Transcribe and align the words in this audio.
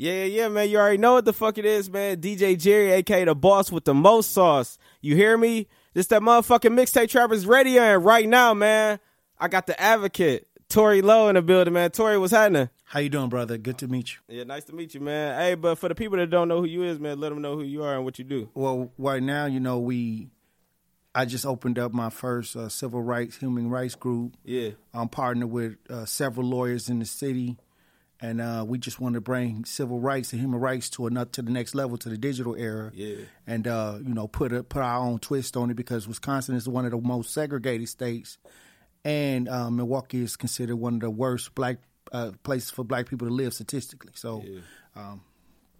Yeah, 0.00 0.24
yeah, 0.24 0.48
man. 0.48 0.70
You 0.70 0.78
already 0.78 0.96
know 0.96 1.12
what 1.12 1.26
the 1.26 1.34
fuck 1.34 1.58
it 1.58 1.66
is, 1.66 1.90
man. 1.90 2.22
DJ 2.22 2.58
Jerry, 2.58 2.90
aka 2.92 3.22
the 3.26 3.34
boss 3.34 3.70
with 3.70 3.84
the 3.84 3.92
most 3.92 4.30
sauce. 4.30 4.78
You 5.02 5.14
hear 5.14 5.36
me? 5.36 5.68
This 5.92 6.06
that 6.06 6.22
motherfucking 6.22 6.72
mixtape 6.72 7.10
trappers 7.10 7.44
radio, 7.44 7.82
and 7.82 8.02
right 8.02 8.26
now, 8.26 8.54
man, 8.54 8.98
I 9.38 9.48
got 9.48 9.66
the 9.66 9.78
advocate, 9.78 10.48
Tory 10.70 11.02
Lowe, 11.02 11.28
in 11.28 11.34
the 11.34 11.42
building, 11.42 11.74
man. 11.74 11.90
Tory, 11.90 12.16
what's 12.16 12.32
happening? 12.32 12.70
How 12.84 13.00
you 13.00 13.10
doing, 13.10 13.28
brother? 13.28 13.58
Good 13.58 13.76
to 13.76 13.88
meet 13.88 14.14
you. 14.14 14.38
Yeah, 14.38 14.44
nice 14.44 14.64
to 14.64 14.72
meet 14.72 14.94
you, 14.94 15.00
man. 15.00 15.38
Hey, 15.38 15.54
but 15.54 15.74
for 15.74 15.90
the 15.90 15.94
people 15.94 16.16
that 16.16 16.30
don't 16.30 16.48
know 16.48 16.60
who 16.60 16.66
you 16.66 16.82
is, 16.82 16.98
man, 16.98 17.20
let 17.20 17.28
them 17.28 17.42
know 17.42 17.56
who 17.56 17.62
you 17.62 17.82
are 17.82 17.94
and 17.94 18.02
what 18.06 18.18
you 18.18 18.24
do. 18.24 18.48
Well, 18.54 18.90
right 18.96 19.22
now, 19.22 19.44
you 19.44 19.60
know, 19.60 19.80
we 19.80 20.30
I 21.14 21.26
just 21.26 21.44
opened 21.44 21.78
up 21.78 21.92
my 21.92 22.08
first 22.08 22.56
uh, 22.56 22.70
civil 22.70 23.02
rights, 23.02 23.36
human 23.36 23.68
rights 23.68 23.96
group. 23.96 24.38
Yeah. 24.44 24.70
I'm 24.94 25.10
partnered 25.10 25.50
with 25.50 25.76
uh, 25.90 26.06
several 26.06 26.46
lawyers 26.46 26.88
in 26.88 27.00
the 27.00 27.04
city, 27.04 27.58
and 28.20 28.40
uh, 28.40 28.64
we 28.66 28.78
just 28.78 29.00
want 29.00 29.14
to 29.14 29.20
bring 29.20 29.64
civil 29.64 29.98
rights 30.00 30.32
and 30.32 30.40
human 30.42 30.60
rights 30.60 30.90
to 30.90 31.06
another 31.06 31.30
to 31.30 31.42
the 31.42 31.50
next 31.50 31.74
level, 31.74 31.96
to 31.98 32.08
the 32.08 32.18
digital 32.18 32.54
era. 32.54 32.90
Yeah. 32.94 33.16
And 33.46 33.66
uh, 33.66 33.98
you 34.02 34.14
know, 34.14 34.28
put 34.28 34.52
a, 34.52 34.62
put 34.62 34.82
our 34.82 35.00
own 35.00 35.18
twist 35.18 35.56
on 35.56 35.70
it 35.70 35.74
because 35.74 36.06
Wisconsin 36.06 36.54
is 36.54 36.68
one 36.68 36.84
of 36.84 36.90
the 36.90 36.98
most 37.00 37.32
segregated 37.32 37.88
states, 37.88 38.38
and 39.04 39.48
uh, 39.48 39.70
Milwaukee 39.70 40.22
is 40.22 40.36
considered 40.36 40.76
one 40.76 40.94
of 40.94 41.00
the 41.00 41.10
worst 41.10 41.54
black 41.54 41.78
uh, 42.12 42.32
places 42.42 42.70
for 42.70 42.84
black 42.84 43.08
people 43.08 43.28
to 43.28 43.34
live 43.34 43.54
statistically. 43.54 44.12
So. 44.14 44.44
Um, 44.96 45.22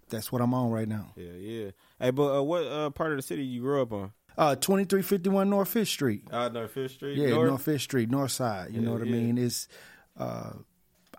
that's 0.09 0.33
what 0.33 0.43
I'm 0.43 0.53
on 0.55 0.71
right 0.71 0.89
now. 0.89 1.13
Yeah, 1.17 1.33
yeah. 1.39 1.71
Hey, 2.01 2.11
but 2.11 2.39
uh, 2.39 2.43
what 2.43 2.67
uh, 2.67 2.91
part 2.91 3.13
of 3.13 3.17
the 3.19 3.23
city 3.23 3.45
you 3.45 3.61
grew 3.61 3.81
up 3.81 3.93
on? 3.93 4.13
Uh, 4.37 4.57
2351 4.57 5.49
North 5.49 5.69
Fifth 5.69 5.89
Street. 5.89 6.25
Uh, 6.31 6.49
North 6.49 6.73
Fifth 6.73 6.93
Street. 6.93 7.17
Yeah, 7.17 7.31
North? 7.31 7.49
North 7.49 7.63
Fifth 7.63 7.83
Street, 7.83 8.11
North 8.11 8.33
Side. 8.33 8.71
You 8.73 8.81
Yeah, 8.81 8.87
know 8.87 8.93
what 8.95 9.07
yeah. 9.07 9.15
I 9.15 9.17
mean? 9.19 9.39
It's 9.39 9.69
uh, 10.19 10.53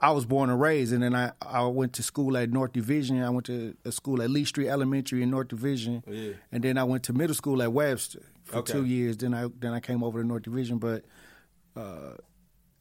I 0.03 0.11
was 0.11 0.25
born 0.25 0.49
and 0.49 0.59
raised, 0.59 0.91
and 0.93 1.03
then 1.03 1.13
I, 1.13 1.31
I 1.41 1.63
went 1.65 1.93
to 1.93 2.03
school 2.03 2.35
at 2.35 2.49
North 2.49 2.73
Division. 2.73 3.21
I 3.21 3.29
went 3.29 3.45
to 3.45 3.75
a 3.85 3.91
school 3.91 4.21
at 4.23 4.31
Lee 4.31 4.45
Street 4.45 4.67
Elementary 4.67 5.21
in 5.21 5.29
North 5.29 5.49
Division, 5.49 6.03
Yeah. 6.07 6.31
and 6.51 6.63
then 6.63 6.77
I 6.79 6.83
went 6.85 7.03
to 7.03 7.13
middle 7.13 7.35
school 7.35 7.61
at 7.61 7.71
Webster 7.71 8.23
for 8.43 8.57
Okay. 8.57 8.73
two 8.73 8.85
years. 8.85 9.17
Then 9.17 9.33
I 9.35 9.47
then 9.59 9.73
I 9.73 9.79
came 9.79 10.03
over 10.03 10.19
to 10.21 10.27
North 10.27 10.41
Division, 10.43 10.79
but 10.79 11.05
uh, 11.75 12.13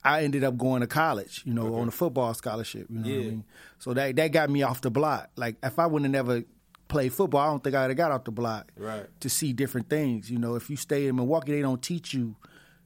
I 0.03 0.23
ended 0.25 0.45
up 0.45 0.57
going 0.57 0.81
to 0.81 0.87
college. 0.87 1.43
You 1.45 1.53
know, 1.53 1.75
on 1.75 1.89
a 1.89 1.91
football 1.91 2.33
scholarship. 2.35 2.87
You 2.89 2.99
know 2.99 3.09
what 3.11 3.15
I 3.15 3.31
mean? 3.31 3.45
So 3.79 3.93
that 3.95 4.17
that 4.17 4.29
got 4.33 4.49
me 4.49 4.63
off 4.63 4.81
the 4.81 4.91
block. 4.91 5.31
Like 5.37 5.57
if 5.63 5.79
I 5.79 5.87
wouldn't 5.87 6.15
have 6.15 6.27
never 6.27 6.45
played 6.89 7.13
football, 7.13 7.41
I 7.41 7.47
don't 7.51 7.63
think 7.63 7.77
I'd 7.77 7.91
have 7.91 7.97
got 7.97 8.11
off 8.13 8.25
the 8.25 8.33
block 8.33 8.73
Right. 8.77 9.07
to 9.21 9.29
see 9.29 9.53
different 9.53 9.89
things. 9.91 10.31
You 10.31 10.39
know, 10.39 10.55
if 10.57 10.69
you 10.71 10.77
stay 10.77 11.07
in 11.07 11.17
Milwaukee, 11.17 11.53
they 11.53 11.61
don't 11.63 11.83
teach 11.83 12.15
you. 12.15 12.35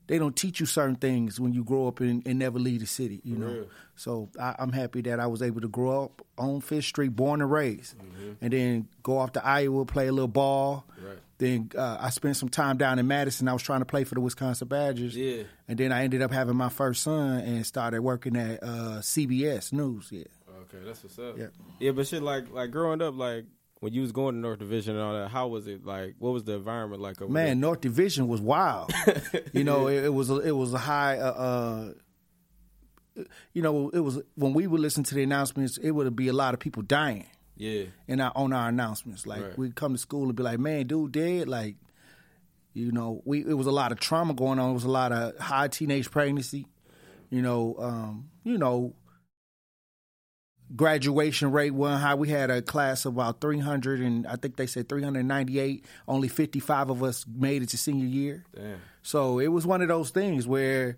They 0.06 0.18
don't 0.18 0.36
teach 0.36 0.60
you 0.60 0.66
certain 0.66 0.96
things 0.96 1.40
when 1.40 1.52
you 1.52 1.64
grow 1.64 1.88
up 1.88 2.00
and, 2.00 2.26
and 2.26 2.38
never 2.38 2.58
leave 2.58 2.80
the 2.80 2.86
city. 2.86 3.20
You 3.24 3.36
know, 3.36 3.46
real. 3.46 3.66
so 3.96 4.28
I, 4.38 4.54
I'm 4.58 4.72
happy 4.72 5.00
that 5.02 5.20
I 5.20 5.26
was 5.26 5.42
able 5.42 5.60
to 5.62 5.68
grow 5.68 6.04
up 6.04 6.26
on 6.36 6.60
Fifth 6.60 6.84
Street, 6.84 7.14
born 7.16 7.40
and 7.40 7.50
raised, 7.50 7.94
and 8.40 8.52
then 8.52 8.88
go 9.02 9.18
off 9.18 9.32
to 9.32 9.44
Iowa, 9.44 9.84
play 9.86 10.08
a 10.08 10.12
little 10.12 10.28
ball. 10.28 10.84
Mm-hmm. 10.92 11.06
Right. 11.06 11.18
Then 11.38 11.70
uh, 11.76 11.98
I 12.00 12.10
spent 12.10 12.36
some 12.36 12.48
time 12.48 12.76
down 12.76 12.98
in 12.98 13.08
Madison. 13.08 13.48
I 13.48 13.52
was 13.52 13.62
trying 13.62 13.80
to 13.80 13.86
play 13.86 14.04
for 14.04 14.14
the 14.14 14.20
Wisconsin 14.20 14.68
Badgers. 14.68 15.16
Yeah. 15.16 15.42
And 15.66 15.76
then 15.76 15.90
I 15.90 16.04
ended 16.04 16.22
up 16.22 16.30
having 16.30 16.56
my 16.56 16.68
first 16.68 17.02
son 17.02 17.40
and 17.40 17.66
started 17.66 18.02
working 18.02 18.36
at 18.36 18.62
uh, 18.62 19.00
CBS 19.00 19.72
News. 19.72 20.08
Yeah. 20.12 20.24
Okay, 20.62 20.78
that's 20.84 21.02
what's 21.02 21.18
up. 21.18 21.36
Yeah. 21.36 21.48
Yeah, 21.80 21.90
but 21.90 22.06
shit, 22.06 22.22
like, 22.22 22.50
like 22.52 22.70
growing 22.70 23.02
up, 23.02 23.16
like 23.16 23.46
when 23.80 23.92
you 23.92 24.00
was 24.00 24.12
going 24.12 24.34
to 24.34 24.40
North 24.40 24.58
Division 24.58 24.94
and 24.94 25.02
all 25.04 25.12
that, 25.14 25.28
how 25.28 25.48
was 25.48 25.66
it? 25.66 25.84
Like, 25.84 26.14
what 26.18 26.32
was 26.32 26.44
the 26.44 26.54
environment 26.54 27.02
like 27.02 27.20
over 27.20 27.30
Man, 27.32 27.60
North 27.60 27.80
Division 27.82 28.28
was 28.28 28.40
wild. 28.40 28.90
you 29.52 29.64
know, 29.64 29.88
it, 29.88 30.04
it 30.04 30.14
was 30.14 30.30
a, 30.30 30.38
it 30.38 30.52
was 30.52 30.72
a 30.72 30.78
high. 30.78 31.18
Uh, 31.18 31.92
uh, 33.16 33.22
you 33.52 33.62
know, 33.62 33.90
it 33.90 34.00
was 34.00 34.20
when 34.34 34.54
we 34.54 34.66
would 34.66 34.80
listen 34.80 35.04
to 35.04 35.14
the 35.14 35.22
announcements, 35.22 35.78
it 35.78 35.92
would 35.92 36.16
be 36.16 36.28
a 36.28 36.32
lot 36.32 36.54
of 36.54 36.60
people 36.60 36.82
dying? 36.82 37.26
Yeah. 37.56 37.84
in 38.08 38.20
our 38.20 38.32
on 38.34 38.52
our 38.52 38.68
announcements. 38.68 39.26
Like 39.28 39.42
Right. 39.42 39.58
we'd 39.58 39.76
come 39.76 39.92
to 39.92 39.98
school 39.98 40.24
and 40.24 40.34
be 40.34 40.42
like, 40.42 40.58
"Man, 40.58 40.88
dude 40.88 41.12
dead." 41.12 41.46
Like, 41.48 41.76
you 42.72 42.90
know, 42.90 43.22
we 43.24 43.40
it 43.46 43.54
was 43.54 43.68
a 43.68 43.70
lot 43.70 43.92
of 43.92 44.00
trauma 44.00 44.34
going 44.34 44.58
on. 44.58 44.70
It 44.70 44.74
was 44.74 44.82
a 44.84 44.90
lot 44.90 45.12
of 45.12 45.38
high 45.38 45.68
teenage 45.68 46.10
pregnancy. 46.10 46.66
You 47.30 47.42
know, 47.42 47.76
um, 47.78 48.30
you 48.42 48.58
know, 48.58 48.94
graduation 50.74 51.52
rate 51.52 51.70
wasn't 51.72 52.02
high. 52.02 52.14
We 52.14 52.28
had 52.28 52.50
a 52.50 52.62
class 52.62 53.04
of 53.04 53.14
about 53.14 53.40
three 53.40 53.58
hundred, 53.58 54.00
and 54.00 54.26
I 54.26 54.36
think 54.36 54.56
they 54.56 54.66
said 54.66 54.88
three 54.88 55.02
hundred 55.02 55.24
ninety 55.26 55.58
eight. 55.58 55.84
Only 56.08 56.28
fifty 56.28 56.60
five 56.60 56.90
of 56.90 57.02
us 57.02 57.24
made 57.32 57.62
it 57.62 57.68
to 57.70 57.78
senior 57.78 58.06
year. 58.06 58.44
Damn. 58.54 58.78
So 59.02 59.38
it 59.38 59.48
was 59.48 59.66
one 59.66 59.82
of 59.82 59.88
those 59.88 60.10
things 60.10 60.46
where, 60.46 60.96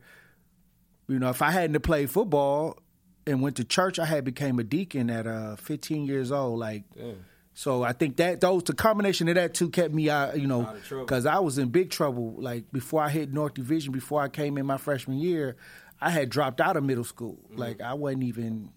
you 1.08 1.18
know, 1.18 1.28
if 1.30 1.42
I 1.42 1.50
hadn't 1.50 1.80
played 1.82 2.10
football 2.10 2.78
and 3.26 3.42
went 3.42 3.56
to 3.56 3.64
church, 3.64 3.98
I 3.98 4.04
had 4.06 4.24
became 4.24 4.58
a 4.58 4.64
deacon 4.64 5.10
at 5.10 5.26
uh, 5.26 5.56
15 5.56 6.06
years 6.06 6.30
old. 6.30 6.60
Like, 6.60 6.84
Damn. 6.96 7.24
so 7.54 7.82
I 7.82 7.92
think 7.92 8.16
that 8.18 8.40
those 8.40 8.62
the 8.62 8.74
combination 8.74 9.28
of 9.28 9.34
that 9.34 9.54
two 9.54 9.70
kept 9.70 9.92
me 9.92 10.08
out, 10.08 10.38
you 10.38 10.46
know, 10.46 10.62
Out 10.62 10.76
of 10.76 10.84
trouble. 10.84 11.04
because 11.04 11.26
I 11.26 11.40
was 11.40 11.58
in 11.58 11.68
big 11.70 11.90
trouble. 11.90 12.34
Like 12.38 12.70
before 12.72 13.02
I 13.02 13.08
hit 13.08 13.32
North 13.32 13.54
Division, 13.54 13.92
before 13.92 14.22
I 14.22 14.28
came 14.28 14.56
in 14.58 14.66
my 14.66 14.76
freshman 14.76 15.18
year, 15.18 15.56
I 16.00 16.10
had 16.10 16.28
dropped 16.30 16.60
out 16.60 16.76
of 16.76 16.84
middle 16.84 17.04
school. 17.04 17.38
Mm-hmm. 17.50 17.58
Like 17.58 17.80
I 17.80 17.94
wasn't 17.94 18.22
even. 18.24 18.70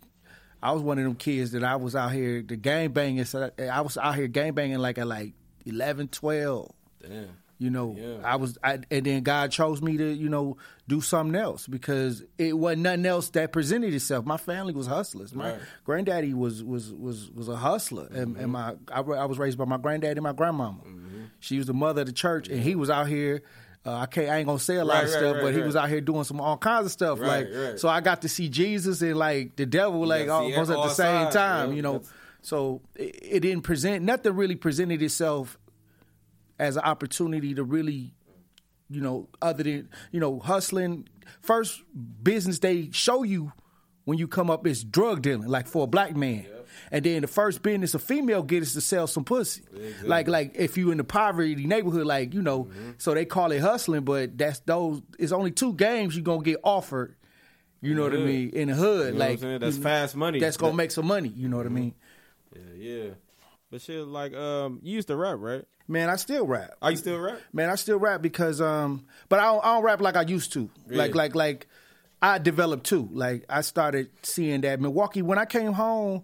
I 0.61 0.71
was 0.71 0.81
one 0.81 0.97
of 0.97 1.03
them 1.03 1.15
kids 1.15 1.51
that 1.51 1.63
I 1.63 1.77
was 1.77 1.95
out 1.95 2.11
here 2.11 2.41
the 2.41 2.55
gang 2.55 2.91
banging. 2.91 3.25
So 3.25 3.51
I 3.59 3.81
was 3.81 3.97
out 3.97 4.15
here 4.15 4.27
gang 4.27 4.53
banging 4.53 4.79
like 4.79 4.97
at 4.97 5.07
like 5.07 5.33
11, 5.65 6.09
12. 6.09 6.71
Damn. 7.01 7.27
You 7.61 7.69
know, 7.69 7.93
Yeah. 7.97 8.19
I 8.23 8.37
was, 8.37 8.57
I, 8.63 8.79
and 8.89 9.05
then 9.05 9.21
God 9.23 9.51
chose 9.51 9.81
me 9.81 9.97
to, 9.97 10.13
you 10.13 10.29
know, 10.29 10.55
do 10.87 11.01
something 11.01 11.35
else 11.35 11.67
because 11.67 12.23
it 12.37 12.57
wasn't 12.57 12.83
nothing 12.83 13.05
else 13.05 13.29
that 13.31 13.51
presented 13.51 13.93
itself. 13.93 14.25
My 14.25 14.37
family 14.37 14.73
was 14.73 14.87
hustlers. 14.87 15.35
My 15.35 15.51
Right. 15.51 15.59
granddaddy 15.83 16.33
was 16.33 16.63
was 16.63 16.93
was 16.93 17.29
was 17.31 17.49
a 17.49 17.57
hustler, 17.57 18.07
and, 18.07 18.37
and 18.37 18.37
mm-hmm. 18.37 18.51
my 18.51 18.75
I, 18.89 19.01
I 19.01 19.25
was 19.25 19.37
raised 19.37 19.57
by 19.57 19.65
my 19.65 19.77
granddaddy 19.77 20.11
and 20.17 20.23
my 20.23 20.31
grandmama. 20.31 20.79
Mm-hmm. 20.83 21.23
She 21.41 21.57
was 21.57 21.67
the 21.67 21.73
mother 21.73 22.01
of 22.01 22.07
the 22.07 22.13
church, 22.13 22.47
and 22.47 22.61
he 22.61 22.75
was 22.75 22.89
out 22.89 23.07
here. 23.09 23.41
Uh, 23.85 23.93
I 23.95 24.05
can't, 24.07 24.29
I 24.29 24.37
ain't 24.37 24.45
gonna 24.45 24.59
say 24.59 24.75
a 24.75 24.83
lot 24.83 24.95
Right, 24.95 25.03
of 25.05 25.09
stuff, 25.09 25.35
right, 25.35 25.41
but 25.43 25.53
he 25.53 25.61
was 25.61 25.75
out 25.75 25.87
here 25.89 26.01
doing 26.01 26.23
some 26.25 26.41
all 26.41 26.57
kinds 26.57 26.85
of 26.85 26.91
stuff. 26.91 27.19
Like, 27.19 27.47
so 27.77 27.87
I 27.87 28.01
got 28.01 28.21
to 28.23 28.29
see 28.29 28.49
Jesus 28.49 29.01
and 29.01 29.15
like 29.15 29.55
the 29.55 29.65
devil, 29.65 30.05
like 30.05 30.27
almost 30.29 30.69
at 30.71 30.75
the 30.75 30.89
same 30.89 31.23
sides, 31.23 31.35
time. 31.35 31.69
yeah. 31.69 31.75
You 31.75 31.81
know, 31.81 31.93
That's- 31.93 32.13
so 32.41 32.81
it, 32.95 33.19
it 33.21 33.39
didn't 33.41 33.63
present 33.63 34.03
nothing. 34.03 34.33
Really 34.35 34.55
presented 34.55 35.01
itself 35.01 35.57
as 36.57 36.75
an 36.75 36.83
opportunity 36.83 37.53
to 37.55 37.63
really 37.63 38.13
you 38.91 39.01
know, 39.01 39.29
other 39.39 39.61
than, 39.63 39.87
you 40.11 40.19
know, 40.19 40.39
hustling. 40.39 41.07
First 41.41 41.83
business 42.23 42.57
they 42.57 42.89
show 42.91 43.21
you 43.21 43.53
when 44.05 44.17
you 44.17 44.27
come 44.27 44.49
up 44.49 44.65
is 44.65 44.83
drug 44.83 45.21
dealing, 45.21 45.47
like 45.47 45.67
for 45.67 45.83
a 45.83 45.87
black 45.87 46.15
man. 46.15 46.47
And 46.91 47.03
then 47.05 47.21
the 47.21 47.27
first 47.27 47.61
business 47.61 47.93
a 47.93 47.99
female 47.99 48.43
get 48.43 48.63
is 48.63 48.73
to 48.73 48.81
sell 48.81 49.07
some 49.07 49.23
pussy. 49.23 49.61
Like 50.03 50.27
like 50.27 50.55
if 50.55 50.77
you 50.77 50.91
in 50.91 50.97
the 50.97 51.03
poverty 51.03 51.55
neighborhood, 51.55 52.05
like, 52.05 52.33
you 52.33 52.41
know, 52.41 52.65
Mm-hmm. 52.65 52.91
so 52.97 53.13
they 53.13 53.25
call 53.25 53.51
it 53.51 53.59
hustling, 53.61 54.03
but 54.03 54.37
that's 54.37 54.59
those 54.61 55.01
it's 55.17 55.31
only 55.31 55.51
two 55.51 55.73
games 55.73 56.15
you're 56.15 56.23
gonna 56.23 56.43
get 56.43 56.59
offered, 56.63 57.15
you 57.81 57.93
know 57.95 58.03
what 58.03 58.13
I 58.13 58.17
mean, 58.17 58.49
in 58.49 58.67
the 58.69 58.75
hood. 58.75 59.13
You 59.13 59.19
know 59.19 59.25
what 59.25 59.43
I'm 59.43 59.51
like? 59.51 59.59
That's 59.61 59.77
you- 59.77 59.83
fast 59.83 60.15
money. 60.15 60.39
That's 60.39 60.57
gonna 60.57 60.73
make 60.75 60.91
some 60.91 61.05
money, 61.07 61.29
you 61.29 61.47
know 61.49 61.57
what 61.57 61.65
I 61.65 61.69
mean? 61.69 61.93
Yeah, 62.55 62.61
yeah. 62.77 63.09
But 63.71 63.81
shit, 63.81 64.05
like, 64.07 64.33
um, 64.33 64.79
you 64.81 64.95
used 64.95 65.07
to 65.09 65.15
rap, 65.15 65.37
right? 65.39 65.63
Man, 65.87 66.09
I 66.09 66.15
still 66.17 66.45
rap. 66.45 66.71
Are 66.81 66.91
you 66.91 66.97
still 66.97 67.17
rap? 67.19 67.39
Man, 67.53 67.69
I 67.69 67.75
still 67.75 67.97
rap 67.97 68.21
because 68.21 68.61
um 68.61 69.05
but 69.27 69.39
I 69.39 69.43
don't, 69.45 69.63
I 69.65 69.73
don't 69.75 69.83
rap 69.83 70.01
like 70.01 70.15
I 70.15 70.21
used 70.23 70.53
to. 70.53 70.69
Like 70.87 71.15
like 71.15 71.33
like 71.35 71.67
I 72.21 72.37
developed 72.37 72.85
too. 72.85 73.09
Like 73.11 73.45
I 73.49 73.61
started 73.61 74.09
seeing 74.23 74.61
that 74.61 74.79
Milwaukee 74.81 75.21
when 75.23 75.37
I 75.39 75.45
came 75.45 75.73
home 75.73 76.23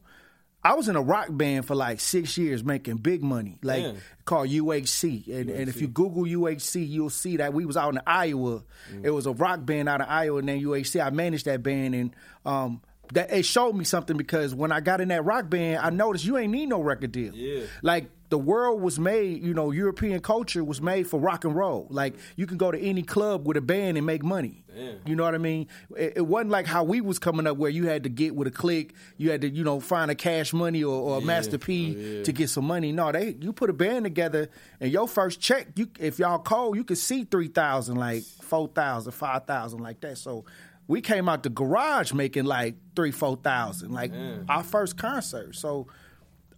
I 0.66 0.74
was 0.74 0.90
in 0.90 0.96
a 0.96 1.02
rock 1.02 1.28
band 1.30 1.68
for 1.68 1.76
like 1.76 2.00
six 2.00 2.40
years 2.40 2.64
making 2.64 2.98
big 2.98 3.24
money, 3.24 3.60
like 3.62 3.84
called 4.26 4.50
UHC. 4.50 5.28
And, 5.28 5.52
and 5.52 5.70
if 5.70 5.80
you 5.80 5.88
Google 5.88 6.24
UHC, 6.24 6.90
you'll 6.90 7.12
see 7.12 7.38
that 7.38 7.54
we 7.54 7.66
was 7.68 7.78
out 7.78 7.94
in 7.94 8.02
Iowa. 8.08 8.64
It 9.04 9.12
was 9.12 9.28
a 9.28 9.32
rock 9.32 9.64
band 9.64 9.88
out 9.88 10.02
of 10.02 10.08
Iowa 10.10 10.42
named 10.42 10.66
UHC. 10.66 11.06
I 11.06 11.12
managed 11.12 11.46
that 11.46 11.62
band, 11.62 11.94
and 11.94 12.16
um, 12.48 12.82
that 13.14 13.32
it 13.32 13.46
showed 13.46 13.74
me 13.74 13.86
something 13.86 14.18
because 14.18 14.56
when 14.56 14.72
I 14.72 14.80
got 14.80 15.02
in 15.02 15.10
that 15.10 15.24
rock 15.24 15.52
band, 15.52 15.82
I 15.84 15.92
noticed 15.92 16.26
you 16.26 16.36
ain't 16.36 16.52
need 16.52 16.70
no 16.70 16.82
record 16.82 17.12
deal. 17.12 17.36
Yeah. 17.36 17.66
Like 17.84 18.10
the 18.30 18.38
world 18.40 18.82
was 18.82 18.98
made, 19.00 19.44
you 19.44 19.54
know, 19.54 19.72
European 19.72 20.20
culture 20.20 20.64
was 20.64 20.82
made 20.82 21.08
for 21.08 21.20
rock 21.20 21.46
and 21.46 21.56
roll. 21.56 21.86
Like 21.90 22.16
you 22.36 22.48
can 22.48 22.58
go 22.58 22.72
to 22.72 22.80
any 22.80 23.04
club 23.04 23.46
with 23.48 23.56
a 23.58 23.62
band 23.62 23.98
and 23.98 24.06
make 24.06 24.24
money. 24.24 24.64
Damn. 24.76 24.98
You 25.06 25.16
know 25.16 25.24
what 25.24 25.36
I 25.36 25.38
mean? 25.38 25.68
It, 25.96 26.14
it 26.18 26.22
wasn't 26.28 26.50
like 26.52 26.66
how 26.66 26.84
we 26.84 27.00
was 27.02 27.20
coming 27.20 27.46
up 27.48 27.56
where 27.58 27.70
you 27.70 27.88
had 27.88 28.04
to 28.04 28.10
get 28.10 28.36
with 28.36 28.48
a 28.48 28.52
click, 28.52 28.94
you 29.18 29.32
had 29.32 29.42
to, 29.42 29.50
you 29.50 29.64
know, 29.64 29.80
find 29.80 30.10
a 30.12 30.16
cash 30.16 30.54
money 30.54 30.84
or, 30.84 31.00
or 31.00 31.18
a 31.20 31.22
master 31.22 31.58
P 31.58 31.96
Oh, 31.96 32.00
yeah. 32.00 32.24
to 32.24 32.32
get 32.34 32.50
some 32.50 32.66
money. 32.66 32.92
No, 32.92 33.12
they 33.12 33.36
you 33.40 33.54
put 33.54 33.70
a 33.70 33.74
band 33.74 34.04
together 34.06 34.50
and 34.82 34.92
your 34.92 35.08
first 35.08 35.40
check, 35.40 35.68
you 35.76 35.88
if 36.00 36.18
y'all 36.20 36.40
cold, 36.40 36.76
you 36.76 36.84
could 36.84 36.98
see 36.98 37.24
three 37.26 37.48
thousand, 37.48 37.96
like 37.98 38.24
four 38.24 38.68
thousand, 38.68 39.12
five 39.14 39.46
thousand, 39.46 39.80
like 39.82 40.02
that. 40.02 40.18
So 40.18 40.46
we 40.88 41.02
came 41.02 41.30
out 41.30 41.44
the 41.44 41.50
garage 41.50 42.12
making 42.14 42.46
like 42.46 42.76
three, 42.96 43.12
four 43.12 43.38
thousand, 43.38 43.92
like 43.92 44.12
our 44.50 44.64
first 44.64 44.98
concert. 44.98 45.56
So 45.56 45.88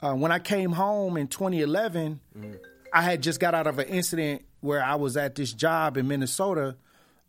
uh, 0.02 0.14
when 0.14 0.32
I 0.32 0.40
came 0.40 0.72
home 0.72 1.18
in 1.18 1.28
2011, 1.28 2.20
I 2.94 3.02
had 3.02 3.22
just 3.24 3.40
got 3.40 3.54
out 3.56 3.68
of 3.68 3.80
an 3.80 3.88
incident 3.88 4.44
where 4.62 4.84
I 4.84 4.96
was 4.96 5.18
at 5.18 5.36
this 5.36 5.54
job 5.54 5.98
in 5.98 6.08
Minnesota, 6.08 6.76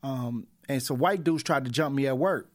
um, 0.02 0.46
and 0.68 0.82
some 0.82 0.98
white 0.98 1.24
dudes 1.24 1.42
tried 1.42 1.64
to 1.64 1.70
jump 1.70 1.94
me 1.94 2.06
at 2.06 2.16
work. 2.18 2.50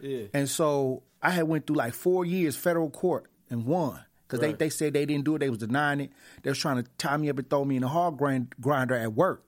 Yeah. 0.00 0.24
And 0.34 0.48
so 0.48 1.02
I 1.22 1.30
had 1.30 1.44
went 1.48 1.66
through 1.66 1.76
like 1.76 1.94
four 1.94 2.24
years 2.24 2.56
federal 2.56 2.90
court 2.90 3.30
and 3.50 3.64
won 3.66 4.00
because 4.26 4.40
Right. 4.40 4.58
they, 4.58 4.66
they 4.66 4.70
said 4.70 4.92
they 4.92 5.06
didn't 5.06 5.24
do 5.24 5.36
it. 5.36 5.38
They 5.38 5.50
was 5.50 5.58
denying 5.60 6.00
it. 6.00 6.10
They 6.42 6.50
was 6.50 6.58
trying 6.58 6.82
to 6.82 6.88
tie 6.98 7.16
me 7.16 7.30
up 7.30 7.38
and 7.38 7.48
throw 7.48 7.64
me 7.64 7.76
in 7.76 7.82
a 7.84 7.88
hog 7.88 8.18
grind, 8.18 8.54
grinder 8.60 8.94
at 8.94 9.14
work. 9.14 9.44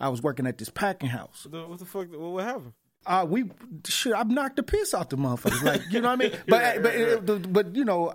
I 0.00 0.08
was 0.08 0.22
working 0.22 0.46
at 0.46 0.58
this 0.58 0.68
packing 0.70 1.10
house. 1.10 1.44
What 1.48 1.52
the, 1.52 1.68
what 1.68 1.78
the 1.78 1.84
fuck? 1.84 2.08
What, 2.12 2.44
happened? 2.44 2.72
Uh, 3.06 3.26
we 3.28 3.44
shit. 3.86 4.14
I 4.14 4.22
knocked 4.24 4.56
the 4.56 4.62
piss 4.64 4.94
out 4.94 5.10
the 5.10 5.16
motherfuckers. 5.16 5.62
Like 5.62 5.82
you 5.90 6.00
know 6.00 6.08
what 6.08 6.14
I 6.14 6.28
mean? 6.28 6.32
But 6.48 6.82
but 6.82 7.26
but, 7.26 7.52
but 7.52 7.76
you 7.76 7.84
know. 7.84 8.12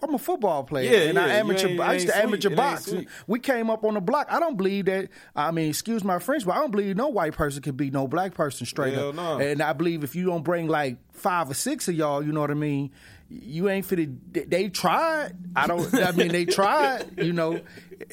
I'm 0.00 0.14
a 0.14 0.18
football 0.18 0.62
player, 0.62 0.90
Yeah, 0.92 1.08
and 1.08 1.18
I 1.18 1.26
yeah, 1.26 1.32
you 1.34 1.40
amateur. 1.40 1.66
ain't- 1.68 1.80
I 1.80 1.92
used 1.94 2.06
to 2.06 2.16
amateur 2.16 2.48
sweet. 2.48 2.56
Box. 2.56 2.94
We 3.26 3.40
came 3.40 3.70
up 3.70 3.84
on 3.84 3.94
the 3.94 4.00
block. 4.00 4.28
I 4.30 4.38
don't 4.38 4.56
believe 4.56 4.84
that. 4.84 5.08
I 5.34 5.50
mean, 5.50 5.70
excuse 5.70 6.04
my 6.04 6.20
French, 6.20 6.46
but 6.46 6.52
I 6.52 6.58
don't 6.58 6.70
believe 6.70 6.94
no 6.96 7.08
white 7.08 7.32
person 7.32 7.60
can 7.60 7.74
be 7.74 7.90
no 7.90 8.06
black 8.06 8.34
person 8.34 8.66
straight 8.66 8.94
Hell 8.94 9.08
up. 9.08 9.14
no. 9.16 9.38
And 9.38 9.60
I 9.60 9.72
believe 9.72 10.04
if 10.04 10.14
you 10.14 10.26
don't 10.26 10.44
bring 10.44 10.68
like 10.68 10.98
five 11.12 11.50
or 11.50 11.54
six 11.54 11.88
of 11.88 11.94
y'all, 11.96 12.22
you 12.24 12.30
know 12.32 12.40
what 12.40 12.52
I 12.52 12.54
mean. 12.54 12.92
You 13.30 13.68
ain't 13.70 13.84
fitted. 13.86 14.32
They, 14.34 14.44
they 14.44 14.68
tried. 14.68 15.32
I 15.56 15.66
don't. 15.66 15.92
I 15.94 16.12
mean, 16.12 16.28
they 16.28 16.44
tried. 16.44 17.18
You 17.18 17.32
know. 17.32 17.58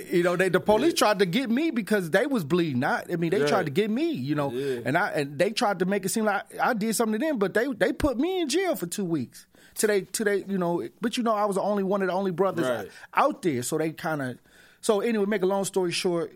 You 0.10 0.24
know. 0.24 0.36
They 0.38 0.50
the 0.50 0.62
police 0.62 0.94
tried 0.96 1.20
to 1.20 1.26
get 1.28 1.50
me 1.52 1.70
because 1.70 2.10
they 2.10 2.26
was 2.26 2.44
bleeding. 2.44 2.84
I, 2.84 3.04
I 3.12 3.18
mean, 3.18 3.30
they 3.30 3.46
tried 3.46 3.66
to 3.66 3.72
get 3.72 3.92
me. 3.92 4.12
You 4.14 4.34
know. 4.36 4.50
And 4.52 4.98
I 4.98 5.10
and 5.10 5.38
they 5.38 5.52
tried 5.52 5.80
to 5.80 5.86
make 5.86 6.06
it 6.06 6.10
seem 6.10 6.26
like 6.26 6.44
I 6.60 6.74
did 6.74 6.96
something 6.96 7.20
to 7.20 7.26
them, 7.28 7.38
but 7.38 7.54
they 7.54 7.68
they 7.78 7.92
put 7.94 8.18
me 8.18 8.42
in 8.42 8.50
jail 8.50 8.76
for 8.76 8.88
two 8.88 9.04
weeks. 9.06 9.46
Today, 9.76 10.02
today, 10.02 10.44
you 10.48 10.58
know, 10.58 10.88
but 11.00 11.18
you 11.18 11.24
know, 11.24 11.34
I 11.34 11.46
was 11.46 11.56
the 11.56 11.62
only 11.62 11.84
one 11.84 12.02
of 12.02 12.08
the 12.08 12.14
only 12.14 12.32
brothers 12.32 12.68
Right. 12.68 12.90
out 13.14 13.42
there, 13.42 13.64
so 13.64 13.78
they 13.78 13.92
kind 13.92 14.22
of. 14.22 14.38
So 14.82 15.00
anyway, 15.02 15.26
make 15.26 15.44
a 15.44 15.46
long 15.46 15.64
story 15.66 15.92
short, 15.92 16.32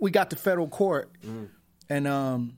we 0.00 0.10
got 0.10 0.30
to 0.30 0.36
federal 0.36 0.68
court, 0.68 1.10
and 1.88 2.06
um, 2.08 2.56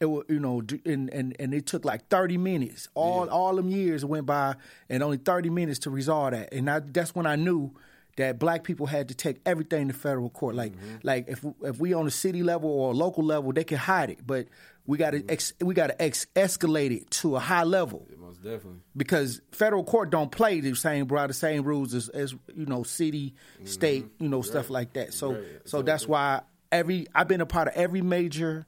it 0.00 0.06
was 0.06 0.24
you 0.28 0.38
know, 0.40 0.62
and 0.84 1.10
and 1.12 1.36
and 1.38 1.52
it 1.54 1.66
took 1.66 1.84
like 1.84 2.08
thirty 2.08 2.36
minutes. 2.38 2.88
All 2.94 3.28
all 3.28 3.54
them 3.56 3.68
years 3.68 4.04
went 4.04 4.26
by, 4.26 4.54
and 4.88 5.02
only 5.02 5.16
thirty 5.18 5.50
minutes 5.50 5.78
to 5.80 5.90
resolve 5.90 6.32
that, 6.32 6.52
and 6.52 6.70
I, 6.70 6.80
that's 6.80 7.14
when 7.14 7.26
I 7.26 7.36
knew. 7.36 7.72
That 8.16 8.40
black 8.40 8.64
people 8.64 8.86
had 8.86 9.06
to 9.10 9.14
take 9.14 9.36
everything 9.46 9.86
to 9.86 9.94
federal 9.94 10.28
court. 10.28 10.56
Like, 10.56 10.72
like 11.04 11.28
if 11.28 11.44
if 11.62 11.78
we 11.78 11.92
on 11.94 12.04
a 12.04 12.10
city 12.10 12.42
level 12.42 12.68
or 12.68 12.90
a 12.90 12.92
local 12.92 13.22
level, 13.22 13.52
they 13.52 13.62
can 13.62 13.78
hide 13.78 14.10
it, 14.10 14.26
but 14.26 14.48
we 14.88 14.98
got 14.98 15.10
to 15.12 15.22
ex, 15.28 15.52
we 15.60 15.74
got 15.74 15.86
to 15.88 16.02
ex- 16.02 16.26
escalate 16.34 16.90
it 16.90 17.10
to 17.12 17.36
a 17.36 17.38
high 17.38 17.62
level. 17.62 18.08
Most 18.18 18.42
definitely. 18.42 18.80
because 18.96 19.40
federal 19.52 19.84
court 19.84 20.10
don't 20.10 20.30
play 20.32 20.60
the 20.60 20.74
same 20.74 21.06
bro 21.06 21.26
the 21.28 21.32
same 21.34 21.62
rules 21.62 21.94
as, 21.94 22.08
as 22.08 22.32
you 22.54 22.66
know 22.66 22.82
city 22.82 23.34
state 23.64 24.06
you 24.18 24.28
know 24.28 24.42
stuff 24.42 24.68
like 24.70 24.94
that. 24.94 25.14
So 25.14 25.32
Right. 25.34 25.44
so 25.66 25.82
that's 25.82 26.08
why 26.08 26.40
every 26.72 27.06
I've 27.14 27.28
been 27.28 27.40
a 27.40 27.46
part 27.46 27.68
of 27.68 27.74
every 27.74 28.02
major 28.02 28.66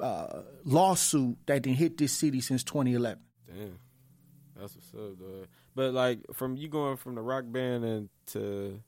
uh, 0.00 0.40
lawsuit 0.64 1.36
that 1.46 1.62
didn't 1.62 1.78
hit 1.78 1.96
this 1.96 2.12
city 2.12 2.40
since 2.40 2.64
2011 2.64 3.22
Damn, 3.46 3.78
that's 4.58 4.74
what's 4.74 4.92
up, 4.94 5.18
dog. 5.18 5.46
But 5.74 5.94
like, 5.94 6.18
from 6.34 6.56
you 6.56 6.68
going 6.68 6.96
from 6.96 7.14
the 7.14 7.20
rock 7.22 7.44
band 7.46 7.84
and 7.84 8.08
to 8.28 8.80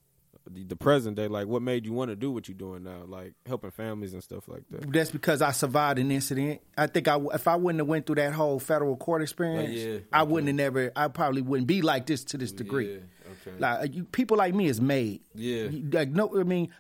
the, 0.51 0.65
the 0.65 0.77
present 0.77 1.17
day, 1.17 1.29
like, 1.29 1.47
what 1.47 1.63
made 1.63 1.85
you 1.87 1.93
want 1.93 2.11
to 2.11 2.17
do 2.17 2.31
what 2.31 2.49
you're 2.49 2.57
doing 2.57 2.85
now, 2.85 3.03
like 3.07 3.35
helping 3.47 3.71
families 3.71 4.13
and 4.13 4.23
stuff 4.23 4.49
like 4.49 4.63
that? 4.71 4.93
that's 4.93 5.11
because 5.11 5.43
I 5.43 5.53
survived 5.53 5.99
an 5.99 6.11
incident. 6.11 6.61
I 6.77 6.87
think 6.87 7.09
I 7.09 7.19
if 7.35 7.49
I 7.49 7.57
wouldn't 7.57 7.81
have 7.81 7.89
went 7.89 8.07
through 8.07 8.17
that 8.17 8.33
whole 8.33 8.59
federal 8.59 8.97
court 8.97 9.23
experience 9.23 9.71
oh, 9.73 9.93
yeah, 9.93 9.99
I 10.13 10.23
wouldn't 10.23 10.49
have 10.49 10.57
never 10.57 10.93
I 10.97 11.09
probably 11.09 11.43
wouldn't 11.43 11.67
be 11.67 11.83
like 11.83 12.07
this 12.07 12.25
to 12.25 12.39
this 12.39 12.53
degree. 12.53 12.93
Yeah, 12.93 12.99
okay. 13.47 13.59
like 13.59 13.81
uh, 13.81 13.93
you, 13.93 14.05
people 14.05 14.37
like 14.37 14.55
me 14.55 14.67
is 14.67 14.81
made. 14.81 15.21
Yeah. 15.35 15.69
Like 15.93 16.11
no 16.11 16.39
i 16.39 16.43
mean 16.43 16.71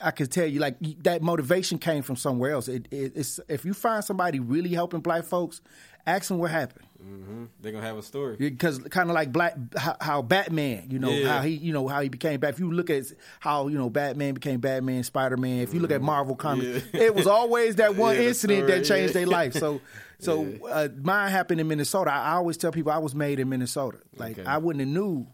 i 0.00 0.10
can 0.10 0.26
tell 0.26 0.46
you 0.46 0.60
like 0.60 0.76
that 1.02 1.22
motivation 1.22 1.78
came 1.78 2.02
from 2.02 2.16
somewhere 2.16 2.52
else. 2.52 2.68
It, 2.68 2.88
it, 2.90 3.12
it's 3.16 3.40
if 3.48 3.64
you 3.64 3.74
find 3.74 4.04
somebody 4.04 4.40
really 4.40 4.70
helping 4.70 5.00
black 5.00 5.24
folks 5.24 5.60
ask 6.06 6.28
them 6.28 6.38
what 6.38 6.50
happened 6.50 6.86
hmm 7.06 7.44
They're 7.60 7.72
gonna 7.72 7.86
have 7.86 7.96
a 7.98 8.02
story. 8.02 8.36
because 8.36 8.78
kind 8.78 9.08
of 9.10 9.14
like 9.14 9.30
black 9.32 9.54
how, 9.76 9.96
how 10.00 10.22
batman 10.22 10.88
you 10.90 10.98
know 10.98 11.12
Yeah. 11.12 11.28
how 11.28 11.40
he 11.42 11.50
you 11.54 11.72
know 11.72 11.86
how 11.86 12.00
he 12.00 12.08
became 12.08 12.40
bat 12.40 12.50
if 12.54 12.58
you 12.58 12.72
look 12.72 12.90
at 12.90 13.04
how 13.38 13.68
you 13.68 13.78
know 13.78 13.88
batman 13.88 14.34
became 14.34 14.58
batman 14.60 15.04
spider-man 15.04 15.60
if 15.60 15.72
you 15.72 15.80
look 15.80 15.92
at 15.92 16.02
marvel 16.02 16.34
comics 16.36 16.84
Yeah. 16.92 17.02
it 17.04 17.14
was 17.14 17.26
always 17.26 17.76
that 17.76 17.94
one 18.06 18.16
Yeah, 18.16 18.22
incident 18.22 18.66
that 18.66 18.84
changed 18.84 19.14
their 19.14 19.26
life 19.26 19.54
so 19.54 19.80
so 20.18 20.46
uh, 20.68 20.88
mine 21.02 21.30
happened 21.30 21.60
in 21.60 21.68
minnesota 21.68 22.10
I, 22.12 22.22
I 22.22 22.32
always 22.32 22.56
tell 22.56 22.72
people 22.72 22.90
i 22.92 22.98
was 22.98 23.14
made 23.14 23.38
in 23.38 23.48
minnesota 23.48 23.98
like 24.16 24.38
Okay. 24.38 24.48
i 24.48 24.58
wouldn't 24.58 24.80
have 24.80 24.88
knew 24.88 25.26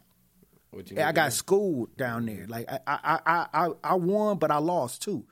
I 0.98 1.12
got 1.12 1.32
schooled 1.34 1.94
down 1.98 2.24
there. 2.26 2.46
Like 2.48 2.66
I, 2.70 2.78
I, 2.86 3.18
I, 3.26 3.46
I, 3.52 3.68
I 3.84 3.94
won, 3.94 4.38
but 4.38 4.50
I 4.50 4.56
lost 4.56 5.02
too. 5.02 5.24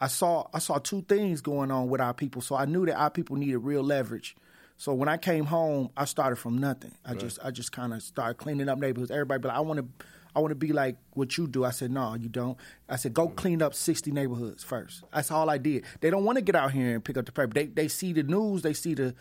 I 0.00 0.06
saw, 0.08 0.48
I 0.54 0.58
saw 0.58 0.78
two 0.78 1.02
things 1.02 1.42
going 1.42 1.70
on 1.70 1.90
with 1.90 2.00
our 2.00 2.14
people, 2.14 2.40
so 2.40 2.56
I 2.56 2.64
knew 2.64 2.86
that 2.86 2.96
our 2.98 3.10
people 3.10 3.36
needed 3.36 3.58
real 3.58 3.82
leverage. 3.82 4.36
So 4.80 4.94
when 4.94 5.10
I 5.10 5.18
came 5.18 5.44
home, 5.44 5.90
I 5.94 6.06
started 6.06 6.36
from 6.36 6.56
nothing. 6.56 6.94
I 7.04 7.12
just, 7.12 7.38
I 7.44 7.50
just 7.50 7.70
kind 7.70 7.92
of 7.92 8.02
started 8.02 8.38
cleaning 8.38 8.66
up 8.66 8.78
neighborhoods. 8.78 9.10
Everybody, 9.10 9.42
be 9.42 9.48
like, 9.48 9.56
I 9.58 9.60
want 9.60 9.78
to, 9.78 10.06
I 10.34 10.40
want 10.40 10.52
to 10.52 10.54
be 10.54 10.72
like 10.72 10.96
what 11.12 11.36
you 11.36 11.46
do. 11.46 11.66
I 11.66 11.70
said, 11.70 11.90
no, 11.90 12.14
you 12.14 12.30
don't. 12.30 12.56
I 12.88 12.96
said, 12.96 13.12
go 13.12 13.28
mm. 13.28 13.36
clean 13.36 13.60
up 13.60 13.74
sixty 13.74 14.10
neighborhoods 14.10 14.64
first. 14.64 15.04
That's 15.12 15.30
all 15.30 15.50
I 15.50 15.58
did. 15.58 15.84
They 16.00 16.08
don't 16.08 16.24
want 16.24 16.38
to 16.38 16.42
get 16.42 16.54
out 16.54 16.72
here 16.72 16.94
and 16.94 17.04
pick 17.04 17.18
up 17.18 17.26
the 17.26 17.32
paper. 17.32 17.52
They, 17.52 17.66
they 17.66 17.88
see 17.88 18.14
the 18.14 18.22
news, 18.22 18.62
they 18.62 18.72
see 18.72 18.94
the, 18.94 19.14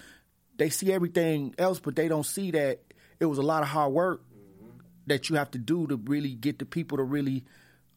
they 0.55 0.69
see 0.69 0.93
everything 0.93 1.53
else, 1.57 1.81
but 1.81 1.97
they 1.97 2.07
don't 2.07 2.25
see 2.25 2.51
that 2.51 2.79
it 3.19 3.25
was 3.25 3.37
a 3.37 3.41
lot 3.41 3.61
of 3.61 3.67
hard 3.67 3.91
work 3.91 4.21
mm-hmm. 4.33 4.69
that 5.07 5.29
you 5.29 5.35
have 5.35 5.51
to 5.51 5.57
do 5.57 5.87
to 5.87 5.97
really 5.97 6.35
get 6.35 6.59
the 6.59 6.65
people 6.65 6.99
to 6.99 7.03
really 7.03 7.43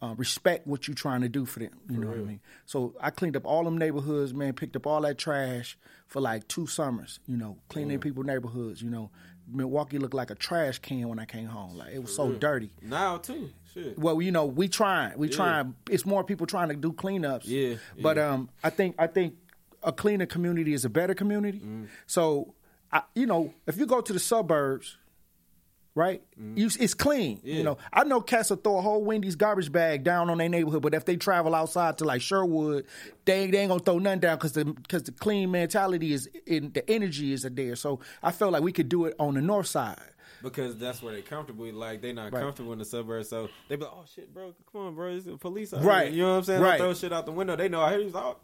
uh, 0.03 0.15
respect 0.17 0.67
what 0.67 0.89
you're 0.89 0.95
trying 0.97 1.21
to 1.21 1.29
do 1.29 1.47
for 1.47 1.61
them. 1.61 1.71
You 1.89 1.99
know 1.99 2.09
what 2.09 2.17
I 2.19 2.23
mean? 2.23 2.41
So 2.67 2.95
I 3.01 3.11
cleaned 3.11 3.37
up 3.37 3.47
all 3.47 3.63
them 3.65 3.79
neighborhoods, 3.79 4.35
man. 4.35 4.53
Picked 4.53 4.75
up 4.75 4.87
all 4.87 5.01
that 5.03 5.17
trash 5.17 5.79
for 6.09 6.21
like 6.21 6.49
two 6.49 6.67
summers. 6.67 7.21
You 7.27 7.37
know, 7.37 7.59
cleaning 7.69 8.01
people 8.01 8.25
neighborhoods. 8.25 8.83
You 8.83 8.91
know, 8.91 9.11
Milwaukee 9.51 9.99
looked 9.99 10.15
like 10.15 10.31
a 10.31 10.35
trash 10.35 10.79
can 10.81 11.09
when 11.09 11.19
I 11.21 11.25
came 11.25 11.47
home. 11.47 11.77
Like 11.79 11.95
it 11.95 12.01
was 12.01 12.15
so 12.15 12.33
dirty. 12.33 12.71
now 12.83 13.19
too. 13.19 13.51
Shit. 13.73 13.99
Well, 13.99 14.21
you 14.21 14.33
know, 14.33 14.45
we 14.45 14.69
trying, 14.69 15.17
we 15.17 15.29
trying. 15.31 15.75
It's 15.89 16.05
more 16.05 16.25
people 16.25 16.47
trying 16.47 16.69
to 16.69 16.77
do 16.77 16.93
cleanups. 16.93 17.43
Yeah, 17.45 17.77
But 17.99 18.17
yeah. 18.19 18.31
um, 18.31 18.51
I 18.63 18.69
think 18.71 18.97
I 18.99 19.07
think 19.07 19.35
a 19.83 19.93
cleaner 19.93 20.27
community 20.27 20.75
is 20.75 20.85
a 20.85 20.91
better 20.91 21.15
community. 21.15 21.61
Mm. 21.61 21.89
So, 22.07 22.55
I, 22.93 23.03
you 23.15 23.27
know, 23.27 23.55
if 23.67 23.79
you 23.79 23.87
go 23.87 24.01
to 24.01 24.13
the 24.13 24.19
suburbs, 24.19 24.99
right, 25.95 26.23
you, 26.55 26.67
it's 26.81 26.95
clean. 26.95 27.41
Yeah. 27.45 27.57
You 27.57 27.63
know, 27.65 27.79
I 27.93 28.05
know 28.05 28.21
cats 28.21 28.51
will 28.51 28.57
throw 28.59 28.79
a 28.79 28.83
whole 28.83 29.05
Wendy's 29.05 29.37
garbage 29.37 29.71
bag 29.73 30.05
down 30.05 30.31
on 30.31 30.39
their 30.39 30.49
neighborhood, 30.49 30.83
but 30.83 30.95
if 30.95 31.05
they 31.05 31.17
travel 31.17 31.55
outside 31.55 31.99
to 31.99 32.05
like 32.05 32.21
Shorewood, 32.23 32.85
they, 33.25 33.51
they 33.51 33.59
ain't 33.59 33.69
gonna 33.69 33.81
throw 33.83 33.99
nothing 33.99 34.21
down 34.21 34.37
because 34.37 34.53
the 34.53 34.65
because 34.65 35.03
the 35.05 35.13
clean 35.13 35.51
mentality 35.51 36.13
is 36.13 36.29
in 36.47 36.73
the 36.73 36.89
energy 36.91 37.33
is 37.33 37.43
there. 37.43 37.77
So 37.77 38.01
I 38.23 38.31
felt 38.33 38.53
like 38.53 38.63
we 38.63 38.73
could 38.73 38.89
do 38.89 39.05
it 39.07 39.15
on 39.19 39.35
the 39.35 39.43
north 39.43 39.67
side. 39.67 39.99
Because 40.43 40.77
that's 40.77 41.01
where 41.01 41.13
they're 41.13 41.23
comfortable. 41.23 41.73
Like 41.73 42.03
they're 42.03 42.13
not 42.13 42.33
Right. 42.33 42.41
comfortable 42.43 42.73
in 42.73 42.81
the 42.81 42.85
suburbs, 42.85 43.29
so 43.29 43.49
they 43.69 43.77
be 43.77 43.85
like, 43.85 43.93
"Oh 43.95 44.05
shit, 44.13 44.35
bro, 44.35 44.53
come 44.73 44.81
on, 44.81 44.95
bro, 44.97 45.15
it's 45.15 45.25
the 45.25 45.37
police." 45.37 45.73
Out 45.73 45.85
Right. 45.85 46.09
here." 46.09 46.17
You 46.17 46.23
know 46.23 46.31
what 46.33 46.37
I'm 46.39 46.43
saying? 46.45 46.63
They 46.63 46.69
Right. 46.69 46.79
throw 46.81 46.95
shit 46.95 47.13
out 47.13 47.27
the 47.27 47.33
window. 47.33 47.55
They 47.55 47.69
know. 47.69 47.81
I 47.81 47.91
hear 47.93 48.01
you. 48.01 48.11
Oh, 48.13 48.37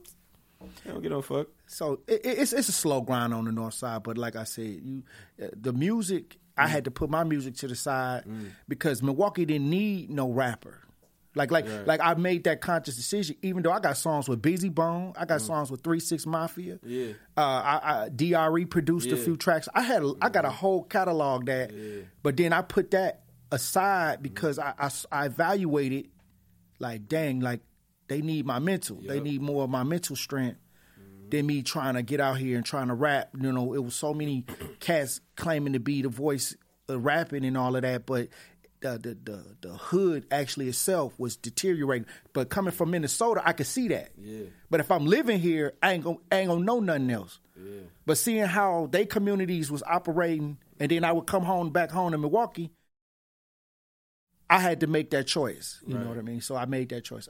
they 0.84 0.90
don't 0.92 1.02
get 1.02 1.10
no 1.10 1.22
fuck. 1.22 1.48
So 1.66 2.00
it, 2.06 2.24
it- 2.24 2.38
it's 2.38 2.52
it's 2.52 2.68
a 2.68 2.72
slow 2.72 3.00
grind 3.00 3.34
on 3.34 3.46
the 3.46 3.52
north 3.52 3.74
side, 3.74 4.04
but 4.04 4.16
like 4.16 4.36
I 4.36 4.44
said, 4.44 4.80
you 4.82 5.02
uh, 5.42 5.46
the 5.60 5.72
music 5.72 6.38
I 6.58 6.66
mm. 6.66 6.68
had 6.68 6.84
to 6.84 6.90
put 6.90 7.10
my 7.10 7.24
music 7.24 7.56
to 7.56 7.68
the 7.68 7.74
side 7.74 8.24
mm. 8.24 8.50
because 8.66 9.02
Milwaukee 9.02 9.44
didn't 9.44 9.70
need 9.70 10.10
no 10.10 10.30
rapper. 10.30 10.80
Like 11.34 11.50
like 11.50 11.66
Right. 11.66 11.86
like 11.86 12.00
I 12.02 12.14
made 12.14 12.44
that 12.44 12.60
conscious 12.60 12.96
decision. 12.96 13.36
Even 13.42 13.62
though 13.62 13.70
I 13.70 13.80
got 13.80 13.96
songs 13.96 14.28
with 14.28 14.42
Bizzy 14.42 14.74
Bone, 14.74 15.12
I 15.16 15.24
got 15.24 15.40
mm. 15.40 15.46
songs 15.46 15.70
with 15.70 15.82
Three 15.82 16.00
Six 16.00 16.26
Mafia. 16.26 16.78
Yeah. 16.82 17.12
uh, 17.36 17.40
I, 17.40 17.80
I 18.04 18.08
Dre 18.08 18.64
produced 18.64 19.08
a 19.12 19.16
few 19.16 19.36
tracks. 19.36 19.68
I 19.74 19.82
had 19.82 20.02
a, 20.02 20.12
I 20.20 20.30
got 20.30 20.44
a 20.44 20.48
mm-hmm. 20.48 20.56
whole 20.56 20.82
catalog 20.84 21.46
that, 21.46 21.70
but 22.22 22.36
then 22.36 22.52
I 22.52 22.62
put 22.62 22.90
that 22.90 23.22
aside 23.52 24.22
because 24.22 24.58
I, 24.58 24.74
I 24.78 24.90
I 25.12 25.26
evaluated 25.26 26.08
like 26.80 27.08
dang 27.08 27.40
like 27.40 27.60
they 28.08 28.20
need 28.20 28.46
my 28.46 28.58
mental. 28.58 28.98
They 29.00 29.20
need 29.20 29.40
more 29.40 29.64
of 29.64 29.70
my 29.70 29.84
mental 29.84 30.16
strength 30.16 30.58
than 31.30 31.46
me 31.46 31.62
trying 31.62 31.94
to 31.94 32.02
get 32.02 32.20
out 32.20 32.38
here 32.38 32.56
and 32.56 32.64
trying 32.64 32.88
to 32.88 32.94
rap. 32.94 33.30
You 33.40 33.52
know, 33.52 33.74
it 33.74 33.82
was 33.82 33.94
so 33.94 34.14
many 34.14 34.44
cats 34.80 35.20
claiming 35.36 35.74
to 35.74 35.80
be 35.80 36.02
the 36.02 36.08
voice 36.08 36.56
of 36.88 37.04
rapping 37.04 37.44
and 37.44 37.56
all 37.56 37.76
of 37.76 37.82
that, 37.82 38.06
but 38.06 38.28
the 38.80 38.98
the 38.98 39.18
the, 39.24 39.44
the 39.60 39.74
hood 39.76 40.26
actually 40.30 40.68
itself 40.68 41.18
was 41.18 41.36
deteriorating. 41.36 42.06
But 42.32 42.48
coming 42.48 42.72
from 42.72 42.90
Minnesota, 42.90 43.42
I 43.44 43.52
could 43.52 43.66
see 43.66 43.88
that. 43.88 44.10
Yeah. 44.16 44.46
But 44.70 44.80
if 44.80 44.90
I'm 44.90 45.06
living 45.06 45.40
here, 45.40 45.74
I 45.82 45.92
ain't 45.92 46.04
gonna, 46.04 46.18
I 46.30 46.38
ain't 46.38 46.48
gonna 46.48 46.64
know 46.64 46.80
nothing 46.80 47.10
else. 47.10 47.40
Yeah. 47.56 47.80
But 48.06 48.18
seeing 48.18 48.46
how 48.46 48.88
they 48.90 49.04
communities 49.04 49.70
was 49.70 49.82
operating, 49.82 50.58
and 50.78 50.90
then 50.90 51.04
I 51.04 51.12
would 51.12 51.26
come 51.26 51.42
home 51.42 51.70
back 51.70 51.90
home 51.90 52.12
to 52.12 52.18
Milwaukee, 52.18 52.70
I 54.48 54.60
had 54.60 54.80
to 54.80 54.86
make 54.86 55.10
that 55.10 55.26
choice. 55.26 55.80
You 55.86 55.98
know 55.98 56.08
what 56.08 56.18
I 56.18 56.22
mean? 56.22 56.40
So 56.40 56.56
I 56.56 56.64
made 56.64 56.88
that 56.90 57.04
choice. 57.04 57.28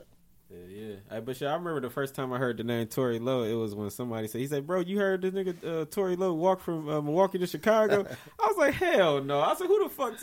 Yeah, 0.51 0.95
yeah. 1.11 1.21
But 1.21 1.41
yeah, 1.41 1.51
I 1.51 1.55
remember 1.55 1.81
the 1.81 1.91
first 1.91 2.15
time 2.15 2.33
I 2.33 2.39
heard 2.39 2.57
the 2.57 2.65
name 2.65 2.87
Tory 2.87 3.19
Lowe. 3.19 3.43
It 3.43 3.53
was 3.55 3.75
when 3.75 3.91
somebody 3.91 4.29
said, 4.29 4.41
"He 4.41 4.47
said, 4.47 4.67
bro, 4.67 4.81
you 4.81 4.99
heard 4.99 5.21
this 5.21 5.33
nigga 5.35 5.83
uh, 5.83 5.85
Tory 5.85 6.17
Lowe 6.17 6.33
walk 6.33 6.61
from 6.61 6.89
uh, 6.89 7.03
Milwaukee 7.03 7.39
to 7.39 7.47
Chicago?" 7.47 8.07
I 8.41 8.47
was 8.47 8.57
like, 8.57 8.75
"Hell 8.75 9.23
no!" 9.23 9.41
I 9.41 9.55
said, 9.55 9.67
"Who 9.67 9.83
the 9.83 9.91
fuck?" 9.91 10.15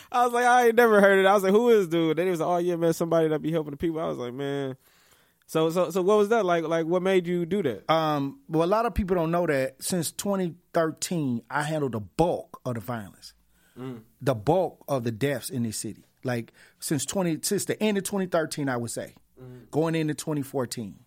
I 0.12 0.24
was 0.24 0.32
like, 0.32 0.46
"I 0.46 0.66
ain't 0.68 0.76
never 0.76 1.00
heard 1.02 1.18
it." 1.18 1.26
I 1.26 1.34
was 1.34 1.42
like, 1.42 1.52
"Who 1.52 1.68
is 1.68 1.86
dude?" 1.88 2.16
Then 2.16 2.28
it 2.28 2.30
was, 2.30 2.40
like, 2.40 2.48
"Oh 2.48 2.56
yeah, 2.58 2.76
man, 2.76 2.94
somebody 2.94 3.28
that 3.28 3.42
be 3.42 3.52
helping 3.52 3.72
the 3.72 3.76
people." 3.76 4.00
I 4.00 4.06
was 4.06 4.16
like, 4.18 4.32
"Man." 4.32 4.76
So, 5.46 5.70
so, 5.70 5.90
so, 5.90 6.02
what 6.02 6.18
was 6.18 6.28
that 6.30 6.44
like? 6.44 6.64
Like, 6.64 6.86
what 6.86 7.02
made 7.02 7.26
you 7.26 7.44
do 7.46 7.62
that? 7.62 7.90
Um, 7.90 8.40
well, 8.48 8.66
a 8.66 8.70
lot 8.70 8.84
of 8.86 8.94
people 8.94 9.16
don't 9.16 9.30
know 9.30 9.46
that 9.46 9.82
since 9.82 10.12
2013, 10.12 11.42
I 11.50 11.62
handled 11.62 11.92
the 11.92 12.00
bulk 12.00 12.60
of 12.64 12.74
the 12.74 12.80
violence. 12.80 13.32
the 14.20 14.34
bulk 14.34 14.84
of 14.88 15.04
the 15.04 15.10
deaths 15.10 15.50
in 15.50 15.62
this 15.62 15.76
city. 15.76 16.04
Like 16.24 16.52
since 16.80 17.04
twenty 17.06 17.38
since 17.42 17.64
the 17.64 17.80
end 17.82 17.96
of 17.96 18.04
2013, 18.04 18.68
I 18.68 18.76
would 18.76 18.90
say, 18.90 19.14
going 19.70 19.94
into 19.94 20.14
2014. 20.14 20.98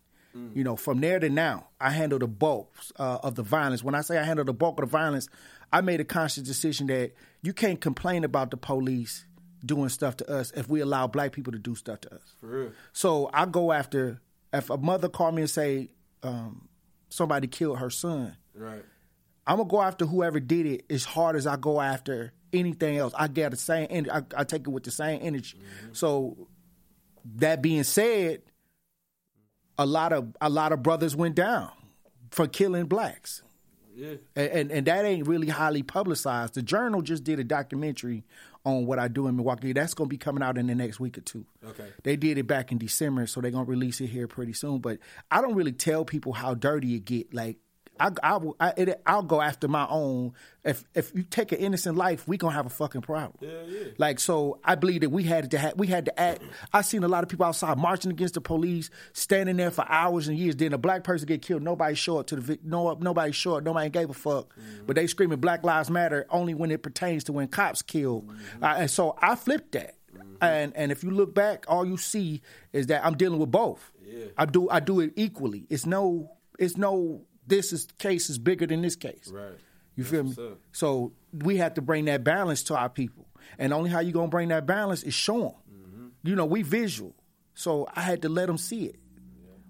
You 0.54 0.64
know, 0.64 0.78
from 0.78 1.02
there 1.02 1.20
to 1.20 1.30
now, 1.30 1.68
I 1.80 1.90
handle 1.90 2.18
the 2.18 2.28
bulk 2.28 2.74
uh, 2.98 3.18
of 3.22 3.36
the 3.36 3.44
violence. 3.44 3.84
When 3.84 3.96
I 3.96 4.00
say 4.02 4.18
I 4.18 4.24
handle 4.24 4.46
the 4.46 4.54
bulk 4.54 4.80
of 4.80 4.86
the 4.90 4.92
violence, 4.92 5.28
I 5.74 5.82
made 5.82 6.00
a 6.00 6.06
conscious 6.06 6.44
decision 6.44 6.88
that 6.88 7.12
you 7.42 7.52
can't 7.52 7.82
complain 7.82 8.24
about 8.24 8.50
the 8.50 8.56
police 8.56 9.26
doing 9.66 9.90
stuff 9.90 10.16
to 10.18 10.32
us 10.32 10.52
if 10.56 10.70
we 10.70 10.80
allow 10.80 11.06
black 11.08 11.34
people 11.34 11.52
to 11.52 11.60
do 11.60 11.76
stuff 11.76 12.00
to 12.02 12.14
us. 12.16 12.22
For 12.40 12.48
real. 12.48 12.72
So 12.94 13.30
I 13.34 13.46
go 13.46 13.74
after 13.74 14.22
if 14.54 14.70
a 14.70 14.78
mother 14.78 15.10
call 15.10 15.34
me 15.34 15.42
and 15.42 15.52
say 15.52 15.90
um, 16.24 16.70
somebody 17.10 17.48
killed 17.48 17.80
her 17.80 17.90
son, 17.90 18.38
Right. 18.56 18.84
I'm 19.46 19.58
gonna 19.58 19.68
go 19.68 19.82
after 19.82 20.06
whoever 20.06 20.40
did 20.40 20.66
it 20.66 20.86
as 20.90 21.04
hard 21.04 21.36
as 21.36 21.46
I 21.46 21.58
go 21.58 21.82
after 21.82 22.32
anything 22.54 22.98
else. 22.98 23.14
I 23.18 23.28
get 23.28 23.52
the 23.52 23.58
same, 23.58 23.88
en- 23.90 24.10
I, 24.10 24.22
I 24.38 24.44
take 24.46 24.62
it 24.62 24.70
with 24.70 24.84
the 24.84 24.92
same 24.92 25.20
energy. 25.22 25.58
So 25.94 26.48
that 27.36 27.62
being 27.62 27.84
said, 27.84 28.42
a 29.78 29.86
lot 29.86 30.13
of 30.13 30.36
a 30.40 30.50
lot 30.50 30.72
of 30.72 30.84
brothers 30.84 31.16
went 31.16 31.36
down 31.36 31.70
for 32.32 32.48
killing 32.48 32.86
blacks. 32.86 33.42
Yeah. 33.94 34.16
And, 34.36 34.51
and 34.51 34.72
and 34.72 34.88
that 34.88 35.06
ain't 35.06 35.28
really 35.28 35.50
highly 35.50 35.84
publicized. 35.84 36.54
The 36.54 36.62
Journal 36.62 37.01
just 37.01 37.24
did 37.24 37.40
a 37.40 37.44
documentary 37.44 38.24
on 38.63 38.86
what 38.86 39.00
I 39.00 39.08
do 39.08 39.28
in 39.28 39.36
Milwaukee. 39.36 39.74
That's 39.74 39.94
gonna 39.94 40.08
be 40.08 40.18
coming 40.18 40.44
out 40.44 40.58
in 40.58 40.68
the 40.68 40.75
next 40.75 41.00
week 41.00 41.18
or 41.18 41.22
two. 41.22 41.46
Okay. 41.66 41.88
They 42.04 42.16
did 42.16 42.38
it 42.38 42.48
back 42.48 42.72
in 42.72 42.78
December, 42.78 43.28
so 43.28 43.42
they're 43.42 43.51
gonna 43.51 43.66
release 43.66 44.00
it 44.01 44.08
here 44.08 44.28
pretty 44.28 44.54
soon. 44.54 44.80
But 44.80 45.00
I 45.30 45.42
don't 45.42 45.56
really 45.56 45.72
tell 45.72 46.06
people 46.06 46.34
how 46.34 46.54
dirty 46.54 46.96
it 46.96 47.06
get. 47.06 47.34
Like 47.34 47.58
I, 48.01 48.36
I, 48.36 48.39
I 48.60 48.74
it, 48.77 49.01
I'll 49.05 49.24
go 49.24 49.41
after 49.41 49.67
my 49.67 49.86
own. 49.89 50.34
If 50.63 50.84
if 50.96 51.12
you 51.15 51.24
take 51.24 51.51
an 51.51 51.60
innocent 51.60 51.98
life, 51.98 52.27
we 52.27 52.38
gonna 52.38 52.53
have 52.53 52.65
a 52.65 52.70
fucking 52.70 53.01
problem. 53.01 53.38
Yeah, 53.41 53.63
yeah. 53.67 53.84
Like 53.98 54.20
so, 54.20 54.60
I 54.63 54.75
believe 54.75 55.01
that 55.01 55.10
we 55.10 55.24
had 55.24 55.51
to 55.51 55.60
ha- 55.60 55.72
we 55.75 55.88
had 55.88 56.05
to 56.05 56.20
act. 56.20 56.41
I 56.74 56.81
seen 56.81 57.03
a 57.03 57.08
lot 57.08 57.24
of 57.24 57.29
people 57.29 57.46
outside 57.46 57.77
marching 57.77 58.12
against 58.12 58.34
the 58.36 58.41
police, 58.41 58.89
standing 59.13 59.58
there 59.58 59.72
for 59.72 59.86
hours 59.89 60.27
and 60.27 60.38
years. 60.38 60.55
Then 60.55 60.74
a 60.74 60.77
black 60.77 61.03
person 61.03 61.27
get 61.27 61.41
killed. 61.41 61.62
Nobody 61.63 61.96
show 61.96 62.17
up 62.20 62.27
to 62.27 62.36
the 62.36 62.41
vic- 62.41 62.63
no 62.63 62.93
nobody 63.00 63.31
show 63.31 63.58
up. 63.58 63.63
Nobody 63.63 63.89
gave 63.89 64.10
a 64.10 64.13
fuck. 64.13 64.55
But 64.86 64.96
they 64.96 65.08
screaming 65.08 65.39
Black 65.39 65.63
Lives 65.63 65.89
Matter 65.89 66.25
only 66.29 66.53
when 66.53 66.72
it 66.72 66.84
pertains 66.84 67.24
to 67.25 67.34
when 67.34 67.48
cops 67.48 67.81
kill. 67.81 68.25
Uh, 68.62 68.75
and 68.77 68.91
so 68.91 69.15
I 69.22 69.36
flipped 69.36 69.74
that. 69.74 69.96
And 70.41 70.74
and 70.75 70.91
if 70.91 71.03
you 71.03 71.12
look 71.12 71.34
back, 71.36 71.65
all 71.67 71.86
you 71.86 71.98
see 71.98 72.41
is 72.74 72.88
that 72.88 73.05
I'm 73.05 73.15
dealing 73.15 73.39
with 73.39 73.51
both. 73.51 73.91
Yeah. 74.03 74.25
I 74.38 74.46
do 74.46 74.70
I 74.70 74.79
do 74.79 75.00
it 75.00 75.13
equally. 75.15 75.65
It's 75.70 75.86
no 75.86 76.31
it's 76.60 76.77
no 76.77 77.22
this 77.51 77.74
is 77.74 77.88
case 78.00 78.29
is 78.29 78.39
bigger 78.39 78.65
than 78.65 78.81
this 78.81 78.96
case. 78.96 79.29
Right. 79.31 79.58
You 79.96 80.03
feel 80.03 80.24
me? 80.24 80.31
up. 80.31 80.58
So 80.72 81.12
we 81.31 81.58
have 81.58 81.75
to 81.75 81.81
bring 81.81 82.05
that 82.05 82.24
balance 82.24 82.63
to 82.63 82.75
our 82.75 82.89
people, 82.89 83.27
and 83.60 83.74
only 83.74 83.89
how 83.89 84.00
you 84.00 84.12
gonna 84.12 84.29
bring 84.29 84.48
that 84.50 84.65
balance 84.65 85.03
is 85.03 85.13
show 85.13 85.41
them. 85.41 85.53
Mm-hmm. 85.72 86.08
You 86.24 86.36
know, 86.36 86.46
we 86.46 86.62
visual, 86.63 87.13
so 87.53 87.88
I 87.93 88.01
had 88.01 88.22
to 88.24 88.29
let 88.29 88.48
them 88.48 88.58
see 88.58 88.86
it. 88.86 88.96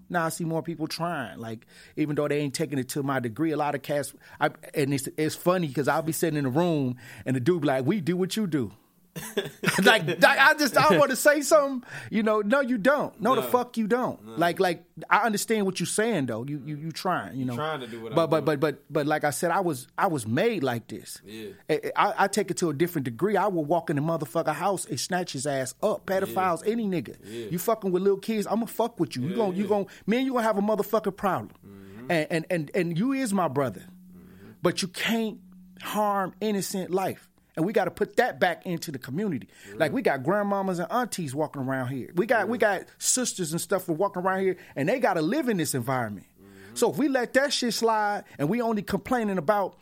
Now 0.08 0.26
I 0.26 0.28
see 0.28 0.44
more 0.44 0.62
people 0.62 0.86
trying, 0.86 1.38
like 1.38 1.66
even 1.96 2.14
though 2.14 2.28
they 2.28 2.38
ain't 2.38 2.54
taking 2.54 2.78
it 2.78 2.90
to 2.90 3.02
my 3.02 3.18
degree. 3.18 3.50
A 3.50 3.56
lot 3.56 3.74
of 3.74 3.82
cats, 3.82 4.14
I, 4.38 4.50
and 4.74 4.92
it's 4.92 5.08
it's 5.16 5.34
funny 5.34 5.66
because 5.66 5.88
I'll 5.88 6.02
be 6.02 6.12
sitting 6.12 6.36
in 6.36 6.44
the 6.44 6.50
room 6.50 6.96
and 7.24 7.34
the 7.34 7.40
dude 7.40 7.62
be 7.62 7.68
like, 7.68 7.86
"We 7.86 8.00
do 8.00 8.16
what 8.16 8.36
you 8.36 8.46
do." 8.46 8.72
like, 9.84 10.06
like, 10.06 10.24
I 10.24 10.54
just 10.54 10.76
I 10.76 10.96
want 10.96 11.10
to 11.10 11.16
say 11.16 11.42
something, 11.42 11.88
you 12.10 12.22
know. 12.22 12.40
No, 12.40 12.60
you 12.60 12.78
don't. 12.78 13.18
No, 13.20 13.34
the 13.34 13.42
fuck 13.42 13.76
you 13.76 13.86
don't. 13.86 14.38
Like, 14.38 14.58
like 14.58 14.84
I 15.10 15.18
understand 15.18 15.66
what 15.66 15.78
you're 15.80 15.86
saying 15.86 16.26
though. 16.26 16.44
You 16.44 16.62
you 16.64 16.76
you 16.76 16.92
trying, 16.92 17.36
you 17.36 17.44
know. 17.44 17.54
trying 17.54 17.80
to 17.80 17.86
do 17.86 18.02
what 18.02 18.14
but 18.14 18.28
but 18.28 18.44
doing. 18.44 18.58
but 18.58 18.60
but 18.60 18.84
but 18.90 19.06
like 19.06 19.24
I 19.24 19.30
said, 19.30 19.50
I 19.50 19.60
was 19.60 19.86
I 19.98 20.06
was 20.06 20.26
made 20.26 20.62
like 20.62 20.88
this. 20.88 21.20
Yeah. 21.26 21.50
I, 21.68 21.80
I, 21.94 22.14
I 22.18 22.28
take 22.28 22.50
it 22.50 22.56
to 22.58 22.70
a 22.70 22.74
different 22.74 23.04
degree. 23.04 23.36
I 23.36 23.48
will 23.48 23.64
walk 23.64 23.90
in 23.90 23.96
the 23.96 24.02
motherfucker 24.02 24.54
house 24.54 24.86
and 24.86 24.98
snatch 24.98 25.32
his 25.32 25.46
ass 25.46 25.74
up. 25.82 26.06
Pedophiles, 26.06 26.66
any 26.66 26.86
nigga. 26.86 27.16
You 27.52 27.58
fucking 27.58 27.92
with 27.92 28.02
little 28.02 28.18
kids, 28.18 28.46
I'ma 28.46 28.66
fuck 28.66 28.98
with 28.98 29.14
you. 29.16 29.28
you 29.28 29.36
gon' 29.36 29.54
you 29.54 29.66
gon' 29.66 29.86
me 30.06 30.18
and 30.18 30.26
you 30.26 30.32
gonna 30.32 30.44
have 30.44 30.58
a 30.58 30.62
motherfucking 30.62 31.16
problem. 31.16 31.50
Mm-hmm. 31.66 32.10
And, 32.10 32.26
and 32.30 32.46
and 32.50 32.70
and 32.74 32.98
you 32.98 33.12
is 33.12 33.34
my 33.34 33.48
brother, 33.48 33.80
mm-hmm. 33.80 34.52
but 34.62 34.80
you 34.80 34.88
can't 34.88 35.38
harm 35.82 36.32
innocent 36.40 36.90
life. 36.90 37.28
And 37.56 37.66
we 37.66 37.72
got 37.72 37.84
to 37.84 37.90
put 37.90 38.16
that 38.16 38.40
back 38.40 38.64
into 38.64 38.90
the 38.90 38.98
community. 38.98 39.48
Like 39.74 39.92
we 39.92 40.00
got 40.00 40.22
grandmamas 40.22 40.78
and 40.78 40.90
aunties 40.90 41.34
walking 41.34 41.62
around 41.62 41.88
here. 41.88 42.10
We 42.14 42.24
got 42.24 42.48
we 42.48 42.56
got 42.56 42.84
sisters 42.98 43.52
and 43.52 43.60
stuff 43.60 43.88
walking 43.88 44.22
around 44.22 44.40
here, 44.40 44.56
and 44.74 44.88
they 44.88 45.00
got 45.00 45.14
to 45.14 45.22
live 45.22 45.48
in 45.48 45.58
this 45.58 45.74
environment. 45.74 46.26
Mm-hmm. 46.40 46.74
So 46.74 46.90
if 46.90 46.96
we 46.96 47.08
let 47.08 47.34
that 47.34 47.52
shit 47.52 47.74
slide, 47.74 48.24
and 48.38 48.48
we 48.48 48.62
only 48.62 48.82
complaining 48.82 49.36
about, 49.36 49.76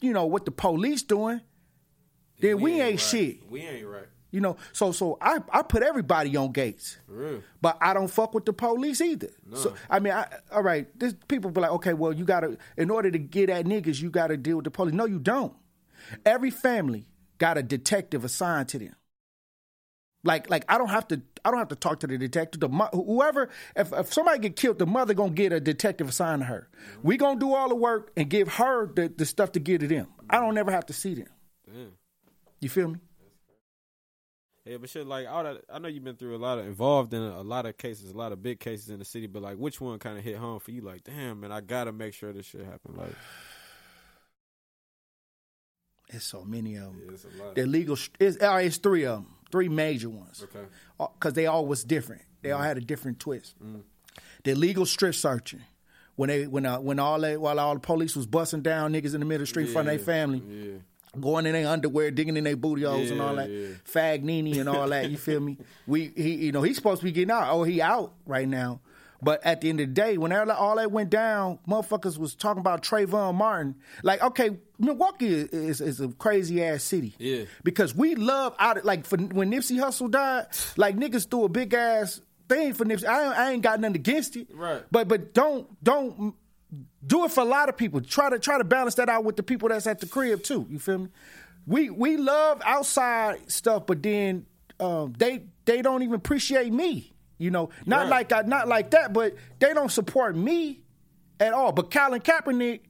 you 0.00 0.12
know, 0.12 0.26
what 0.26 0.44
the 0.44 0.50
police 0.50 1.02
doing, 1.02 1.40
then 2.40 2.60
we, 2.60 2.80
ain't 2.80 2.90
right. 2.90 3.00
shit. 3.00 3.50
We 3.50 3.60
ain't 3.60 3.86
right. 3.86 4.06
You 4.32 4.40
know, 4.40 4.56
so 4.72 4.90
so 4.92 5.18
I, 5.20 5.38
I 5.50 5.62
put 5.62 5.82
everybody 5.82 6.34
on 6.36 6.52
gates. 6.52 6.96
For 7.06 7.12
real. 7.12 7.42
But 7.60 7.76
I 7.80 7.94
don't 7.94 8.08
fuck 8.08 8.34
with 8.34 8.46
the 8.46 8.52
police 8.54 9.00
either. 9.00 9.28
So 9.54 9.74
I 9.88 10.00
mean, 10.00 10.14
I, 10.14 10.26
all 10.50 10.62
right, 10.62 10.88
this 10.98 11.14
people 11.28 11.50
be 11.50 11.60
like, 11.60 11.70
okay, 11.72 11.92
well, 11.92 12.12
you 12.12 12.24
gotta 12.24 12.56
in 12.78 12.90
order 12.90 13.10
to 13.10 13.18
get 13.18 13.50
at 13.50 13.66
niggas, 13.66 14.00
you 14.00 14.10
gotta 14.10 14.38
deal 14.38 14.56
with 14.56 14.64
the 14.64 14.70
police. 14.70 14.94
No, 14.94 15.04
you 15.04 15.18
don't. 15.18 15.54
Every 16.24 16.50
family 16.50 17.06
got 17.42 17.58
a 17.58 17.62
detective 17.64 18.24
assigned 18.24 18.68
to 18.68 18.78
them. 18.78 18.94
Like, 20.22 20.48
like 20.48 20.64
I 20.68 20.78
don't 20.78 20.90
have 20.90 21.08
to. 21.08 21.20
I 21.44 21.50
don't 21.50 21.58
have 21.58 21.70
to 21.70 21.74
talk 21.74 21.98
to 22.00 22.06
the 22.06 22.16
detective. 22.16 22.60
The 22.60 22.68
mo- 22.68 22.88
whoever, 22.92 23.50
if, 23.74 23.92
if 23.92 24.12
somebody 24.12 24.38
get 24.38 24.54
killed, 24.54 24.78
the 24.78 24.86
mother 24.86 25.12
gonna 25.12 25.32
get 25.32 25.52
a 25.52 25.58
detective 25.58 26.08
assigned 26.08 26.42
to 26.42 26.46
her. 26.46 26.68
We 27.02 27.16
gonna 27.16 27.40
do 27.40 27.52
all 27.52 27.68
the 27.68 27.74
work 27.74 28.12
and 28.16 28.30
give 28.30 28.46
her 28.46 28.86
the, 28.86 29.08
the 29.08 29.26
stuff 29.26 29.50
to 29.52 29.60
give 29.60 29.80
to 29.80 29.88
them. 29.88 30.06
I 30.30 30.38
don't 30.38 30.56
ever 30.56 30.70
have 30.70 30.86
to 30.86 30.92
see 30.92 31.14
them. 31.14 31.26
Damn. 31.66 31.94
You 32.60 32.68
feel 32.68 32.90
me? 32.90 33.00
Yeah, 34.64 34.76
but 34.76 34.90
shit, 34.90 35.08
like 35.08 35.26
all 35.28 35.42
that, 35.42 35.62
I 35.68 35.80
know 35.80 35.88
you've 35.88 36.04
been 36.04 36.14
through 36.14 36.36
a 36.36 36.38
lot 36.38 36.60
of 36.60 36.66
involved 36.68 37.12
in 37.12 37.22
a, 37.22 37.40
a 37.40 37.42
lot 37.42 37.66
of 37.66 37.76
cases, 37.76 38.12
a 38.12 38.16
lot 38.16 38.30
of 38.30 38.40
big 38.40 38.60
cases 38.60 38.88
in 38.90 39.00
the 39.00 39.04
city. 39.04 39.26
But 39.26 39.42
like, 39.42 39.56
which 39.56 39.80
one 39.80 39.98
kind 39.98 40.16
of 40.16 40.22
hit 40.22 40.36
home 40.36 40.60
for 40.60 40.70
you? 40.70 40.82
Like, 40.82 41.02
damn, 41.02 41.40
man, 41.40 41.50
I 41.50 41.60
gotta 41.60 41.90
make 41.90 42.14
sure 42.14 42.32
this 42.32 42.46
shit 42.46 42.64
happen. 42.64 42.94
Like, 42.94 43.16
It's 46.12 46.24
so 46.24 46.44
many 46.44 46.76
of 46.76 46.84
them. 46.84 47.02
yeah, 47.06 47.12
it's 47.12 47.24
a 47.24 47.42
lot. 47.42 47.54
The 47.54 47.66
legal, 47.66 47.96
it's, 48.20 48.40
uh, 48.42 48.60
it's 48.62 48.76
three 48.76 49.04
of 49.04 49.16
them, 49.22 49.26
three 49.50 49.68
major 49.68 50.08
ones. 50.10 50.44
Okay. 50.44 50.66
Because 50.98 51.32
they 51.34 51.46
all 51.46 51.66
was 51.66 51.82
different. 51.84 52.22
They 52.42 52.50
all 52.52 52.62
had 52.62 52.76
a 52.76 52.80
different 52.80 53.18
twist. 53.18 53.54
Mm. 53.64 53.82
The 54.44 54.54
legal 54.54 54.86
strip 54.86 55.14
searching. 55.14 55.60
When 56.16 56.28
they 56.28 56.46
when 56.46 56.66
uh, 56.66 56.78
when 56.78 56.98
all 56.98 57.18
that 57.20 57.40
while 57.40 57.58
all 57.58 57.72
the 57.74 57.80
police 57.80 58.14
was 58.14 58.26
busting 58.26 58.60
down 58.60 58.92
niggas 58.92 59.14
in 59.14 59.20
the 59.20 59.26
middle 59.26 59.36
of 59.36 59.40
the 59.40 59.46
street 59.46 59.66
in 59.68 59.72
front 59.72 59.88
of 59.88 59.96
their 59.96 60.04
family, 60.04 60.42
Yeah. 60.46 60.78
going 61.18 61.46
in 61.46 61.54
their 61.54 61.66
underwear, 61.68 62.10
digging 62.10 62.36
in 62.36 62.44
their 62.44 62.56
booty 62.56 62.82
holes 62.82 63.10
and 63.10 63.20
all 63.22 63.34
that, 63.36 63.48
yeah. 63.48 63.68
Vagnini 63.90 64.60
and 64.60 64.68
all 64.68 64.86
that. 64.90 65.10
You 65.10 65.16
feel 65.16 65.40
me? 65.40 65.56
We 65.86 66.12
he 66.14 66.34
you 66.34 66.52
know 66.52 66.60
he's 66.62 66.76
supposed 66.76 67.00
to 67.00 67.04
be 67.06 67.12
getting 67.12 67.30
out. 67.30 67.48
Oh, 67.50 67.62
he 67.62 67.80
out 67.80 68.12
right 68.26 68.46
now. 68.46 68.80
But 69.24 69.40
at 69.46 69.60
the 69.60 69.68
end 69.70 69.78
of 69.80 69.86
the 69.86 69.92
day, 69.94 70.18
when 70.18 70.32
all 70.32 70.76
that 70.76 70.90
went 70.90 71.08
down, 71.08 71.60
motherfuckers 71.68 72.18
was 72.18 72.34
talking 72.34 72.58
about 72.60 72.82
Trayvon 72.82 73.36
Martin. 73.36 73.76
Like, 74.02 74.20
okay, 74.20 74.58
Milwaukee 74.82 75.28
is, 75.28 75.48
is, 75.52 75.80
is 75.80 76.00
a 76.00 76.08
crazy 76.08 76.62
ass 76.62 76.82
city. 76.82 77.14
Yeah. 77.18 77.44
Because 77.64 77.94
we 77.94 78.14
love 78.16 78.54
out 78.58 78.84
like 78.84 79.06
for, 79.06 79.16
when 79.16 79.50
Nipsey 79.50 79.78
Hussle 79.78 80.10
died, 80.10 80.46
like 80.76 80.96
niggas 80.96 81.30
threw 81.30 81.44
a 81.44 81.48
big 81.48 81.72
ass 81.72 82.20
thing 82.48 82.74
for 82.74 82.84
Nipsey. 82.84 83.06
I, 83.06 83.24
ain't- 83.28 83.38
I 83.38 83.52
ain't 83.52 83.62
got 83.62 83.80
nothing 83.80 83.96
against 83.96 84.36
it. 84.36 84.48
Right. 84.52 84.82
But 84.90 85.08
but 85.08 85.32
don't 85.32 85.66
don't 85.82 86.34
do 87.06 87.24
it 87.24 87.30
for 87.30 87.40
a 87.42 87.44
lot 87.44 87.68
of 87.68 87.76
people. 87.76 88.00
Try 88.00 88.30
to 88.30 88.38
try 88.38 88.58
to 88.58 88.64
balance 88.64 88.96
that 88.96 89.08
out 89.08 89.24
with 89.24 89.36
the 89.36 89.42
people 89.42 89.68
that's 89.68 89.86
at 89.86 90.00
the 90.00 90.06
crib 90.06 90.42
too. 90.42 90.66
You 90.68 90.78
feel 90.78 90.98
me? 90.98 91.08
We 91.66 91.90
we 91.90 92.16
love 92.16 92.60
outside 92.64 93.50
stuff, 93.50 93.86
but 93.86 94.02
then 94.02 94.46
um, 94.80 95.14
they 95.16 95.44
they 95.64 95.80
don't 95.82 96.02
even 96.02 96.14
appreciate 96.14 96.72
me. 96.72 97.12
You 97.38 97.50
know, 97.50 97.70
not 97.86 98.02
Right. 98.02 98.10
like 98.10 98.32
I 98.32 98.42
not 98.42 98.66
like 98.68 98.90
that, 98.92 99.12
but 99.12 99.34
they 99.60 99.72
don't 99.74 99.90
support 99.90 100.34
me 100.36 100.80
at 101.40 101.52
all. 101.52 101.72
But 101.72 101.90
Colin 101.90 102.20
Kaepernick, 102.20 102.80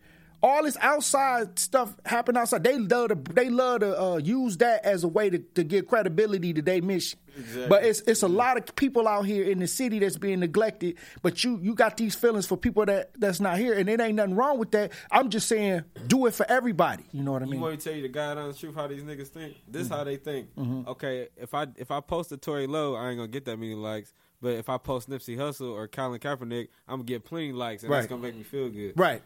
all 0.42 0.64
this 0.64 0.76
outside 0.80 1.58
stuff 1.58 1.94
happen 2.04 2.36
outside. 2.36 2.64
They 2.64 2.78
love 2.78 3.08
to 3.10 3.14
they 3.34 3.48
love 3.50 3.80
to 3.80 4.00
uh, 4.00 4.16
use 4.16 4.56
that 4.58 4.84
as 4.84 5.04
a 5.04 5.08
way 5.08 5.30
to, 5.30 5.38
to 5.38 5.62
give 5.64 5.86
credibility 5.86 6.52
to 6.54 6.62
their 6.62 6.82
mission. 6.82 7.18
Exactly. 7.36 7.66
But 7.68 7.84
it's 7.84 8.00
it's 8.02 8.22
a 8.22 8.28
lot 8.28 8.58
of 8.58 8.74
people 8.76 9.08
out 9.08 9.24
here 9.24 9.44
in 9.44 9.58
the 9.60 9.66
city 9.66 9.98
that's 10.00 10.18
being 10.18 10.40
neglected. 10.40 10.96
But 11.22 11.44
you 11.44 11.58
you 11.62 11.74
got 11.74 11.96
these 11.96 12.14
feelings 12.14 12.46
for 12.46 12.56
people 12.56 12.84
that 12.86 13.12
that's 13.18 13.40
not 13.40 13.56
here, 13.58 13.72
and 13.72 13.88
it 13.88 14.00
ain't 14.00 14.16
nothing 14.16 14.34
wrong 14.34 14.58
with 14.58 14.72
that. 14.72 14.92
I'm 15.10 15.30
just 15.30 15.48
saying, 15.48 15.82
do 16.08 16.26
it 16.26 16.34
for 16.34 16.44
everybody. 16.50 17.04
You 17.12 17.22
know 17.22 17.32
what 17.32 17.42
I 17.42 17.44
You 17.46 17.52
mean? 17.52 17.60
want 17.60 17.72
me 17.74 17.76
to 17.78 17.84
tell 17.84 17.94
you 17.94 18.02
the 18.02 18.08
God 18.08 18.36
honest 18.36 18.60
truth 18.60 18.74
how 18.74 18.86
these 18.86 19.02
niggas 19.02 19.28
think? 19.28 19.56
This 19.68 19.84
Mm-hmm. 19.86 19.94
how 19.94 20.04
they 20.04 20.16
think. 20.16 20.48
Okay, 20.88 21.28
if 21.36 21.54
I 21.54 21.68
if 21.76 21.90
I 21.90 22.00
post 22.00 22.32
a 22.32 22.36
Tory 22.36 22.66
Lowe, 22.66 22.94
I 22.94 23.08
ain't 23.10 23.18
gonna 23.18 23.28
get 23.28 23.44
that 23.46 23.56
many 23.58 23.74
likes. 23.74 24.12
But 24.42 24.54
if 24.54 24.68
I 24.68 24.76
post 24.76 25.08
Nipsey 25.08 25.36
Hussle 25.36 25.70
or 25.72 25.86
Colin 25.86 26.18
Kaepernick, 26.18 26.66
I'm 26.88 26.96
gonna 26.96 27.04
get 27.04 27.24
plenty 27.24 27.52
likes, 27.52 27.84
and 27.84 27.90
Right. 27.92 27.98
that's 27.98 28.08
gonna 28.10 28.20
make 28.22 28.34
me 28.36 28.42
feel 28.42 28.68
good. 28.70 28.98
Right. 28.98 29.22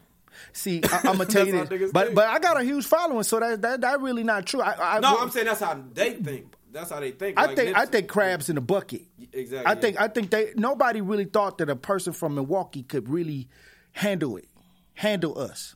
See, 0.53 0.81
I, 0.83 0.97
I'm 1.05 1.17
gonna 1.17 1.25
tell 1.29 1.45
you 1.45 1.65
this, 1.65 1.91
but 1.91 2.05
think. 2.05 2.15
but 2.15 2.27
I 2.27 2.39
got 2.39 2.59
a 2.59 2.63
huge 2.63 2.85
following, 2.85 3.23
so 3.23 3.39
that 3.39 3.61
that 3.61 3.81
that 3.81 4.01
really 4.01 4.23
not 4.23 4.45
true. 4.45 4.61
I, 4.61 4.97
I, 4.97 4.99
No, 4.99 5.17
I'm 5.17 5.29
saying 5.31 5.45
that's 5.45 5.61
how 5.61 5.81
they 5.93 6.13
think. 6.13 6.53
That's 6.71 6.91
how 6.91 6.99
they 6.99 7.11
think. 7.11 7.39
I 7.39 7.47
Like 7.47 7.55
think 7.55 7.77
I 7.77 7.85
think 7.85 8.07
crabs 8.07 8.49
in 8.49 8.57
a 8.57 8.61
bucket. 8.61 9.03
Exactly. 9.33 9.71
I 9.71 9.75
think 9.75 9.99
I 9.99 10.07
think 10.07 10.29
they 10.31 10.53
nobody 10.55 11.01
really 11.01 11.25
thought 11.25 11.57
that 11.59 11.69
a 11.69 11.75
person 11.75 12.13
from 12.13 12.35
Milwaukee 12.35 12.83
could 12.83 13.09
really 13.09 13.47
handle 13.91 14.37
it, 14.37 14.47
handle 14.93 15.39
us. 15.39 15.75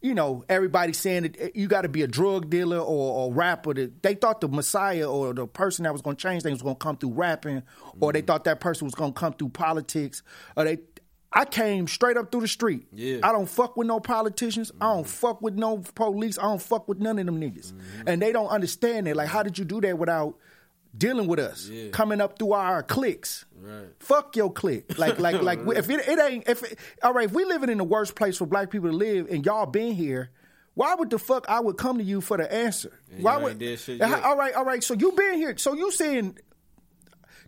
You 0.00 0.14
know, 0.14 0.44
everybody 0.48 0.92
saying 0.92 1.24
that 1.24 1.36
eh, 1.40 1.48
you 1.54 1.66
got 1.66 1.82
to 1.82 1.88
be 1.88 2.02
a 2.02 2.06
drug 2.06 2.48
dealer 2.48 2.78
or, 2.78 3.26
or 3.28 3.32
rapper. 3.32 3.74
That 3.74 4.02
they 4.02 4.14
thought 4.14 4.40
the 4.40 4.48
Messiah 4.48 5.10
or 5.10 5.34
the 5.34 5.46
person 5.48 5.82
that 5.82 5.92
was 5.92 6.00
going 6.00 6.16
to 6.16 6.22
change 6.22 6.44
things 6.44 6.54
was 6.54 6.62
going 6.62 6.76
to 6.76 6.78
come 6.78 6.96
through 6.96 7.10
rapping, 7.14 7.62
or 8.00 8.12
they 8.12 8.20
thought 8.20 8.44
that 8.44 8.60
person 8.60 8.84
was 8.86 8.94
going 8.94 9.12
to 9.12 9.18
come 9.18 9.32
through 9.32 9.50
politics, 9.50 10.22
or 10.56 10.64
they. 10.64 10.78
I 11.34 11.44
came 11.44 11.88
straight 11.88 12.16
up 12.16 12.30
through 12.30 12.42
the 12.42 12.48
street. 12.48 12.86
Yeah. 12.92 13.18
I 13.24 13.32
don't 13.32 13.48
fuck 13.48 13.76
with 13.76 13.88
no 13.88 13.98
politicians. 13.98 14.70
I 14.80 14.94
don't 14.94 15.06
fuck 15.06 15.42
with 15.42 15.54
no 15.54 15.78
police. 15.94 16.38
I 16.38 16.42
don't 16.42 16.62
fuck 16.62 16.86
with 16.86 17.00
none 17.00 17.18
of 17.18 17.26
them 17.26 17.40
niggas. 17.40 17.72
And 18.06 18.22
they 18.22 18.30
don't 18.30 18.48
understand 18.48 19.08
that. 19.08 19.16
Like, 19.16 19.28
how 19.28 19.42
did 19.42 19.58
you 19.58 19.64
do 19.64 19.80
that 19.80 19.98
without 19.98 20.36
dealing 20.96 21.26
with 21.26 21.40
us? 21.40 21.68
Yeah. 21.68 21.90
Coming 21.90 22.20
up 22.20 22.38
through 22.38 22.52
our 22.52 22.84
cliques. 22.84 23.46
Right. 23.60 23.88
Fuck 23.98 24.36
your 24.36 24.52
clique. 24.52 24.96
Like, 24.96 25.18
like, 25.18 25.42
like. 25.42 25.58
if 25.76 25.90
it, 25.90 26.08
it 26.08 26.20
ain't, 26.20 26.48
if 26.48 26.62
it, 26.62 26.78
all 27.02 27.12
right, 27.12 27.24
if 27.24 27.32
we 27.32 27.44
living 27.44 27.68
in 27.68 27.78
the 27.78 27.84
worst 27.84 28.14
place 28.14 28.36
for 28.36 28.46
black 28.46 28.70
people 28.70 28.90
to 28.90 28.96
live, 28.96 29.28
and 29.28 29.44
y'all 29.44 29.66
been 29.66 29.94
here, 29.94 30.30
why 30.74 30.94
would 30.94 31.10
the 31.10 31.18
fuck 31.18 31.48
I 31.48 31.58
would 31.58 31.76
come 31.76 31.98
to 31.98 32.04
you 32.04 32.20
for 32.20 32.36
the 32.36 32.52
answer? 32.52 33.00
And 33.10 33.24
why 33.24 33.38
would? 33.38 33.60
shit 33.80 34.00
all 34.00 34.36
right, 34.36 34.54
all 34.54 34.64
right. 34.64 34.84
So 34.84 34.94
you 34.94 35.12
been 35.12 35.34
here. 35.34 35.56
So 35.56 35.74
you 35.74 35.90
saying 35.90 36.38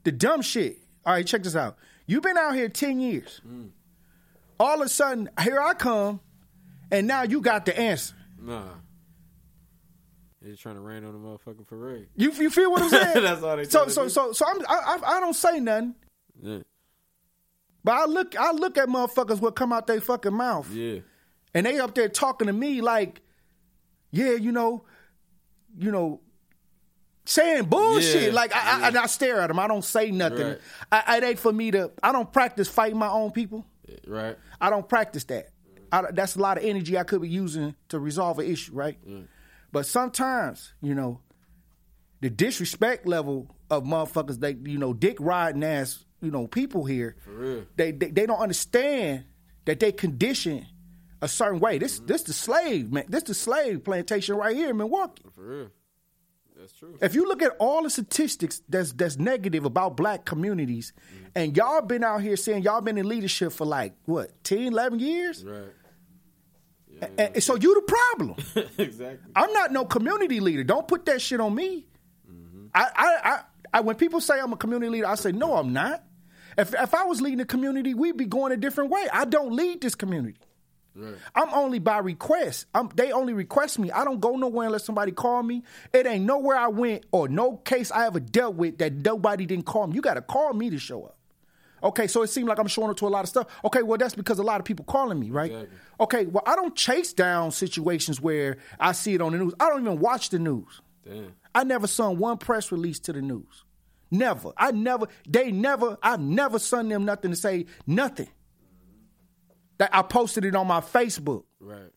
the 0.02 0.12
dumb 0.12 0.43
shit. 0.43 0.78
All 1.05 1.12
right, 1.12 1.26
check 1.26 1.45
this 1.45 1.55
out. 1.55 1.76
you 2.07 2.21
been 2.21 2.37
out 2.37 2.55
here 2.55 2.69
ten 2.69 2.99
years. 3.00 3.40
Mm. 3.47 3.71
All 4.59 4.81
of 4.81 4.87
a 4.87 4.89
sudden, 4.89 5.29
here 5.43 5.61
I 5.61 5.75
come, 5.75 6.21
and 6.91 7.07
now 7.07 7.23
you 7.23 7.41
got 7.41 7.67
the 7.67 7.79
answer. 7.79 8.15
Nah. 8.41 8.63
They 10.43 10.51
just 10.51 10.63
trying 10.63 10.77
to 10.77 10.81
rain 10.81 11.05
on 11.05 11.13
the 11.13 11.19
motherfucking 11.19 11.67
parade. 11.67 12.07
You 12.17 12.31
you 12.33 12.51
feel 12.51 12.71
what 12.71 12.83
I'm 12.83 12.89
saying? 12.91 13.23
That's 13.25 13.43
all 13.43 13.57
they 13.57 13.65
So 13.65 13.89
so 13.89 14.05
do. 14.05 14.09
so 14.11 14.33
so 14.33 14.47
I'm, 14.47 14.61
I 14.69 14.99
I 15.03 15.17
I 15.17 15.21
don't 15.21 15.35
say 15.35 15.59
nothing, 15.61 15.95
Yeah. 16.41 16.59
but 17.83 17.93
I 17.93 18.05
look 18.07 18.37
I 18.39 18.53
look 18.53 18.79
at 18.79 18.89
motherfuckers 18.89 19.41
what 19.41 19.57
come 19.57 19.73
out 19.73 19.87
their 19.87 20.01
fucking 20.01 20.35
mouth. 20.35 20.71
Yeah. 20.73 21.01
and 21.55 21.67
they 21.67 21.79
up 21.81 21.95
there 21.95 22.09
talking 22.09 22.47
to 22.47 22.53
me 22.53 22.81
like, 22.81 23.23
yeah, 24.13 24.33
you 24.35 24.53
know, 24.53 24.85
you 25.77 25.91
know, 25.91 26.21
saying 27.25 27.65
bullshit. 27.65 28.29
Yeah, 28.29 28.31
like, 28.33 28.55
I, 28.55 28.59
I, 28.59 28.79
yeah. 28.81 28.89
and 28.89 28.99
I 28.99 29.07
stare 29.07 29.41
at 29.41 29.49
them. 29.49 29.59
I 29.59 29.67
don't 29.67 29.85
say 29.85 30.11
nothing. 30.13 30.47
Right. 30.47 30.59
I, 30.93 31.17
it 31.19 31.25
ain't 31.25 31.39
for 31.41 31.53
me 31.53 31.73
to. 31.73 31.91
I 32.03 32.13
don't 32.13 32.33
practice 32.33 32.69
fighting 32.69 32.99
my 32.99 33.09
own 33.09 33.33
people. 33.33 33.67
Right. 34.07 34.37
I 34.61 34.71
don't 34.71 34.89
practice 34.89 35.25
that. 35.25 35.49
I, 35.93 36.03
that's 36.13 36.37
a 36.37 36.41
lot 36.41 36.59
of 36.59 36.65
energy 36.65 36.99
I 36.99 37.05
could 37.05 37.23
be 37.23 37.29
using 37.29 37.75
to 37.89 37.99
resolve 37.99 38.39
an 38.39 38.47
issue, 38.47 38.73
right? 38.73 38.99
But 39.73 39.87
sometimes, 39.87 40.73
you 40.83 40.95
know, 40.95 41.21
the 42.21 42.31
disrespect 42.31 43.07
level 43.07 43.55
of 43.71 43.85
motherfuckers, 43.85 44.41
they 44.41 44.53
you 44.69 44.79
know, 44.79 44.93
dick 44.95 45.17
riding 45.21 45.63
ass, 45.63 46.05
you 46.23 46.31
know, 46.31 46.47
people 46.47 46.85
here, 46.85 47.17
real. 47.27 47.65
they, 47.77 47.93
they 47.93 48.11
they 48.11 48.27
don't 48.27 48.39
understand 48.41 49.25
that 49.67 49.81
they 49.81 49.93
condition 49.93 50.67
a 51.23 51.29
certain 51.29 51.61
way. 51.61 51.79
This 51.79 51.99
this 52.01 52.23
the 52.23 52.33
slave 52.33 52.91
man, 52.93 53.05
this 53.09 53.25
the 53.25 53.35
slave 53.35 53.85
plantation 53.85 54.37
right 54.37 54.57
here 54.57 54.71
in 54.71 54.77
Milwaukee. 54.77 55.25
For 55.35 55.43
real. 55.43 55.71
That's 56.67 56.79
true. 56.79 56.99
If 57.01 57.15
you 57.15 57.29
look 57.29 57.43
at 57.43 57.53
all 57.61 57.85
the 57.85 57.91
statistics 57.91 58.61
that's 58.69 58.93
that's 58.93 59.19
negative 59.19 59.65
about 59.65 59.97
black 59.97 60.25
communities, 60.25 60.93
mm-hmm. 60.99 61.27
and 61.37 61.57
y'all 61.57 61.81
been 61.81 62.03
out 62.03 62.23
here 62.23 62.37
saying 62.37 62.65
y'all 62.65 62.81
been 62.81 62.99
in 62.99 63.09
leadership 63.09 63.53
for 63.53 63.65
like 63.65 63.95
what 64.05 64.43
10, 64.43 64.59
11 64.73 64.99
years, 64.99 65.45
Right. 65.45 67.09
and, 67.19 67.21
and 67.35 67.43
so 67.43 67.55
you 67.55 67.73
the 67.75 67.83
problem. 67.83 68.37
exactly. 68.79 69.31
I'm 69.37 69.53
not 69.53 69.71
no 69.71 69.85
community 69.85 70.41
leader. 70.41 70.65
Don't 70.65 70.89
put 70.89 71.07
that 71.07 71.23
shit 71.23 71.41
on 71.41 71.55
me. 71.55 71.87
Mm-hmm. 72.29 72.67
I, 72.75 72.89
I, 72.97 73.31
I, 73.31 73.41
I, 73.75 73.81
when 73.83 73.95
people 73.95 74.21
say 74.21 74.41
I'm 74.41 74.53
a 74.53 74.57
community 74.57 74.91
leader, 74.91 75.07
I 75.07 75.15
say 75.15 75.31
no, 75.31 75.55
I'm 75.55 75.73
not. 75.73 76.03
If 76.59 76.75
if 76.75 76.95
I 76.95 77.05
was 77.05 77.21
leading 77.21 77.39
the 77.39 77.45
community, 77.45 77.95
we'd 77.95 78.17
be 78.17 78.25
going 78.25 78.51
a 78.51 78.57
different 78.57 78.91
way. 78.91 79.07
I 79.13 79.25
don't 79.25 79.53
lead 79.53 79.83
this 79.83 79.95
community. 79.95 80.41
Right. 80.97 81.15
I'm 81.35 81.53
only 81.53 81.79
by 81.79 81.99
request. 81.99 82.67
I'm, 82.75 82.88
they 82.95 83.12
only 83.12 83.35
request 83.35 83.79
me. 83.79 83.91
I 83.91 84.05
don't 84.05 84.21
go 84.21 84.37
nowhere 84.37 84.67
unless 84.67 84.85
somebody 84.85 85.12
call 85.12 85.43
me. 85.43 85.62
It 85.93 86.07
ain't 86.07 86.25
nowhere 86.25 86.57
I 86.57 86.69
went 86.69 87.05
or 87.12 87.29
no 87.29 87.59
case 87.59 87.91
I 87.91 88.07
ever 88.07 88.21
dealt 88.21 88.55
with 88.55 88.79
that 88.79 88.95
nobody 88.95 89.45
didn't 89.45 89.67
call 89.67 89.87
me. 89.87 89.95
You 89.95 90.00
got 90.00 90.15
to 90.15 90.23
call 90.23 90.53
me 90.55 90.71
to 90.71 90.79
show 90.79 91.04
up. 91.04 91.17
Okay, 91.82 92.06
so 92.06 92.23
it 92.23 92.28
seemed 92.28 92.49
like 92.49 92.59
I'm 92.59 92.67
showing 92.67 92.91
up 92.91 92.97
to 92.97 93.06
a 93.06 93.09
lot 93.09 93.25
of 93.25 93.28
stuff. 93.28 93.47
Okay, 93.65 93.82
well 93.82 93.99
that's 93.99 94.15
because 94.15 94.39
a 94.39 94.43
lot 94.43 94.61
of 94.61 94.65
people 94.65 94.85
calling 94.87 95.21
me, 95.21 95.30
right? 95.30 95.50
Exactly. 95.50 95.76
Okay, 96.00 96.26
well 96.26 96.43
I 96.47 96.56
don't 96.56 96.75
chase 96.75 97.13
down 97.13 97.52
situations 97.52 98.21
where 98.21 98.56
I 98.80 98.93
see 98.93 99.15
it 99.15 99.21
on 99.21 99.32
the 99.32 99.39
news. 99.39 99.54
I 99.61 99.69
don't 99.69 99.82
even 99.82 100.00
watch 100.00 100.30
the 100.30 100.39
news. 100.39 100.80
Damn. 101.04 101.35
I 101.54 101.65
never 101.65 101.87
sent 101.87 102.19
one 102.19 102.39
press 102.39 102.73
release 102.73 102.99
to 103.00 103.13
the 103.13 103.23
news. 103.23 103.65
Never. 104.11 104.52
I 104.56 104.71
never. 104.71 105.06
They 105.28 105.50
never. 105.50 105.99
I've 106.02 106.21
never 106.21 106.59
sent 106.59 106.89
them 106.89 107.04
nothing 107.04 107.30
to 107.30 107.37
say 107.37 107.67
nothing. 107.87 108.28
That 109.78 109.91
I 109.93 110.02
posted 110.02 110.45
it 110.45 110.54
on 110.54 110.67
my 110.67 110.80
Facebook. 110.80 111.45
Right. 111.60 111.91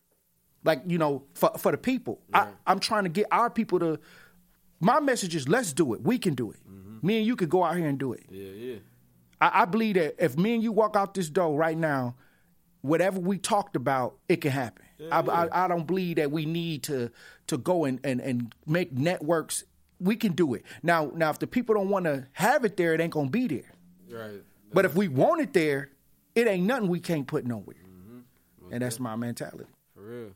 like 0.64 0.82
you 0.86 0.98
know 0.98 1.24
for 1.34 1.50
for 1.56 1.72
the 1.72 1.78
people. 1.78 2.20
I, 2.32 2.48
i'm 2.66 2.80
trying 2.80 3.04
to 3.04 3.10
get 3.10 3.26
our 3.30 3.48
people 3.50 3.78
to 3.78 3.98
my 4.80 5.00
message 5.00 5.34
is 5.34 5.48
let's 5.48 5.72
do 5.72 5.94
it. 5.94 6.02
We 6.02 6.18
can 6.18 6.34
do 6.34 6.50
it. 6.50 6.58
Mm-hmm. 6.68 7.06
Me 7.06 7.18
and 7.18 7.26
you 7.26 7.36
could 7.36 7.50
go 7.50 7.64
out 7.64 7.76
here 7.76 7.86
and 7.86 7.98
do 7.98 8.12
it. 8.12 8.24
Yeah. 8.30 8.50
Yeah. 8.50 8.76
I, 9.40 9.62
I 9.62 9.64
believe 9.64 9.94
that 9.94 10.16
if 10.18 10.36
me 10.36 10.54
and 10.54 10.62
you 10.62 10.72
walk 10.72 10.96
out 10.96 11.14
this 11.14 11.30
door 11.30 11.56
right 11.56 11.76
now 11.76 12.14
whatever 12.82 13.20
we 13.20 13.38
talked 13.38 13.76
about 13.76 14.16
it 14.28 14.40
can 14.40 14.50
happen. 14.50 14.84
I, 15.10 15.20
I, 15.20 15.64
I 15.64 15.68
don't 15.68 15.86
believe 15.86 16.16
that 16.16 16.30
we 16.30 16.44
need 16.46 16.82
to 16.84 17.10
to 17.46 17.56
go 17.58 17.84
and, 17.84 18.00
and 18.04 18.20
and 18.20 18.54
make 18.66 18.92
networks. 18.92 19.64
We 19.98 20.16
can 20.16 20.32
do 20.32 20.54
it. 20.54 20.64
Now 20.82 21.10
now 21.14 21.30
if 21.30 21.38
the 21.38 21.46
people 21.46 21.74
don't 21.74 21.88
want 21.88 22.04
to 22.04 22.26
have 22.32 22.64
it 22.64 22.76
there 22.76 22.94
it 22.94 23.00
ain't 23.00 23.12
gonna 23.12 23.30
be 23.30 23.46
there. 23.46 23.72
Right. 24.10 24.42
but 24.72 24.84
if 24.84 24.94
we 24.96 25.06
want 25.08 25.40
it 25.40 25.52
there 25.52 25.90
it 26.34 26.46
ain't 26.46 26.66
nothing 26.66 26.88
we 26.88 27.00
can't 27.00 27.26
put 27.26 27.44
nowhere 27.46 27.76
Mm-hmm. 27.84 28.72
and 28.72 28.82
that's 28.82 28.98
my 29.00 29.16
mentality 29.16 29.64
For 29.94 30.02
real. 30.02 30.30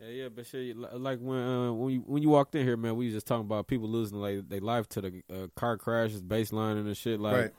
Yeah, 0.00 0.08
yeah, 0.08 0.28
but 0.28 0.46
shit, 0.46 0.76
li- 0.76 0.88
like 0.94 1.18
when 1.18 1.38
uh, 1.38 1.72
when 1.72 1.92
you 1.92 2.00
when 2.06 2.22
you 2.22 2.28
walked 2.28 2.54
in 2.54 2.64
here, 2.64 2.76
man, 2.76 2.94
we 2.96 3.06
was 3.06 3.14
just 3.14 3.26
talking 3.26 3.46
about 3.46 3.66
people 3.66 3.88
losing 3.88 4.18
like 4.20 4.48
their 4.48 4.60
life 4.60 4.88
to 4.90 5.00
the 5.00 5.22
uh, 5.32 5.46
car 5.56 5.76
crashes, 5.76 6.22
baseline 6.22 6.76
and 6.78 6.86
the 6.86 6.94
shit. 6.94 7.18
Like, 7.18 7.34
Right. 7.34 7.50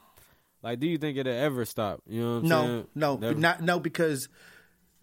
like, 0.63 0.79
do 0.79 0.87
you 0.87 0.97
think 0.97 1.17
it'll 1.17 1.33
ever 1.33 1.65
stop? 1.65 2.01
You 2.07 2.21
know 2.21 2.31
what 2.35 2.37
I'm 2.43 2.47
No, 2.47 2.61
saying? 2.65 2.87
no, 2.95 3.15
Never? 3.17 3.39
not 3.39 3.61
no 3.61 3.79
because 3.81 4.29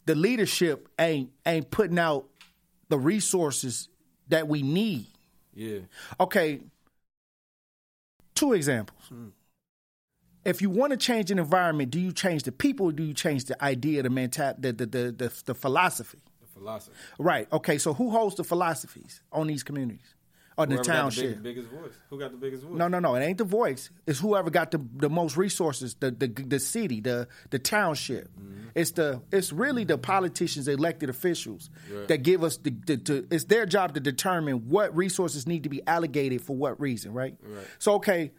the 0.07 0.15
leadership 0.15 0.89
ain't 0.99 1.31
ain't 1.45 1.71
putting 1.71 1.99
out 1.99 2.27
the 2.89 2.99
resources 2.99 3.91
that 4.29 4.49
we 4.49 4.63
need. 4.63 5.09
Yeah, 5.55 5.81
Okay, 6.19 6.61
two 8.35 8.53
examples. 8.55 9.03
Hmm. 9.09 9.29
If 10.47 10.63
you 10.63 10.71
want 10.71 10.93
to 10.93 10.97
change 10.97 11.31
an 11.31 11.39
environment, 11.39 11.91
do 11.91 12.01
you 12.01 12.13
change 12.13 12.45
the 12.45 12.53
people 12.53 12.87
or 12.87 12.93
do 12.93 13.03
you 13.03 13.15
change 13.15 13.45
the 13.47 13.63
idea, 13.63 14.03
the 14.03 14.11
mentality, 14.11 14.61
the 14.63 14.73
the, 14.73 14.87
the 14.87 15.13
the 15.13 15.43
the 15.47 15.55
philosophy? 15.55 16.19
the 16.41 16.47
philosophy. 16.61 16.97
Right. 17.19 17.49
Okay. 17.53 17.79
So 17.79 17.93
who 17.95 18.11
holds 18.11 18.37
the 18.37 18.45
philosophies 18.45 19.21
on 19.33 19.47
these 19.47 19.63
communities 19.63 20.15
or 20.59 20.65
the 20.67 20.77
Whoever 20.77 20.85
got 20.85 20.87
the 20.87 20.93
township? 21.01 21.43
biggest 21.43 21.69
voice. 21.69 21.93
Who 22.09 22.19
got 22.19 22.31
the 22.31 22.39
biggest 22.39 22.63
voice? 22.63 22.79
No, 22.79 22.89
no, 22.89 22.99
no. 22.99 23.15
It 23.15 23.21
ain't 23.23 23.37
the 23.39 23.45
voice. 23.45 23.91
It's 24.07 24.19
whoever 24.21 24.49
got 24.49 24.71
the, 24.71 24.81
the 24.97 25.11
most 25.11 25.37
resources, 25.37 25.95
the, 26.01 26.11
the 26.13 26.29
the 26.29 26.59
city, 26.61 27.01
the 27.01 27.29
the 27.51 27.59
township. 27.59 28.29
Mm-hmm. 28.29 28.69
It's 28.75 28.93
the 28.93 29.21
it's 29.33 29.53
really 29.53 29.85
the 29.85 29.99
politicians, 29.99 30.69
elected 30.69 31.11
officials 31.11 31.69
Right. 31.93 32.09
that 32.09 32.19
give 32.23 32.43
us 32.45 32.57
the, 32.59 32.71
the, 32.71 32.97
the 32.97 33.27
it's 33.31 33.45
their 33.45 33.67
job 33.67 33.95
to 33.95 34.01
determine 34.01 34.69
what 34.71 34.97
resources 34.97 35.47
need 35.47 35.65
to 35.65 35.69
be 35.69 35.83
allocated 35.87 36.41
for 36.41 36.57
what 36.57 36.81
reason, 36.81 37.13
right? 37.13 37.37
Right. 37.43 37.67
So 37.79 37.95
okay, 37.95 38.33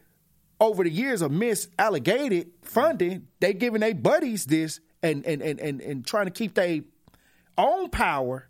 over 0.60 0.84
the 0.84 0.90
years 0.90 1.22
of 1.22 1.32
misallocated 1.32 2.48
funding, 2.64 3.28
they 3.40 3.54
giving 3.54 3.82
their 3.82 3.94
buddies 3.96 4.46
this 4.46 4.80
and 5.04 5.26
and 5.26 5.42
and 5.42 5.60
and, 5.60 5.82
and 5.82 6.06
trying 6.06 6.26
to 6.26 6.32
keep 6.32 6.56
their 6.56 6.82
own 7.58 7.90
power 7.90 8.48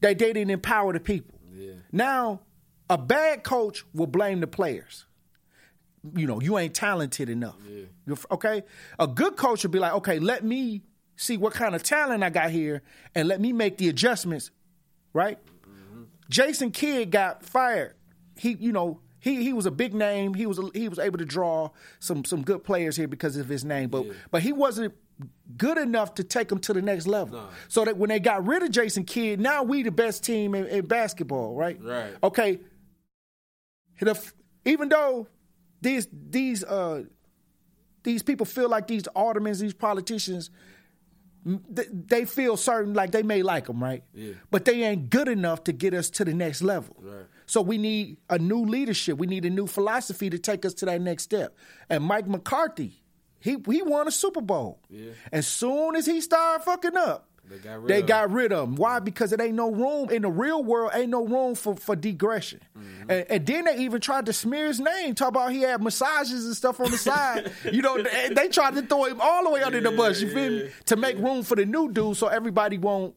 that 0.00 0.18
they 0.18 0.32
didn't 0.32 0.50
empower 0.50 0.92
the 0.92 1.00
people. 1.00 1.38
Yeah. 1.52 1.72
Now, 1.92 2.40
a 2.88 2.98
bad 2.98 3.42
coach 3.42 3.84
will 3.92 4.06
blame 4.06 4.40
the 4.40 4.46
players. 4.46 5.04
You 6.14 6.26
know, 6.26 6.40
you 6.40 6.58
ain't 6.58 6.74
talented 6.74 7.28
enough. 7.28 7.56
Yeah. 7.68 8.14
Okay? 8.30 8.62
A 8.98 9.06
good 9.06 9.36
coach 9.36 9.64
will 9.64 9.70
be 9.70 9.78
like, 9.78 9.92
okay, 9.94 10.18
let 10.18 10.44
me 10.44 10.82
see 11.16 11.36
what 11.36 11.52
kind 11.52 11.74
of 11.74 11.82
talent 11.82 12.22
I 12.22 12.30
got 12.30 12.50
here 12.50 12.82
and 13.14 13.26
let 13.26 13.40
me 13.40 13.52
make 13.52 13.76
the 13.78 13.88
adjustments, 13.88 14.50
right? 15.12 15.38
Mm-hmm. 15.68 16.02
Jason 16.30 16.70
Kidd 16.70 17.10
got 17.10 17.44
fired. 17.44 17.94
He, 18.36 18.52
you 18.52 18.70
know, 18.70 19.00
he 19.20 19.42
he 19.42 19.52
was 19.52 19.66
a 19.66 19.70
big 19.70 19.94
name. 19.94 20.34
He 20.34 20.46
was 20.46 20.60
he 20.74 20.88
was 20.88 20.98
able 20.98 21.18
to 21.18 21.24
draw 21.24 21.70
some 21.98 22.24
some 22.24 22.42
good 22.42 22.64
players 22.64 22.96
here 22.96 23.08
because 23.08 23.36
of 23.36 23.48
his 23.48 23.64
name, 23.64 23.88
but 23.88 24.06
but 24.30 24.42
he 24.42 24.52
wasn't 24.52 24.94
good 25.56 25.78
enough 25.78 26.14
to 26.14 26.24
take 26.24 26.48
them 26.48 26.60
to 26.60 26.72
the 26.72 26.82
next 26.82 27.06
level. 27.06 27.48
So 27.68 27.84
that 27.84 27.96
when 27.96 28.08
they 28.08 28.20
got 28.20 28.46
rid 28.46 28.62
of 28.62 28.70
Jason 28.70 29.04
Kidd, 29.04 29.40
now 29.40 29.62
we 29.62 29.82
the 29.82 29.90
best 29.90 30.22
team 30.24 30.54
in, 30.54 30.66
in 30.66 30.86
basketball, 30.86 31.54
right? 31.54 31.78
Right. 31.82 32.12
Okay. 32.22 32.60
The, 34.00 34.32
even 34.64 34.88
though 34.88 35.26
these 35.80 36.06
these 36.12 36.62
uh 36.62 37.04
these 38.04 38.22
people 38.22 38.46
feel 38.46 38.68
like 38.68 38.86
these 38.86 39.06
aldermen, 39.08 39.58
these 39.58 39.74
politicians, 39.74 40.50
they 41.44 42.24
feel 42.24 42.56
certain 42.56 42.94
like 42.94 43.12
they 43.12 43.22
may 43.22 43.42
like 43.42 43.66
them, 43.66 43.82
right? 43.82 44.02
Yeah. 44.14 44.34
But 44.50 44.64
they 44.64 44.82
ain't 44.82 45.10
good 45.10 45.28
enough 45.28 45.64
to 45.64 45.72
get 45.72 45.94
us 45.94 46.10
to 46.10 46.24
the 46.24 46.34
next 46.34 46.62
level. 46.62 46.96
Right. 47.00 47.26
So 47.46 47.62
we 47.62 47.78
need 47.78 48.18
a 48.28 48.38
new 48.38 48.64
leadership. 48.64 49.18
We 49.18 49.26
need 49.26 49.44
a 49.44 49.50
new 49.50 49.66
philosophy 49.66 50.28
to 50.30 50.38
take 50.38 50.64
us 50.64 50.74
to 50.74 50.86
that 50.86 51.00
next 51.00 51.24
step. 51.24 51.56
And 51.88 52.04
Mike 52.04 52.26
McCarthy, 52.26 53.02
he 53.40 53.56
he 53.68 53.82
won 53.82 54.08
a 54.08 54.10
Super 54.10 54.40
Bowl. 54.40 54.80
Yeah. 54.90 55.12
As 55.32 55.46
soon 55.46 55.96
as 55.96 56.06
he 56.06 56.20
started 56.20 56.64
fucking 56.64 56.96
up, 56.96 57.27
They 57.48 57.58
got 57.58 57.80
rid 57.80 57.88
they 57.88 58.00
of 58.00 58.06
got 58.06 58.30
rid 58.30 58.52
of 58.52 58.68
them. 58.68 58.76
Why? 58.76 58.98
Because 58.98 59.32
it 59.32 59.40
ain't 59.40 59.54
no 59.54 59.70
room 59.70 60.10
in 60.10 60.22
the 60.22 60.30
real 60.30 60.62
world. 60.62 60.90
Ain't 60.94 61.10
no 61.10 61.24
room 61.24 61.54
for 61.54 61.76
for 61.76 61.96
digression. 61.96 62.60
Mm-hmm. 62.76 63.10
And, 63.10 63.26
and 63.30 63.46
then 63.46 63.64
they 63.64 63.78
even 63.78 64.00
tried 64.00 64.26
to 64.26 64.32
smear 64.32 64.66
his 64.66 64.80
name. 64.80 65.14
Talk 65.14 65.28
about 65.28 65.52
he 65.52 65.62
had 65.62 65.82
massages 65.82 66.44
and 66.44 66.54
stuff 66.54 66.80
on 66.80 66.90
the 66.90 66.98
side. 66.98 67.50
you 67.72 67.82
know, 67.82 68.02
they, 68.02 68.30
they 68.30 68.48
tried 68.48 68.74
to 68.74 68.82
throw 68.82 69.04
him 69.04 69.20
all 69.20 69.44
the 69.44 69.50
way 69.50 69.62
under 69.62 69.80
the 69.80 69.90
bus. 69.90 70.20
You 70.20 70.30
feel 70.30 70.50
me? 70.50 70.70
To 70.86 70.96
make 70.96 71.16
room 71.18 71.42
for 71.42 71.56
the 71.56 71.64
new 71.64 71.90
dude, 71.90 72.16
so 72.16 72.28
everybody 72.28 72.78
won't 72.78 73.14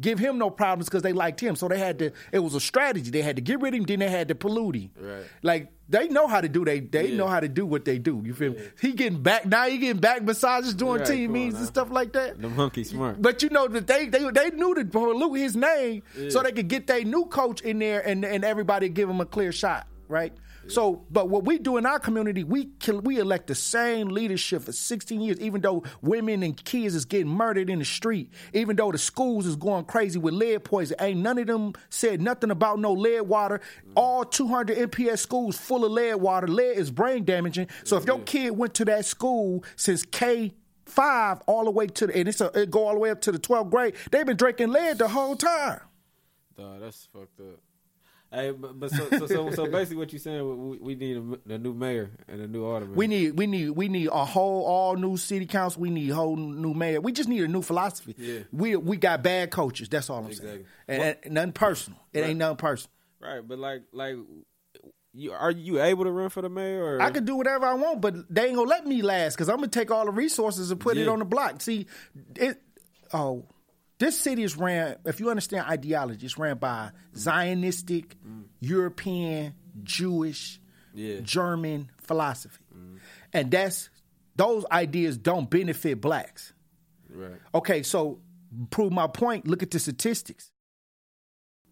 give 0.00 0.18
him 0.18 0.38
no 0.38 0.50
problems 0.50 0.88
because 0.88 1.02
they 1.02 1.12
liked 1.12 1.40
him. 1.40 1.56
So 1.56 1.68
they 1.68 1.78
had 1.78 1.98
to. 2.00 2.10
It 2.32 2.40
was 2.40 2.54
a 2.54 2.60
strategy. 2.60 3.10
They 3.10 3.22
had 3.22 3.36
to 3.36 3.42
get 3.42 3.60
rid 3.60 3.74
of 3.74 3.80
him. 3.80 3.84
Then 3.84 3.98
they 4.00 4.08
had 4.08 4.28
to 4.28 4.34
pollute 4.34 4.76
him. 4.76 4.90
Right. 5.00 5.24
Like 5.42 5.72
they 5.88 6.08
know 6.08 6.26
how 6.26 6.40
to 6.40 6.48
do. 6.48 6.64
They 6.64 6.80
they 6.80 7.08
Yeah. 7.08 7.16
know 7.16 7.26
how 7.28 7.40
to 7.40 7.48
do 7.48 7.64
what 7.64 7.84
they 7.84 7.98
do. 7.98 8.22
You 8.24 8.34
feel 8.34 8.52
me? 8.52 8.60
He 8.80 8.92
getting 8.92 9.22
back 9.22 9.46
now. 9.46 9.68
He 9.68 9.78
getting 9.78 10.00
back 10.00 10.22
massages 10.22 10.74
doing 10.74 10.98
Right, 10.98 11.06
team 11.06 11.32
meetings 11.32 11.54
and 11.58 11.66
stuff 11.66 11.90
like 11.90 12.12
that. 12.14 12.40
The 12.40 12.48
monkey 12.48 12.84
smart. 12.84 13.22
But 13.22 13.42
you 13.42 13.48
know 13.50 13.68
that 13.68 13.86
they 13.86 14.06
they 14.08 14.28
they 14.30 14.50
knew 14.50 14.74
to 14.74 14.84
pollute 14.84 15.38
his 15.38 15.56
name 15.56 16.02
so 16.30 16.42
they 16.42 16.52
could 16.52 16.68
get 16.68 16.86
their 16.86 17.04
new 17.04 17.26
coach 17.26 17.60
in 17.60 17.78
there 17.78 18.00
and 18.06 18.24
and 18.24 18.44
everybody 18.44 18.88
give 18.88 19.08
him 19.08 19.20
a 19.20 19.26
clear 19.26 19.52
shot, 19.52 19.86
right? 20.08 20.32
So, 20.68 21.04
but 21.10 21.28
what 21.28 21.44
we 21.44 21.58
do 21.58 21.76
in 21.76 21.86
our 21.86 21.98
community, 21.98 22.44
we 22.44 22.66
kill, 22.78 23.00
we 23.00 23.18
elect 23.18 23.46
the 23.46 23.54
same 23.54 24.08
leadership 24.08 24.62
for 24.62 24.72
16 24.72 25.20
years, 25.20 25.40
even 25.40 25.60
though 25.60 25.84
women 26.02 26.42
and 26.42 26.56
kids 26.64 26.94
is 26.94 27.04
getting 27.04 27.28
murdered 27.28 27.70
in 27.70 27.78
the 27.78 27.84
street, 27.84 28.32
even 28.52 28.76
though 28.76 28.92
the 28.92 28.98
schools 28.98 29.46
is 29.46 29.56
going 29.56 29.84
crazy 29.84 30.18
with 30.18 30.34
lead 30.34 30.64
poison. 30.64 30.96
Ain't 31.00 31.20
none 31.20 31.38
of 31.38 31.46
them 31.46 31.74
said 31.90 32.20
nothing 32.20 32.50
about 32.50 32.78
no 32.78 32.92
lead 32.92 33.22
water. 33.22 33.60
Mm. 33.88 33.92
All 33.96 34.24
200 34.24 34.90
MPS 34.90 35.18
schools 35.18 35.56
full 35.56 35.84
of 35.84 35.92
lead 35.92 36.16
water. 36.16 36.48
Lead 36.48 36.76
is 36.76 36.90
brain 36.90 37.24
damaging. 37.24 37.68
So 37.84 37.96
if 37.96 38.06
your 38.06 38.20
kid 38.20 38.50
went 38.50 38.74
to 38.74 38.84
that 38.86 39.04
school 39.04 39.64
since 39.76 40.04
K 40.04 40.54
five 40.86 41.40
all 41.46 41.64
the 41.64 41.70
way 41.70 41.86
to 41.88 42.06
the 42.06 42.16
and 42.16 42.28
it's 42.28 42.40
a, 42.40 42.46
it 42.58 42.70
go 42.70 42.86
all 42.86 42.94
the 42.94 43.00
way 43.00 43.10
up 43.10 43.20
to 43.22 43.32
the 43.32 43.38
12th 43.38 43.70
grade. 43.70 43.94
They've 44.10 44.24
been 44.24 44.36
drinking 44.36 44.70
lead 44.70 44.98
the 44.98 45.08
whole 45.08 45.36
time. 45.36 45.80
Dog, 46.56 46.80
that's 46.80 47.08
fucked 47.12 47.40
up. 47.40 47.60
Hey, 48.32 48.50
but, 48.50 48.78
but 48.78 48.90
so, 48.90 49.08
so 49.10 49.26
so 49.26 49.50
so 49.50 49.66
basically, 49.66 49.96
what 49.98 50.12
you're 50.12 50.20
saying? 50.20 50.68
We, 50.68 50.78
we 50.78 50.94
need 50.96 51.16
a, 51.16 51.54
a 51.54 51.58
new 51.58 51.72
mayor 51.72 52.10
and 52.26 52.40
a 52.40 52.48
new 52.48 52.64
alderman. 52.64 52.96
We 52.96 53.06
need 53.06 53.38
we 53.38 53.46
need 53.46 53.70
we 53.70 53.88
need 53.88 54.08
a 54.08 54.24
whole 54.24 54.64
all 54.64 54.96
new 54.96 55.16
city 55.16 55.46
council. 55.46 55.80
We 55.80 55.90
need 55.90 56.10
a 56.10 56.14
whole 56.14 56.36
new 56.36 56.74
mayor. 56.74 57.00
We 57.00 57.12
just 57.12 57.28
need 57.28 57.42
a 57.42 57.48
new 57.48 57.62
philosophy. 57.62 58.16
Yeah. 58.18 58.40
We 58.52 58.76
we 58.76 58.96
got 58.96 59.22
bad 59.22 59.50
coaches. 59.50 59.88
That's 59.88 60.10
all 60.10 60.18
I'm 60.18 60.32
saying. 60.32 60.48
Exactly. 60.48 60.64
And, 60.88 61.16
and 61.22 61.34
nothing 61.34 61.52
personal. 61.52 62.00
It 62.12 62.20
ain't 62.20 62.38
nothing 62.38 62.56
personal. 62.56 62.90
right, 63.20 63.46
but 63.46 63.58
like 63.58 63.82
like 63.92 64.16
you 65.16 65.32
are 65.32 65.50
you 65.50 65.80
able 65.80 66.04
to 66.04 66.10
run 66.10 66.28
for 66.28 66.42
the 66.42 66.48
mayor? 66.48 66.84
Or? 66.84 67.02
I 67.02 67.10
can 67.10 67.24
do 67.24 67.36
whatever 67.36 67.64
I 67.64 67.74
want, 67.74 68.00
but 68.00 68.32
they 68.32 68.46
ain't 68.46 68.56
gonna 68.56 68.68
let 68.68 68.86
me 68.86 69.02
last 69.02 69.34
because 69.34 69.48
I'm 69.48 69.56
gonna 69.56 69.68
take 69.68 69.90
all 69.90 70.04
the 70.04 70.10
resources 70.10 70.70
and 70.70 70.78
put 70.78 70.98
it 70.98 71.08
on 71.08 71.20
the 71.20 71.24
block. 71.24 71.62
See, 71.62 71.86
it 72.34 72.60
oh, 73.12 73.46
this 73.98 74.18
city 74.18 74.42
is 74.42 74.56
ran. 74.56 74.96
If 75.04 75.20
you 75.20 75.30
understand 75.30 75.66
ideology, 75.68 76.26
it's 76.26 76.38
ran 76.38 76.58
by 76.58 76.90
Zionistic, 77.14 78.12
European, 78.60 79.54
Jewish, 79.82 80.60
Yeah. 80.94 81.20
German 81.20 81.90
philosophy, 81.98 82.62
and 83.32 83.50
that's 83.50 83.90
those 84.36 84.64
ideas 84.70 85.16
don't 85.18 85.48
benefit 85.48 86.00
blacks. 86.00 86.52
right. 87.10 87.32
Okay, 87.54 87.82
so 87.82 88.20
prove 88.70 88.92
my 88.92 89.06
point. 89.06 89.46
Look 89.46 89.62
at 89.62 89.70
the 89.70 89.78
statistics. 89.78 90.50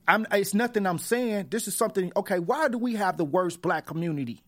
I'm, 0.06 0.26
it's 0.32 0.52
nothing 0.54 0.86
I'm 0.86 0.98
saying. 0.98 1.48
This 1.50 1.66
is 1.68 1.76
something. 1.76 2.12
Okay, 2.16 2.38
why 2.38 2.68
do 2.68 2.76
we 2.78 2.94
have 2.94 3.16
the 3.16 3.24
worst 3.24 3.62
black 3.62 3.86
community? 3.86 4.42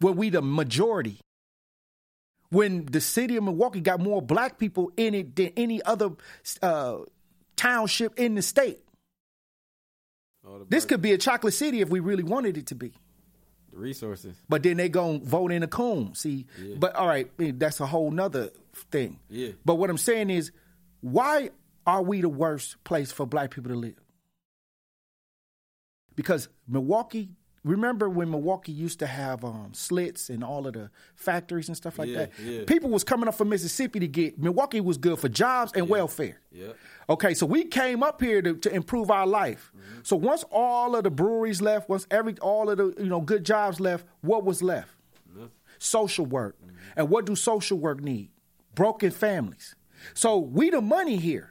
When 0.00 0.16
we 0.16 0.30
the 0.30 0.42
majority. 0.42 1.20
When 2.50 2.86
the 2.86 3.00
city 3.00 3.36
of 3.36 3.44
Milwaukee 3.44 3.80
got 3.80 4.00
more 4.00 4.20
black 4.20 4.58
people 4.58 4.90
in 4.96 5.14
it 5.14 5.36
than 5.36 5.52
any 5.56 5.82
other 5.82 6.10
uh, 6.62 6.98
township 7.56 8.18
in 8.18 8.34
the 8.34 8.42
state. 8.42 8.80
The 10.42 10.66
This 10.68 10.84
could 10.84 11.00
be 11.02 11.12
a 11.12 11.18
chocolate 11.18 11.54
city 11.54 11.80
if 11.80 11.90
we 11.90 12.00
really 12.00 12.24
wanted 12.24 12.56
it 12.56 12.66
to 12.68 12.74
be. 12.74 12.92
the 13.70 13.76
resources. 13.78 14.34
But 14.48 14.64
then 14.64 14.78
they 14.78 14.88
gonna 14.88 15.20
vote 15.20 15.52
in 15.52 15.62
a 15.62 15.68
coon. 15.68 16.14
See, 16.16 16.46
but 16.76 16.96
all 16.96 17.06
right, 17.06 17.30
eh, 17.38 17.52
that's 17.54 17.78
a 17.78 17.86
whole 17.86 18.10
nother 18.10 18.50
thing. 18.90 19.20
Yeah. 19.28 19.50
But 19.64 19.76
what 19.76 19.90
I'm 19.90 19.98
saying 19.98 20.30
is, 20.30 20.50
why 21.02 21.50
are 21.86 22.02
we 22.02 22.20
the 22.20 22.28
worst 22.28 22.82
place 22.82 23.12
for 23.12 23.26
black 23.26 23.52
people 23.52 23.70
to 23.70 23.76
live? 23.76 24.00
Because 26.16 26.48
Milwaukee. 26.66 27.30
Remember 27.62 28.08
when 28.08 28.30
Milwaukee 28.30 28.72
used 28.72 29.00
to 29.00 29.06
have 29.06 29.44
um, 29.44 29.72
Schlitz 29.74 30.30
and 30.30 30.42
all 30.42 30.66
of 30.66 30.72
the 30.72 30.90
factories 31.14 31.68
and 31.68 31.76
stuff 31.76 31.98
like 31.98 32.08
Yeah, 32.08 32.18
that? 32.18 32.30
yeah. 32.42 32.64
People 32.66 32.88
was 32.88 33.04
coming 33.04 33.28
up 33.28 33.34
from 33.34 33.50
Mississippi 33.50 34.00
to 34.00 34.08
get 34.08 34.38
Milwaukee 34.38 34.80
was 34.80 34.96
good 34.96 35.18
for 35.18 35.28
jobs 35.28 35.72
and 35.74 35.86
welfare. 35.88 36.40
Yep. 36.52 36.76
Okay, 37.10 37.34
so 37.34 37.44
we 37.44 37.64
came 37.64 38.02
up 38.02 38.20
here 38.22 38.40
to, 38.40 38.54
to 38.54 38.74
improve 38.74 39.10
our 39.10 39.26
life. 39.26 39.72
So 40.04 40.16
once 40.16 40.42
all 40.50 40.96
of 40.96 41.04
the 41.04 41.10
breweries 41.10 41.60
left, 41.60 41.88
once 41.90 42.06
every 42.10 42.38
all 42.38 42.70
of 42.70 42.78
the 42.78 42.94
you 42.98 43.08
know 43.10 43.20
good 43.20 43.44
jobs 43.44 43.78
left, 43.78 44.06
what 44.22 44.44
was 44.44 44.62
left? 44.62 44.94
Social 45.78 46.24
work. 46.26 46.56
And 46.96 47.08
what 47.10 47.24
do 47.26 47.36
social 47.36 47.78
work 47.78 48.00
need? 48.00 48.30
Broken 48.74 49.10
families. 49.10 49.74
So 50.14 50.38
we 50.38 50.70
the 50.70 50.80
money 50.80 51.16
here. 51.16 51.50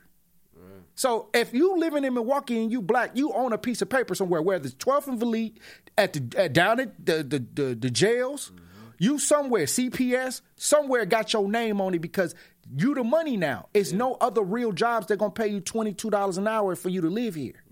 So 1.00 1.30
if 1.34 1.54
you 1.54 1.78
living 1.78 2.04
in 2.04 2.14
Milwaukee 2.14 2.62
and 2.62 2.70
you 2.70 2.82
black, 2.82 3.12
you 3.14 3.32
own 3.32 3.54
a 3.54 3.58
piece 3.58 3.82
of 3.82 3.88
paper 3.88 4.14
somewhere, 4.16 4.42
whether 4.42 4.66
it's 4.66 4.76
12th 4.76 5.08
and 5.08 5.18
Vliet, 5.18 5.54
at 5.98 6.12
the 6.12 6.38
at, 6.38 6.52
down 6.52 6.82
at 6.82 7.06
the 7.06 7.24
the, 7.24 7.40
the, 7.54 7.74
the 7.74 7.90
jails, 7.90 8.52
mm-hmm. 8.52 8.66
you 8.98 9.18
somewhere 9.18 9.64
CPS 9.64 10.42
somewhere 10.58 11.06
got 11.06 11.32
your 11.32 11.48
name 11.48 11.80
on 11.80 11.94
it 11.94 12.00
because 12.00 12.36
you 12.76 12.94
the 12.94 13.06
money 13.06 13.38
now. 13.38 13.70
It's 13.74 13.94
no 13.94 14.16
other 14.16 14.42
real 14.42 14.74
jobs 14.74 15.08
they're 15.08 15.16
gonna 15.16 15.32
pay 15.32 15.48
you 15.48 15.62
twenty 15.62 15.94
two 15.94 16.10
dollars 16.10 16.38
an 16.38 16.50
hour 16.50 16.76
for 16.76 16.90
you 16.90 17.00
to 17.00 17.10
live 17.10 17.34
here. 17.34 17.64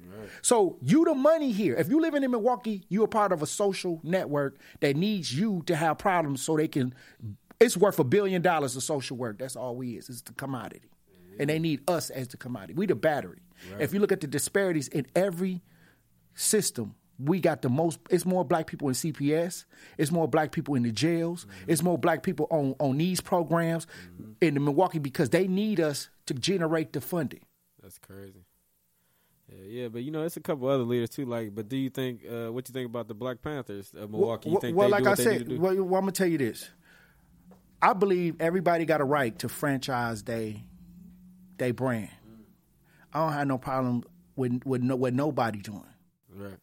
So 0.41 0.77
you 0.81 1.03
the 1.03 1.13
money 1.13 1.51
here. 1.51 1.75
If 1.75 1.89
you 1.89 1.99
living 1.99 2.23
in 2.23 2.31
Milwaukee, 2.31 2.85
you 2.87 3.03
a 3.03 3.09
part 3.09 3.33
of 3.33 3.41
a 3.41 3.45
social 3.45 3.99
network 4.03 4.57
that 4.79 4.95
needs 4.95 5.37
you 5.37 5.63
to 5.65 5.75
have 5.75 5.97
problems 5.97 6.41
so 6.41 6.55
they 6.55 6.69
can. 6.69 6.93
It's 7.59 7.75
worth 7.75 7.99
a 7.99 8.05
billion 8.05 8.41
dollars 8.41 8.77
of 8.77 8.83
social 8.83 9.17
work. 9.17 9.39
That's 9.39 9.57
all 9.57 9.75
we 9.75 9.97
is. 9.97 10.07
It's 10.07 10.21
the 10.21 10.31
commodity, 10.31 10.91
and 11.39 11.49
they 11.49 11.59
need 11.59 11.81
us 11.89 12.09
as 12.09 12.27
the 12.29 12.37
commodity. 12.37 12.73
We 12.73 12.85
the 12.85 12.95
battery. 12.95 13.39
If 13.79 13.93
you 13.93 13.99
look 13.99 14.11
at 14.11 14.21
the 14.21 14.27
disparities 14.27 14.87
in 14.87 15.07
every 15.15 15.61
system, 16.35 16.95
we 17.19 17.39
got 17.39 17.61
the 17.61 17.69
most. 17.69 17.99
It's 18.09 18.25
more 18.25 18.45
black 18.45 18.67
people 18.67 18.87
in 18.89 18.93
CPS. 18.93 19.65
It's 19.97 20.11
more 20.11 20.27
black 20.27 20.51
people 20.51 20.75
in 20.75 20.83
the 20.83 20.91
jails. 20.91 21.47
It's 21.65 21.81
more 21.81 21.97
black 21.97 22.23
people 22.23 22.47
on 22.51 22.75
on 22.79 22.97
these 22.97 23.21
programs 23.21 23.87
in 24.41 24.53
the 24.53 24.59
Milwaukee 24.59 24.99
because 24.99 25.29
they 25.31 25.47
need 25.47 25.79
us 25.79 26.09
to 26.27 26.33
generate 26.33 26.93
the 26.93 27.01
funding. 27.01 27.41
That's 27.81 27.97
crazy. 27.97 28.45
Yeah, 29.49 29.81
yeah, 29.81 29.87
but 29.87 30.03
you 30.03 30.11
know, 30.11 30.23
it's 30.23 30.35
a 30.35 30.41
couple 30.41 30.67
other 30.67 30.83
leaders 30.83 31.09
too. 31.09 31.25
Like, 31.25 31.55
but 31.55 31.69
do 31.69 31.77
you 31.77 31.89
think 31.89 32.21
uh, 32.29 32.51
what 32.51 32.67
you 32.67 32.73
think 32.73 32.89
about 32.89 33.07
the 33.07 33.13
Black 33.13 33.41
Panthers 33.41 33.93
of 33.95 34.11
Milwaukee? 34.11 34.49
You 34.49 34.59
Well, 34.61 34.73
well, 34.73 34.89
like 34.89 35.03
do 35.05 35.09
I 35.09 35.15
said, 35.15 35.47
well, 35.57 35.73
well, 35.75 35.95
I'm 35.95 36.01
gonna 36.01 36.11
tell 36.11 36.27
you 36.27 36.37
this. 36.37 36.69
I 37.81 37.93
believe 37.93 38.35
everybody 38.41 38.85
got 38.85 39.01
a 39.01 39.05
right 39.05 39.37
to 39.39 39.47
franchise 39.47 40.23
they 40.23 40.63
they 41.57 41.71
brand. 41.71 42.09
I 43.13 43.19
don't 43.19 43.33
have 43.33 43.47
no 43.47 43.57
problem 43.57 44.03
with 44.35 44.61
with 44.65 44.81
no, 44.81 44.95
what 44.95 45.13
nobody 45.13 45.59
doing. 45.59 45.83
right. 46.35 46.57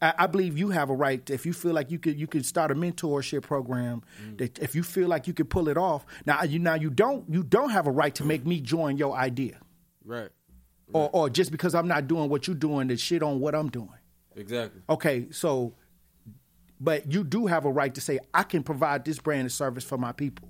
I, 0.00 0.14
I 0.18 0.26
believe 0.28 0.56
you 0.56 0.70
have 0.70 0.90
a 0.90 0.94
right 0.94 1.24
to, 1.26 1.34
if 1.34 1.44
you 1.44 1.52
feel 1.52 1.72
like 1.72 1.90
you 1.90 1.98
could 1.98 2.18
you 2.18 2.26
could 2.26 2.46
start 2.46 2.70
a 2.70 2.74
mentorship 2.74 3.42
program 3.42 4.02
mm. 4.22 4.38
that 4.38 4.58
if 4.60 4.74
you 4.74 4.82
feel 4.82 5.08
like 5.08 5.26
you 5.26 5.32
could 5.32 5.50
pull 5.50 5.68
it 5.68 5.76
off. 5.76 6.06
Now 6.24 6.42
you 6.44 6.58
now 6.58 6.74
you 6.74 6.90
don't 6.90 7.28
you 7.28 7.42
don't 7.42 7.70
have 7.70 7.86
a 7.86 7.90
right 7.90 8.14
to 8.16 8.24
make 8.24 8.46
me 8.46 8.60
join 8.60 8.96
your 8.96 9.14
idea. 9.14 9.58
Right. 10.04 10.30
Or 10.92 11.10
or 11.12 11.30
just 11.30 11.50
because 11.50 11.74
I'm 11.74 11.88
not 11.88 12.06
doing 12.06 12.28
what 12.30 12.46
you're 12.46 12.56
doing 12.56 12.88
to 12.88 12.96
shit 12.96 13.22
on 13.22 13.40
what 13.40 13.54
I'm 13.54 13.68
doing. 13.68 13.90
Exactly. 14.38 14.80
Okay, 14.88 15.26
so, 15.30 15.74
but 16.80 17.12
you 17.12 17.24
do 17.24 17.46
have 17.46 17.64
a 17.64 17.70
right 17.70 17.92
to 17.94 18.00
say, 18.00 18.20
I 18.32 18.44
can 18.44 18.62
provide 18.62 19.04
this 19.04 19.18
brand 19.18 19.46
of 19.46 19.52
service 19.52 19.84
for 19.84 19.98
my 19.98 20.12
people. 20.12 20.48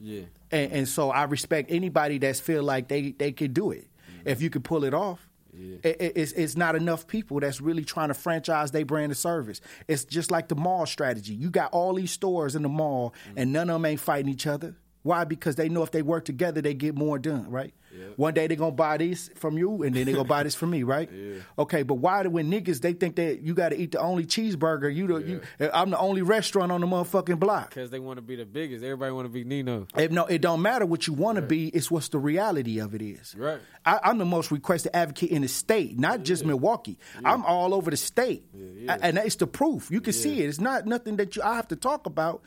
Yeah. 0.00 0.22
And, 0.50 0.72
and 0.72 0.88
so 0.88 1.10
I 1.10 1.24
respect 1.24 1.70
anybody 1.70 2.18
that's 2.18 2.40
feel 2.40 2.62
like 2.62 2.88
they, 2.88 3.12
they 3.12 3.32
can 3.32 3.52
do 3.52 3.70
it. 3.70 3.88
Mm-hmm. 4.10 4.28
If 4.28 4.42
you 4.42 4.50
can 4.50 4.62
pull 4.62 4.84
it 4.84 4.94
off, 4.94 5.28
Yeah. 5.52 5.76
it, 5.82 5.96
it- 6.00 6.12
it's, 6.16 6.32
it's 6.32 6.56
not 6.56 6.76
enough 6.76 7.06
people 7.06 7.40
that's 7.40 7.60
really 7.60 7.84
trying 7.84 8.08
to 8.08 8.14
franchise 8.14 8.70
their 8.72 8.84
brand 8.84 9.12
of 9.12 9.18
service. 9.18 9.60
It's 9.88 10.04
just 10.04 10.30
like 10.30 10.48
the 10.48 10.56
mall 10.56 10.86
strategy. 10.86 11.34
You 11.34 11.50
got 11.50 11.72
all 11.72 11.94
these 11.94 12.10
stores 12.10 12.54
in 12.56 12.62
the 12.62 12.68
mall, 12.68 13.14
mm-hmm. 13.28 13.38
and 13.38 13.52
none 13.52 13.70
of 13.70 13.74
them 13.74 13.84
ain't 13.86 14.00
fighting 14.00 14.30
each 14.30 14.46
other. 14.46 14.76
Why? 15.02 15.24
Because 15.24 15.56
they 15.56 15.68
know 15.68 15.82
if 15.82 15.90
they 15.90 16.00
work 16.02 16.24
together, 16.24 16.62
they 16.62 16.72
get 16.74 16.94
more 16.94 17.18
done, 17.18 17.50
right? 17.50 17.74
One 18.16 18.34
day 18.34 18.46
they're 18.46 18.56
gonna 18.56 18.72
buy 18.72 18.96
this 18.98 19.30
from 19.36 19.58
you, 19.58 19.82
and 19.82 19.94
then 19.94 20.04
they're 20.06 20.14
gonna 20.14 20.28
buy 20.28 20.42
this 20.42 20.54
from 20.54 20.70
me, 20.70 20.82
right? 20.82 21.10
Okay, 21.58 21.82
but 21.84 21.94
why 21.94 22.22
do 22.22 22.30
when 22.30 22.50
niggas 22.50 22.80
they 22.80 22.92
think 22.94 23.16
that 23.16 23.42
you 23.42 23.54
got 23.54 23.68
to 23.68 23.76
eat 23.76 23.92
the 23.92 24.00
only 24.00 24.24
cheeseburger? 24.24 24.92
You 24.92 25.06
the 25.06 25.16
you, 25.20 25.40
I'm 25.72 25.90
the 25.90 25.98
only 25.98 26.22
restaurant 26.22 26.72
on 26.72 26.80
the 26.80 26.86
motherfucking 26.86 27.38
block. 27.38 27.68
Because 27.70 27.90
they 27.90 27.98
want 28.00 28.16
to 28.18 28.22
be 28.22 28.34
the 28.36 28.44
biggest. 28.44 28.82
Everybody 28.84 29.12
want 29.12 29.26
to 29.26 29.32
be 29.32 29.44
Nino. 29.44 29.86
It, 29.96 30.10
no, 30.10 30.26
it 30.26 30.40
don't 30.40 30.62
matter 30.62 30.84
what 30.86 31.06
you 31.06 31.12
want 31.12 31.36
to 31.36 31.42
be. 31.42 31.68
It's 31.68 31.90
what's 31.90 32.08
the 32.08 32.18
reality 32.18 32.80
of 32.80 32.94
it 32.94 33.02
is. 33.02 33.34
Right. 33.36 33.60
I, 33.84 34.00
I'm 34.04 34.18
the 34.18 34.24
most 34.24 34.50
requested 34.50 34.92
advocate 34.94 35.30
in 35.30 35.42
the 35.42 35.48
state, 35.48 35.98
not 35.98 36.22
just 36.24 36.44
Milwaukee. 36.44 36.98
I'm 37.24 37.44
all 37.44 37.72
over 37.74 37.90
the 37.90 37.96
state, 37.96 38.44
A- 38.88 39.04
and 39.04 39.18
it's 39.18 39.36
the 39.36 39.46
proof. 39.46 39.90
You 39.90 40.00
can 40.00 40.12
see 40.12 40.40
it. 40.42 40.48
It's 40.48 40.60
not 40.60 40.86
nothing 40.86 41.16
that 41.16 41.36
you 41.36 41.42
I 41.42 41.54
have 41.56 41.68
to 41.68 41.76
talk 41.76 42.06
about. 42.06 42.42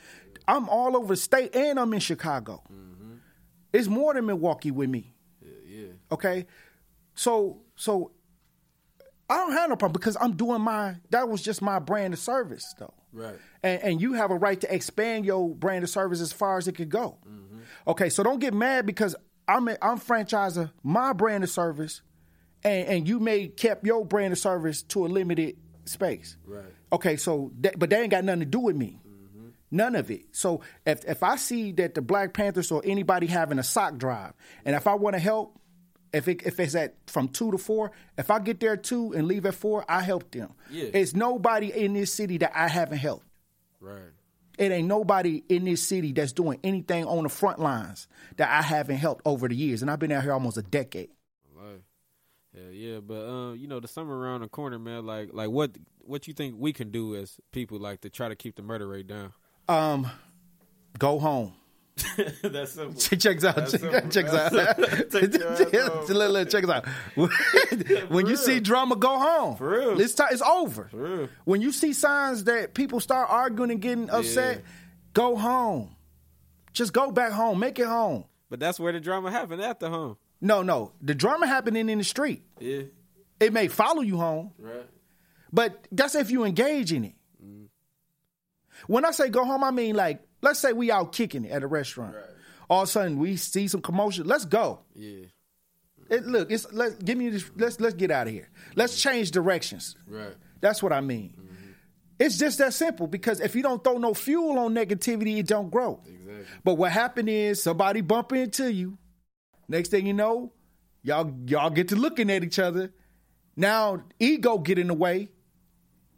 I'm 0.47 0.67
all 0.69 0.95
over 0.97 1.13
the 1.13 1.17
state, 1.21 1.55
and 1.55 1.79
I'm 1.79 1.93
in 1.93 1.99
Chicago. 1.99 2.63
Mm-hmm. 2.71 3.15
It's 3.73 3.87
more 3.87 4.13
than 4.13 4.25
Milwaukee 4.25 4.71
with 4.71 4.89
me. 4.89 5.13
Okay, 6.11 6.45
so 7.15 7.61
so 7.75 8.11
I 9.29 9.37
don't 9.37 9.53
have 9.53 9.69
no 9.69 9.75
problem 9.75 9.99
because 9.99 10.17
I'm 10.19 10.35
doing 10.35 10.61
my. 10.61 10.95
That 11.09 11.27
was 11.27 11.41
just 11.41 11.61
my 11.61 11.79
brand 11.79 12.13
of 12.13 12.19
service, 12.19 12.73
though. 12.79 12.93
Right. 13.11 13.37
And, 13.63 13.81
and 13.81 14.01
you 14.01 14.13
have 14.13 14.31
a 14.31 14.35
right 14.35 14.59
to 14.61 14.73
expand 14.73 15.25
your 15.25 15.49
brand 15.53 15.83
of 15.83 15.89
service 15.89 16.21
as 16.21 16.31
far 16.31 16.57
as 16.57 16.67
it 16.67 16.73
could 16.73 16.89
go. 16.89 17.17
Mm-hmm. 17.27 17.59
Okay, 17.87 18.09
so 18.09 18.23
don't 18.23 18.39
get 18.39 18.53
mad 18.53 18.85
because 18.85 19.15
I'm 19.47 19.67
a, 19.67 19.77
I'm 19.81 19.99
franchising 19.99 20.71
my 20.83 21.13
brand 21.13 21.43
of 21.43 21.49
service, 21.49 22.01
and, 22.63 22.87
and 22.87 23.07
you 23.07 23.19
may 23.19 23.47
kept 23.47 23.85
your 23.85 24.05
brand 24.05 24.33
of 24.33 24.39
service 24.39 24.83
to 24.83 25.05
a 25.05 25.07
limited 25.07 25.57
space. 25.85 26.37
Right. 26.45 26.65
Okay, 26.93 27.17
so 27.17 27.51
that, 27.61 27.77
but 27.77 27.89
they 27.89 28.01
ain't 28.01 28.11
got 28.11 28.23
nothing 28.23 28.41
to 28.41 28.45
do 28.45 28.59
with 28.59 28.75
me. 28.75 28.99
Mm-hmm. 29.05 29.47
None 29.71 29.95
of 29.95 30.09
it. 30.11 30.27
So 30.31 30.61
if 30.85 31.03
if 31.05 31.23
I 31.23 31.35
see 31.35 31.73
that 31.73 31.95
the 31.95 32.01
Black 32.01 32.33
Panthers 32.33 32.71
or 32.71 32.81
anybody 32.85 33.27
having 33.27 33.59
a 33.59 33.63
sock 33.63 33.97
drive, 33.97 34.33
and 34.63 34.75
if 34.75 34.87
I 34.87 34.95
want 34.95 35.15
to 35.15 35.19
help, 35.19 35.59
if 36.17 36.27
it, 36.27 36.41
if 36.45 36.59
it's 36.59 36.75
at 36.75 36.95
from 37.07 37.29
two 37.29 37.51
to 37.51 37.57
four, 37.57 37.91
if 38.17 38.29
I 38.29 38.39
get 38.39 38.59
there 38.59 38.73
at 38.73 38.83
two 38.83 39.13
and 39.13 39.27
leave 39.27 39.45
at 39.45 39.55
four, 39.55 39.85
I 39.87 40.01
help 40.01 40.31
them. 40.31 40.53
Yeah. 40.69 40.89
It's 40.93 41.13
nobody 41.13 41.71
in 41.71 41.93
this 41.93 42.11
city 42.11 42.37
that 42.39 42.51
I 42.53 42.67
haven't 42.67 42.97
helped. 42.97 43.25
Right. 43.79 44.11
It 44.57 44.71
ain't 44.71 44.87
nobody 44.87 45.43
in 45.49 45.65
this 45.65 45.81
city 45.83 46.11
that's 46.11 46.33
doing 46.33 46.59
anything 46.63 47.05
on 47.05 47.23
the 47.23 47.29
front 47.29 47.59
lines 47.59 48.07
that 48.37 48.49
I 48.49 48.63
haven't 48.63 48.97
helped 48.97 49.21
over 49.23 49.47
the 49.47 49.55
years, 49.55 49.81
and 49.81 49.91
I've 49.91 49.99
been 49.99 50.11
out 50.11 50.23
here 50.23 50.33
almost 50.33 50.57
a 50.57 50.63
decade. 50.63 51.09
Yeah, 52.57 52.69
yeah, 52.71 52.99
but 52.99 53.27
um, 53.27 53.55
you 53.57 53.67
know, 53.67 53.79
the 53.79 53.87
summer 53.87 54.17
around 54.17 54.41
the 54.41 54.47
corner, 54.47 54.79
man. 54.79 55.05
Like, 55.05 55.29
like 55.31 55.49
what 55.49 55.77
what 55.99 56.27
you 56.27 56.33
think 56.33 56.55
we 56.57 56.73
can 56.73 56.89
do 56.89 57.15
as 57.15 57.39
people, 57.51 57.77
like, 57.77 58.01
to 58.01 58.09
try 58.09 58.29
to 58.29 58.35
keep 58.35 58.55
the 58.55 58.63
murder 58.63 58.87
rate 58.87 59.07
down? 59.07 59.33
Um, 59.67 60.09
go 60.97 61.19
home. 61.19 61.53
That's 62.43 62.71
simple. 62.73 62.99
Check 62.99 63.43
out. 63.43 63.55
That's 63.55 63.71
Check, 63.71 63.81
simple. 63.81 64.09
checks 64.09 64.33
out. 64.33 64.51
That's- 64.51 65.05
take 65.11 65.33
your 65.33 65.47
ass 65.51 65.59
home. 66.07 66.17
Look, 66.17 66.31
look, 66.31 66.49
check 66.49 66.63
us 66.63 66.69
out. 66.69 66.85
when 68.09 68.25
you 68.27 68.33
real. 68.33 68.37
see 68.37 68.59
drama, 68.59 68.95
go 68.95 69.17
home. 69.17 69.57
For 69.57 69.69
real. 69.69 69.99
It's, 70.01 70.19
it's 70.31 70.41
over. 70.41 70.89
real. 70.91 71.29
When 71.45 71.61
you 71.61 71.71
see 71.71 71.93
signs 71.93 72.43
that 72.45 72.73
people 72.73 72.99
start 72.99 73.29
arguing 73.29 73.71
and 73.71 73.81
getting 73.81 74.09
upset, 74.09 74.57
Yeah. 74.57 74.63
go 75.13 75.35
home. 75.35 75.95
Just 76.73 76.93
go 76.93 77.11
back 77.11 77.31
home. 77.31 77.59
Make 77.59 77.79
it 77.79 77.87
home. 77.87 78.25
But 78.49 78.59
that's 78.59 78.79
where 78.79 78.93
the 78.93 78.99
drama 78.99 79.31
happened 79.31 79.61
after 79.61 79.89
home. 79.89 80.17
No, 80.39 80.61
no. 80.61 80.91
The 81.01 81.15
drama 81.15 81.47
happening 81.47 81.89
in 81.89 81.97
the 81.97 82.03
street. 82.03 82.43
Yeah. 82.59 82.83
It 83.39 83.53
may 83.53 83.67
follow 83.67 84.01
you 84.01 84.17
home, 84.17 84.51
Right. 84.59 84.85
but 85.53 85.87
that's 85.91 86.15
if 86.15 86.31
you 86.31 86.43
engage 86.43 86.91
in 86.93 87.05
it. 87.05 87.15
Mm-hmm. 87.43 87.65
When 88.87 89.05
I 89.05 89.11
say 89.11 89.29
go 89.29 89.43
home, 89.45 89.63
I 89.63 89.71
mean 89.71 89.95
like, 89.95 90.21
let's 90.41 90.59
say 90.59 90.73
we 90.73 90.91
out 90.91 91.11
kicking 91.11 91.45
it 91.45 91.51
at 91.51 91.63
a 91.63 91.67
restaurant. 91.67 92.15
All 92.69 92.83
of 92.83 92.89
a 92.89 92.91
sudden 92.91 93.17
we 93.17 93.37
see 93.37 93.67
some 93.67 93.81
commotion. 93.81 94.27
Let's 94.27 94.45
go. 94.45 94.79
Yeah. 94.93 95.25
It, 96.09 96.25
look, 96.25 96.51
it's 96.51 96.71
let's 96.71 96.95
give 96.95 97.17
me 97.17 97.29
this. 97.29 97.49
Let's 97.55 97.79
let's 97.79 97.95
get 97.95 98.11
out 98.11 98.27
of 98.27 98.33
here. 98.33 98.49
Let's 98.75 99.01
change 99.01 99.31
directions. 99.31 99.95
Right. 100.07 100.35
That's 100.61 100.81
what 100.81 100.93
I 100.93 101.01
mean. 101.01 101.33
Mm-hmm. 101.37 101.71
It's 102.19 102.37
just 102.37 102.57
that 102.59 102.73
simple 102.73 103.07
because 103.07 103.39
if 103.39 103.55
you 103.55 103.61
don't 103.61 103.83
throw 103.83 103.97
no 103.97 104.13
fuel 104.13 104.57
on 104.59 104.73
negativity, 104.73 105.37
it 105.37 105.47
don't 105.47 105.69
grow. 105.69 106.01
Exactly. 106.05 106.45
But 106.63 106.75
what 106.75 106.91
happened 106.91 107.29
is 107.29 107.61
somebody 107.61 108.01
bump 108.01 108.31
into 108.33 108.71
you. 108.71 108.97
Next 109.67 109.89
thing 109.89 110.07
you 110.07 110.13
know, 110.13 110.53
y'all 111.03 111.33
y'all 111.45 111.69
get 111.69 111.89
to 111.89 111.95
looking 111.95 112.31
at 112.31 112.43
each 112.43 112.59
other. 112.59 112.93
Now 113.55 114.03
ego 114.19 114.59
get 114.59 114.79
in 114.79 114.87
the 114.87 114.93
way, 114.93 115.29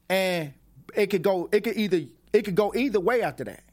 and 0.08 0.54
it 0.96 1.08
could 1.08 1.24
go. 1.24 1.50
It 1.52 1.62
could 1.64 1.78
either 1.78 2.02
it 2.32 2.44
could 2.44 2.56
go 2.56 2.74
either 2.76 3.00
way 3.00 3.22
after 3.24 3.44
that. 3.46 3.64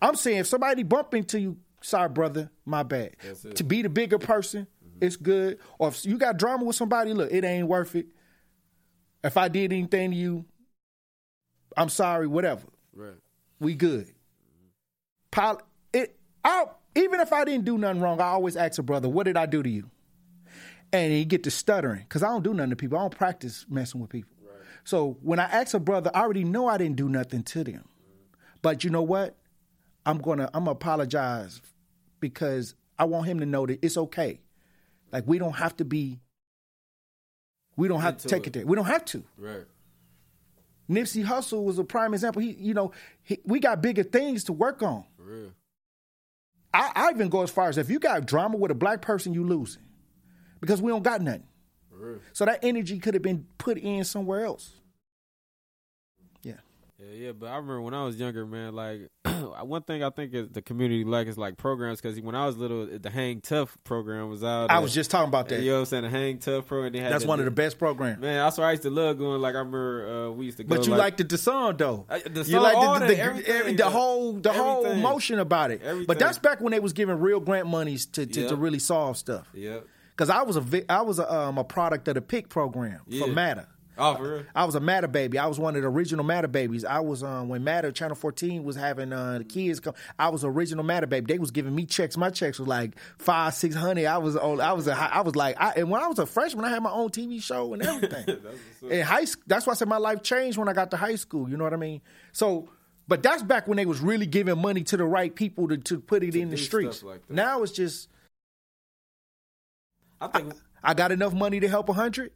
I'm 0.00 0.14
saying 0.16 0.38
if 0.38 0.46
somebody 0.46 0.82
bump 0.82 1.14
into 1.14 1.40
you, 1.40 1.56
sorry 1.82 2.08
brother, 2.08 2.50
my 2.64 2.82
bad. 2.82 3.16
To 3.54 3.64
be 3.64 3.82
the 3.82 3.88
bigger 3.88 4.18
person, 4.18 4.66
it's 5.00 5.16
good. 5.16 5.58
Or 5.78 5.88
if 5.88 6.04
you 6.04 6.18
got 6.18 6.36
drama 6.38 6.64
with 6.64 6.76
somebody, 6.76 7.12
look, 7.12 7.30
it 7.32 7.44
ain't 7.44 7.68
worth 7.68 7.94
it. 7.94 8.06
If 9.24 9.36
I 9.36 9.48
did 9.48 9.72
anything 9.72 10.10
to 10.12 10.16
you, 10.16 10.44
I'm 11.76 11.88
sorry. 11.88 12.26
Whatever 12.26 12.66
Right. 12.94 13.14
we 13.60 13.74
good. 13.74 14.12
Pol- 15.30 15.60
it, 15.92 16.16
I, 16.44 16.66
even 16.94 17.20
if 17.20 17.32
I 17.32 17.44
didn't 17.44 17.64
do 17.64 17.76
nothing 17.76 18.00
wrong, 18.00 18.20
I 18.20 18.26
always 18.28 18.56
ask 18.56 18.78
a 18.78 18.82
brother, 18.82 19.08
"What 19.08 19.24
did 19.24 19.36
I 19.36 19.46
do 19.46 19.62
to 19.62 19.68
you?" 19.68 19.90
And 20.92 21.12
he 21.12 21.24
get 21.24 21.42
to 21.44 21.50
stuttering 21.50 22.02
because 22.02 22.22
I 22.22 22.28
don't 22.28 22.42
do 22.42 22.54
nothing 22.54 22.70
to 22.70 22.76
people. 22.76 22.96
I 22.96 23.02
don't 23.02 23.14
practice 23.16 23.66
messing 23.68 24.00
with 24.00 24.10
people. 24.10 24.30
So 24.84 25.18
when 25.20 25.40
I 25.40 25.44
ask 25.44 25.74
a 25.74 25.80
brother, 25.80 26.10
I 26.14 26.20
already 26.20 26.44
know 26.44 26.68
I 26.68 26.78
didn't 26.78 26.96
do 26.96 27.08
nothing 27.08 27.42
to 27.42 27.64
them. 27.64 27.88
But 28.62 28.84
you 28.84 28.90
know 28.90 29.02
what? 29.02 29.36
I'm 30.06 30.18
gonna 30.18 30.48
I'm 30.54 30.64
gonna 30.64 30.70
apologize 30.70 31.60
because 32.20 32.74
I 32.98 33.04
want 33.04 33.26
him 33.26 33.40
to 33.40 33.46
know 33.46 33.66
that 33.66 33.84
it's 33.84 33.96
okay. 33.96 34.40
Like 35.12 35.24
we 35.26 35.38
don't 35.38 35.56
have 35.56 35.76
to 35.78 35.84
be. 35.84 36.20
We 37.76 37.88
don't 37.88 38.00
have 38.00 38.18
to 38.18 38.28
take 38.28 38.44
it. 38.44 38.48
it 38.48 38.52
there. 38.54 38.66
We 38.66 38.76
don't 38.76 38.86
have 38.86 39.04
to. 39.06 39.22
Right. 39.36 39.66
Nipsey 40.88 41.24
Hussle 41.24 41.64
was 41.64 41.78
a 41.78 41.84
prime 41.84 42.14
example. 42.14 42.40
He, 42.40 42.52
you 42.52 42.72
know, 42.72 42.92
he, 43.22 43.38
we 43.44 43.58
got 43.58 43.82
bigger 43.82 44.04
things 44.04 44.44
to 44.44 44.52
work 44.52 44.82
on. 44.82 45.04
For 45.16 45.22
real. 45.24 45.52
I, 46.72 46.92
I 46.94 47.10
even 47.10 47.28
go 47.28 47.42
as 47.42 47.50
far 47.50 47.68
as 47.68 47.76
if 47.76 47.90
you 47.90 47.98
got 47.98 48.24
drama 48.24 48.56
with 48.56 48.70
a 48.70 48.74
black 48.74 49.02
person, 49.02 49.34
you 49.34 49.44
losing 49.44 49.82
because 50.60 50.80
we 50.80 50.90
don't 50.90 51.02
got 51.02 51.20
nothing. 51.20 51.44
For 51.90 51.96
real. 51.96 52.20
So 52.32 52.44
that 52.44 52.60
energy 52.62 52.98
could 52.98 53.14
have 53.14 53.22
been 53.22 53.46
put 53.58 53.78
in 53.78 54.04
somewhere 54.04 54.44
else. 54.44 54.72
Yeah, 56.98 57.26
Yeah, 57.26 57.32
but 57.32 57.46
I 57.46 57.56
remember 57.56 57.82
when 57.82 57.94
I 57.94 58.04
was 58.04 58.16
younger, 58.18 58.46
man. 58.46 58.74
Like 58.74 59.10
one 59.62 59.82
thing 59.82 60.02
I 60.02 60.10
think 60.10 60.32
is 60.32 60.48
the 60.48 60.62
community 60.62 61.04
like 61.04 61.26
is 61.26 61.36
like 61.36 61.56
programs 61.58 62.00
because 62.00 62.18
when 62.20 62.34
I 62.34 62.46
was 62.46 62.56
little, 62.56 62.86
the 62.86 63.10
Hang 63.10 63.40
Tough 63.42 63.76
program 63.84 64.30
was 64.30 64.42
out. 64.42 64.70
I 64.70 64.78
was 64.78 64.94
just 64.94 65.10
talking 65.10 65.28
about 65.28 65.48
that. 65.50 65.60
You 65.60 65.70
know 65.72 65.74
what 65.74 65.80
I'm 65.80 65.86
saying? 65.86 66.02
The 66.04 66.10
Hang 66.10 66.38
Tough 66.38 66.66
program. 66.66 66.92
They 66.92 67.00
had 67.00 67.12
That's 67.12 67.24
that- 67.24 67.28
one 67.28 67.38
of 67.38 67.44
the 67.44 67.50
best 67.50 67.78
programs. 67.78 68.20
Man, 68.20 68.34
that's 68.36 68.56
why 68.58 68.64
I 68.68 68.70
used 68.72 68.82
to 68.84 68.90
love 68.90 69.18
going. 69.18 69.40
Like 69.42 69.54
I 69.54 69.58
remember 69.58 70.28
uh, 70.28 70.30
we 70.32 70.46
used 70.46 70.56
to 70.56 70.64
go. 70.64 70.74
But 70.76 70.86
you 70.86 70.92
like, 70.92 71.18
liked 71.18 71.28
the 71.28 71.38
song 71.38 71.76
though. 71.76 72.06
Uh, 72.08 72.18
the 72.24 72.42
you 72.44 72.60
liked 72.60 73.00
the, 73.00 73.06
the, 73.08 73.18
everything, 73.18 73.76
the 73.76 73.90
whole 73.90 74.32
the 74.34 74.52
whole 74.52 74.78
everything. 74.86 75.00
emotion 75.00 75.38
about 75.38 75.70
it. 75.70 75.82
Everything. 75.82 76.06
But 76.06 76.18
that's 76.18 76.38
back 76.38 76.60
when 76.60 76.70
they 76.70 76.80
was 76.80 76.92
giving 76.94 77.18
real 77.20 77.40
grant 77.40 77.66
monies 77.66 78.06
to 78.06 78.24
to, 78.26 78.40
Yeah. 78.42 78.48
to 78.48 78.56
really 78.56 78.78
solve 78.78 79.16
stuff. 79.18 79.46
Yep. 79.52 79.86
Because 80.16 80.30
I 80.30 80.40
was 80.42 80.56
a 80.56 80.84
I 80.92 81.02
was 81.02 81.18
a, 81.18 81.30
um, 81.30 81.58
a 81.58 81.64
product 81.64 82.08
of 82.08 82.14
the 82.14 82.22
PIC 82.22 82.48
program 82.48 83.00
Yeah. 83.06 83.26
for 83.26 83.30
MATA. 83.30 83.68
Oh, 83.98 84.14
for 84.16 84.22
real. 84.22 84.44
I 84.54 84.64
was 84.64 84.74
a 84.74 84.80
MATA 84.80 85.08
baby. 85.08 85.38
I 85.38 85.46
was 85.46 85.58
one 85.58 85.74
of 85.74 85.82
the 85.82 85.88
original 85.88 86.24
MATA 86.24 86.48
babies. 86.48 86.84
I 86.84 87.00
was 87.00 87.22
um, 87.22 87.48
when 87.48 87.64
MATA 87.64 87.92
Channel 87.92 88.16
14 88.16 88.62
was 88.62 88.76
having 88.76 89.12
uh, 89.12 89.38
the 89.38 89.44
kids 89.44 89.80
come. 89.80 89.94
I 90.18 90.28
was 90.28 90.44
original 90.44 90.84
MATA 90.84 91.06
baby. 91.06 91.32
They 91.32 91.38
was 91.38 91.50
giving 91.50 91.74
me 91.74 91.86
checks. 91.86 92.16
My 92.16 92.30
checks 92.30 92.58
was 92.58 92.68
like 92.68 92.96
five, 93.18 93.54
six 93.54 93.74
hundred. 93.74 94.06
I 94.06 94.18
was 94.18 94.36
on. 94.36 94.60
I 94.60 94.72
was 94.72 94.86
a, 94.86 94.94
I 94.96 95.22
was 95.22 95.34
like, 95.34 95.56
I, 95.60 95.72
and 95.76 95.90
when 95.90 96.02
I 96.02 96.08
was 96.08 96.18
a 96.18 96.26
freshman, 96.26 96.64
I 96.64 96.70
had 96.70 96.82
my 96.82 96.90
own 96.90 97.10
TV 97.10 97.42
show 97.42 97.72
and 97.72 97.82
everything. 97.82 98.38
In 98.90 99.02
high 99.02 99.24
school, 99.24 99.44
that's 99.46 99.66
why 99.66 99.72
I 99.72 99.76
said 99.76 99.88
my 99.88 99.96
life 99.98 100.22
changed 100.22 100.58
when 100.58 100.68
I 100.68 100.72
got 100.72 100.90
to 100.90 100.96
high 100.96 101.16
school. 101.16 101.48
You 101.48 101.56
know 101.56 101.64
what 101.64 101.72
I 101.74 101.78
mean? 101.78 102.00
So. 102.32 102.68
But 103.08 103.22
that's 103.22 103.40
back 103.44 103.68
when 103.68 103.76
they 103.76 103.86
was 103.86 104.00
really 104.00 104.26
giving 104.26 104.60
money 104.60 104.82
to 104.82 104.96
the 104.96 105.04
right 105.04 105.32
people 105.32 105.68
to, 105.68 105.76
to 105.78 106.00
put 106.00 106.24
it 106.24 106.34
in 106.34 106.50
the 106.50 106.56
streets. 106.56 107.04
like 107.04 107.20
now 107.30 107.62
it's 107.62 107.70
just 107.70 108.08
I 110.20 110.26
think 110.26 110.54
I 110.82 110.94
got 110.94 111.12
enough 111.12 111.32
money 111.32 111.60
to 111.60 111.68
help 111.68 111.88
a 111.88 111.92
hundred. 111.92 112.32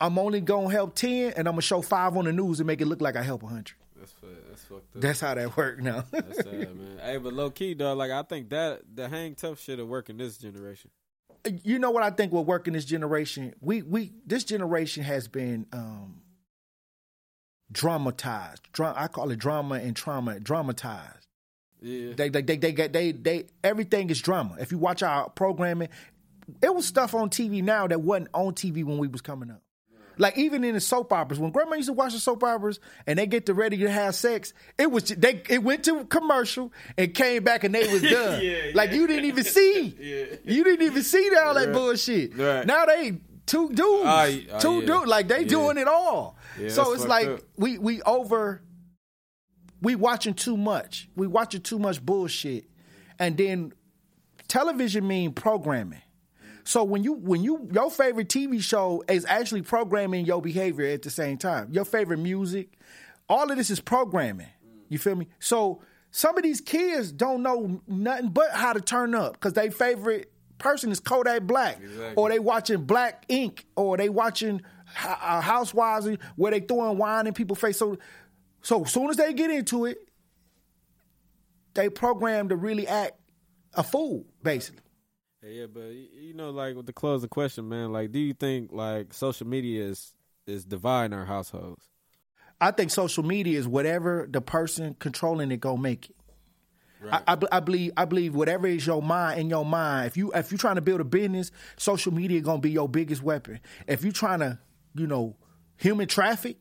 I'm 0.00 0.18
only 0.18 0.40
gonna 0.40 0.70
help 0.70 0.94
ten, 0.94 1.32
and 1.36 1.48
I'm 1.48 1.52
gonna 1.54 1.62
show 1.62 1.80
five 1.82 2.16
on 2.16 2.24
the 2.26 2.32
news 2.32 2.60
and 2.60 2.66
make 2.66 2.80
it 2.80 2.86
look 2.86 3.00
like 3.00 3.16
I 3.16 3.22
help 3.22 3.42
a 3.42 3.46
hundred. 3.46 3.76
that's 3.98 4.14
that's 4.48 4.62
fucked 4.64 4.96
up. 4.96 5.02
That's 5.02 5.20
how 5.20 5.34
that 5.34 5.56
work 5.56 5.80
now. 5.80 6.04
That's 6.10 6.36
sad, 6.38 6.52
man. 6.76 6.98
Hey, 7.02 7.16
but 7.18 7.32
low 7.32 7.50
key, 7.50 7.74
dog. 7.74 7.98
Like 7.98 8.10
I 8.10 8.22
think 8.22 8.50
that 8.50 8.82
the 8.94 9.08
Hang 9.08 9.34
Tough 9.34 9.60
shit 9.60 9.78
will 9.78 9.86
work 9.86 10.10
in 10.10 10.16
this 10.18 10.36
generation. 10.38 10.90
you 11.62 11.78
know 11.78 11.90
what 11.90 12.02
I 12.02 12.10
think 12.10 12.32
will 12.32 12.44
work 12.44 12.66
in 12.66 12.74
this 12.74 12.84
generation? 12.84 13.54
We 13.60 13.82
we 13.82 14.12
this 14.26 14.44
generation 14.44 15.02
has 15.04 15.28
been 15.28 15.66
um 15.72 16.20
dramatized. 17.72 18.62
Dra- 18.72 18.94
I 18.96 19.08
call 19.08 19.30
it 19.30 19.38
drama 19.38 19.76
and 19.76 19.94
trauma 19.96 20.40
dramatized. 20.40 21.26
Yeah. 21.80 22.14
They 22.14 22.28
they 22.28 22.42
they 22.42 22.56
they 22.56 22.72
get 22.72 22.92
they, 22.92 23.12
they 23.12 23.46
everything 23.62 24.10
is 24.10 24.20
drama. 24.20 24.56
If 24.58 24.72
you 24.72 24.78
watch 24.78 25.02
our 25.02 25.28
programming, 25.30 25.88
it 26.62 26.74
was 26.74 26.86
stuff 26.86 27.14
on 27.14 27.30
TV 27.30 27.62
now 27.62 27.86
that 27.86 28.00
wasn't 28.00 28.28
on 28.34 28.54
TV 28.54 28.84
when 28.84 28.98
we 28.98 29.08
was 29.08 29.20
coming 29.20 29.50
up. 29.50 29.62
Like 30.18 30.38
even 30.38 30.64
in 30.64 30.74
the 30.74 30.80
soap 30.80 31.12
operas, 31.12 31.38
when 31.38 31.50
grandma 31.50 31.76
used 31.76 31.88
to 31.88 31.92
watch 31.92 32.12
the 32.14 32.18
soap 32.18 32.42
operas 32.42 32.80
and 33.06 33.18
they 33.18 33.26
get 33.26 33.46
to 33.46 33.54
ready 33.54 33.76
to 33.78 33.90
have 33.90 34.14
sex, 34.14 34.54
it 34.78 34.90
was 34.90 35.04
they 35.04 35.42
it 35.48 35.62
went 35.62 35.84
to 35.84 36.04
commercial 36.06 36.72
and 36.96 37.12
came 37.14 37.44
back 37.44 37.64
and 37.64 37.74
they 37.74 37.86
was 37.92 38.02
done. 38.10 38.42
Yeah, 38.42 38.70
like 38.74 38.92
you 38.92 39.06
didn't 39.06 39.26
even 39.26 39.44
see. 39.44 39.94
Yeah. 40.00 40.24
You 40.44 40.64
didn't 40.64 40.86
even 40.86 41.02
see 41.02 41.30
all 41.36 41.54
that 41.54 41.72
bullshit. 41.72 42.36
Right. 42.36 42.64
Now 42.66 42.86
they 42.86 43.18
two 43.46 43.68
dudes, 43.68 43.80
y- 44.04 44.46
ah, 44.52 44.58
two 44.58 44.80
yeah. 44.80 44.86
dudes, 44.86 45.06
like 45.06 45.28
they 45.28 45.40
Yeah. 45.42 45.48
doing 45.48 45.76
it 45.78 45.88
all. 45.88 46.36
Yeah, 46.58 46.68
so 46.70 46.92
it's 46.94 47.06
like 47.06 47.26
up. 47.28 47.40
we 47.56 47.76
we 47.78 48.00
over 48.02 48.62
we 49.82 49.94
watching 49.96 50.32
too 50.34 50.56
much. 50.56 51.08
We 51.14 51.26
watching 51.26 51.60
too 51.60 51.78
much 51.78 52.04
bullshit. 52.04 52.64
And 53.18 53.36
then 53.36 53.72
television 54.48 55.06
mean 55.06 55.32
programming. 55.32 56.00
So 56.66 56.82
when 56.82 57.04
you 57.04 57.12
when 57.12 57.44
you 57.44 57.68
your 57.72 57.90
favorite 57.92 58.28
TV 58.28 58.60
show 58.60 59.04
is 59.08 59.24
actually 59.24 59.62
programming 59.62 60.26
your 60.26 60.42
behavior 60.42 60.86
at 60.86 61.02
the 61.02 61.10
same 61.10 61.38
time. 61.38 61.68
Your 61.70 61.84
favorite 61.84 62.18
music, 62.18 62.72
all 63.28 63.48
of 63.50 63.56
this 63.56 63.70
is 63.70 63.78
programming. 63.78 64.48
You 64.88 64.98
feel 64.98 65.14
me? 65.14 65.28
So 65.38 65.80
some 66.10 66.36
of 66.36 66.42
these 66.42 66.60
kids 66.60 67.12
don't 67.12 67.42
know 67.42 67.80
nothing 67.86 68.30
but 68.30 68.50
how 68.50 68.72
to 68.72 68.80
turn 68.80 69.14
up 69.14 69.34
because 69.34 69.52
they 69.52 69.70
favorite 69.70 70.32
person 70.58 70.90
is 70.90 70.98
Kodak 70.98 71.42
Black, 71.42 71.78
Exactly. 71.80 72.14
or 72.16 72.30
they 72.30 72.38
watching 72.40 72.84
Black 72.84 73.24
Ink, 73.28 73.64
or 73.76 73.96
they 73.96 74.08
watching 74.08 74.60
uh, 75.04 75.40
Housewives 75.40 76.08
where 76.34 76.50
they 76.50 76.60
throwing 76.60 76.98
wine 76.98 77.26
in 77.28 77.34
people's 77.34 77.58
face. 77.60 77.78
So, 77.78 77.96
so 78.62 78.82
soon 78.84 79.10
as 79.10 79.16
they 79.16 79.32
get 79.34 79.50
into 79.50 79.84
it, 79.84 79.98
they 81.74 81.90
program 81.90 82.48
to 82.48 82.56
really 82.56 82.88
act 82.88 83.12
a 83.74 83.82
fool, 83.82 84.24
basically. 84.42 84.80
Yeah, 85.48 85.66
but 85.72 85.92
you 85.92 86.34
know, 86.34 86.50
like 86.50 86.76
with 86.76 86.86
the 86.86 86.92
closing 86.92 87.28
question, 87.28 87.68
man, 87.68 87.92
like, 87.92 88.12
do 88.12 88.18
you 88.18 88.34
think 88.34 88.72
like 88.72 89.14
social 89.14 89.46
media 89.46 89.84
is 89.84 90.12
is 90.46 90.64
dividing 90.64 91.16
our 91.16 91.24
households? 91.24 91.84
I 92.60 92.70
think 92.70 92.90
social 92.90 93.22
media 93.22 93.58
is 93.58 93.68
whatever 93.68 94.26
the 94.30 94.40
person 94.40 94.96
controlling 94.98 95.50
it 95.50 95.60
go 95.60 95.76
make 95.76 96.10
it. 96.10 96.16
I, 97.12 97.22
I, 97.28 97.38
I 97.52 97.60
believe 97.60 97.92
I 97.96 98.06
believe 98.06 98.34
whatever 98.34 98.66
is 98.66 98.86
your 98.86 99.02
mind 99.02 99.38
in 99.38 99.50
your 99.50 99.64
mind. 99.64 100.06
If 100.06 100.16
you 100.16 100.32
if 100.32 100.50
you're 100.50 100.58
trying 100.58 100.76
to 100.76 100.80
build 100.80 101.00
a 101.00 101.04
business, 101.04 101.52
social 101.76 102.12
media 102.12 102.40
gonna 102.40 102.60
be 102.60 102.70
your 102.70 102.88
biggest 102.88 103.22
weapon. 103.22 103.60
If 103.86 104.02
you're 104.02 104.12
trying 104.12 104.40
to, 104.40 104.58
you 104.94 105.06
know, 105.06 105.36
human 105.76 106.08
traffic, 106.08 106.56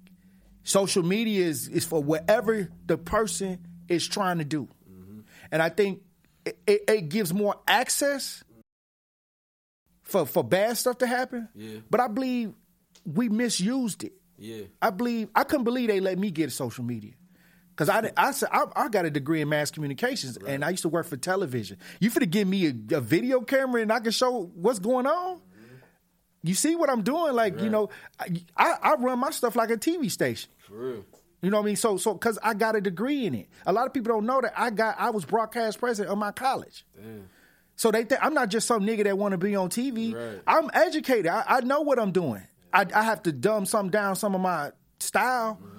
social 0.64 1.04
media 1.04 1.46
is 1.46 1.68
is 1.70 1.86
for 1.86 2.04
whatever 2.04 2.70
the 2.86 2.98
person 2.98 3.66
is 3.88 4.08
trying 4.08 4.38
to 4.40 4.46
do. 4.46 4.68
Mm-hmm. 4.92 5.20
And 5.52 5.62
I 5.62 5.70
think 5.70 6.02
it, 6.46 6.60
it, 6.68 6.82
it 6.88 7.10
gives 7.10 7.34
more 7.34 7.56
access 7.68 8.44
for 10.06 10.26
for 10.26 10.44
bad 10.44 10.78
stuff 10.78 10.98
to 11.00 11.08
happen. 11.08 11.50
Yeah. 11.54 11.80
But 11.90 12.00
I 12.00 12.08
believe 12.08 12.54
we 13.06 13.30
misused 13.30 14.04
it. 14.04 14.14
Yeah, 14.38 14.64
I 14.82 14.90
believe 14.90 15.30
I 15.36 15.44
couldn't 15.46 15.64
believe 15.64 15.88
they 15.88 16.00
let 16.02 16.18
me 16.20 16.30
get 16.32 16.52
social 16.52 16.84
media 16.84 17.14
because 17.70 17.88
I, 17.88 18.12
I 18.18 18.34
I, 18.52 18.66
I 18.76 18.90
got 18.90 19.06
a 19.06 19.10
degree 19.10 19.40
in 19.42 19.48
mass 19.50 19.72
communications 19.72 20.38
and 20.38 20.64
I 20.66 20.72
used 20.72 20.82
to 20.82 20.90
work 20.90 21.06
for 21.06 21.16
television. 21.16 21.78
You 22.02 22.12
finna 22.12 22.30
give 22.30 22.46
me 22.48 22.68
a, 22.68 22.98
a 22.98 23.02
video 23.02 23.40
camera 23.42 23.82
and 23.82 23.94
I 23.94 24.00
can 24.02 24.12
show 24.12 24.52
what's 24.56 24.80
going 24.80 25.08
on. 25.08 25.40
You 26.44 26.54
see 26.54 26.76
what 26.76 26.90
I'm 26.90 27.02
doing? 27.02 27.34
Like 27.34 27.62
you 27.62 27.70
know, 27.70 27.90
I, 28.20 28.74
I 28.82 28.96
run 28.96 29.20
my 29.20 29.32
stuff 29.32 29.56
like 29.56 29.72
a 29.72 29.78
TV 29.78 30.12
station. 30.12 30.50
for 30.60 30.74
real. 30.76 31.06
You 31.42 31.50
know 31.52 31.58
what 31.58 31.64
I 31.64 31.66
mean? 31.68 31.76
So 31.78 31.96
so 31.98 32.14
because 32.14 32.38
I 32.44 32.56
got 32.56 32.76
a 32.76 32.82
degree 32.82 33.26
in 33.26 33.36
it. 33.36 33.48
A 33.66 33.72
lot 33.72 33.88
of 33.88 33.94
people 33.94 34.14
don't 34.14 34.26
know 34.26 34.42
that 34.42 34.54
I 34.58 34.70
got 34.70 35.00
I 35.00 35.12
was 35.12 35.24
broadcast 35.26 35.80
president 35.80 36.12
of 36.12 36.18
my 36.18 36.32
college. 36.32 36.86
So 37.76 37.92
they 37.92 38.04
think 38.04 38.24
I'm 38.24 38.34
not 38.34 38.50
just 38.50 38.68
some 38.68 38.84
nigga 38.86 39.04
that 39.04 39.18
want 39.18 39.34
to 39.34 39.38
be 39.38 39.56
on 39.56 39.70
TV. 39.70 40.14
Right. 40.14 40.42
I'm 40.48 40.70
educated. 40.74 41.28
I, 41.28 41.44
I 41.46 41.62
know 41.62 41.82
what 41.82 42.00
I'm 42.00 42.12
doing. 42.12 42.44
I, 42.74 42.86
I 42.94 43.04
have 43.04 43.24
to 43.24 43.32
dumb 43.32 43.66
some 43.66 43.90
down 43.90 44.16
some 44.16 44.36
of 44.36 44.42
my 44.42 44.72
style. 45.00 45.60
Mm-hmm. 45.62 45.72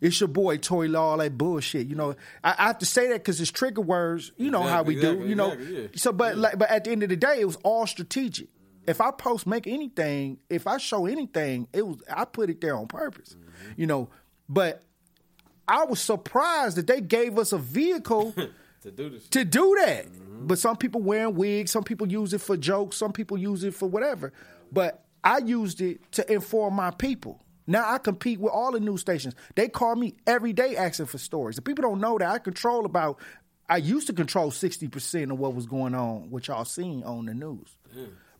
It's 0.00 0.20
your 0.20 0.28
boy 0.28 0.58
Tory 0.58 0.88
Lowe, 0.88 1.00
all 1.00 1.16
that 1.18 1.36
bullshit. 1.36 1.86
You 1.88 1.96
know, 1.96 2.14
I, 2.44 2.54
I 2.58 2.66
have 2.68 2.78
to 2.78 2.86
say 2.86 3.08
that 3.08 3.14
because 3.14 3.40
it's 3.40 3.50
trigger 3.50 3.80
words. 3.80 4.30
You 4.36 4.50
know 4.50 4.62
how 4.62 4.82
we 4.82 4.94
Exactly, 4.96 5.24
do. 5.24 5.28
You 5.28 5.34
know, 5.34 5.52
exactly, 5.52 5.82
yeah. 5.82 5.88
so 5.96 6.12
but 6.12 6.36
like, 6.36 6.58
but 6.58 6.70
at 6.70 6.84
the 6.84 6.92
end 6.92 7.02
of 7.02 7.08
the 7.08 7.16
day, 7.16 7.40
it 7.40 7.44
was 7.46 7.56
all 7.64 7.86
strategic. 7.86 8.46
Mm-hmm. 8.46 8.90
If 8.90 9.00
I 9.00 9.10
post 9.10 9.46
make 9.46 9.66
anything, 9.66 10.38
if 10.48 10.66
I 10.66 10.78
show 10.78 11.06
anything, 11.06 11.66
it 11.72 11.84
was 11.86 11.96
I 12.14 12.24
put 12.26 12.48
it 12.50 12.60
there 12.60 12.76
on 12.76 12.86
purpose. 12.86 13.34
Mm-hmm. 13.34 13.72
You 13.80 13.86
know, 13.88 14.08
but 14.48 14.82
I 15.66 15.84
was 15.84 16.00
surprised 16.00 16.76
that 16.76 16.86
they 16.86 17.00
gave 17.00 17.38
us 17.38 17.52
a 17.52 17.58
vehicle 17.58 18.34
To 18.82 18.92
do 18.92 19.10
this, 19.10 19.26
to 19.30 19.44
do 19.44 19.76
that. 19.80 20.06
But 20.46 20.58
some 20.58 20.76
people 20.76 21.02
wearing 21.02 21.34
wigs, 21.34 21.70
some 21.70 21.84
people 21.84 22.10
use 22.10 22.32
it 22.32 22.40
for 22.40 22.56
jokes, 22.56 22.96
some 22.96 23.12
people 23.12 23.36
use 23.38 23.64
it 23.64 23.74
for 23.74 23.88
whatever. 23.88 24.32
But 24.72 25.04
I 25.24 25.38
used 25.38 25.80
it 25.80 26.10
to 26.12 26.32
inform 26.32 26.74
my 26.74 26.90
people. 26.90 27.42
Now 27.66 27.92
I 27.92 27.98
compete 27.98 28.40
with 28.40 28.52
all 28.52 28.72
the 28.72 28.80
news 28.80 29.00
stations. 29.00 29.34
They 29.54 29.68
call 29.68 29.94
me 29.94 30.14
every 30.26 30.52
day 30.52 30.76
asking 30.76 31.06
for 31.06 31.18
stories. 31.18 31.56
The 31.56 31.62
people 31.62 31.82
don't 31.82 32.00
know 32.00 32.16
that 32.18 32.28
I 32.28 32.38
control 32.38 32.86
about. 32.86 33.20
I 33.68 33.76
used 33.76 34.06
to 34.06 34.14
control 34.14 34.50
sixty 34.50 34.88
percent 34.88 35.30
of 35.30 35.38
what 35.38 35.54
was 35.54 35.66
going 35.66 35.94
on, 35.94 36.30
which 36.30 36.48
y'all 36.48 36.64
seen 36.64 37.02
on 37.02 37.26
the 37.26 37.34
news. 37.34 37.76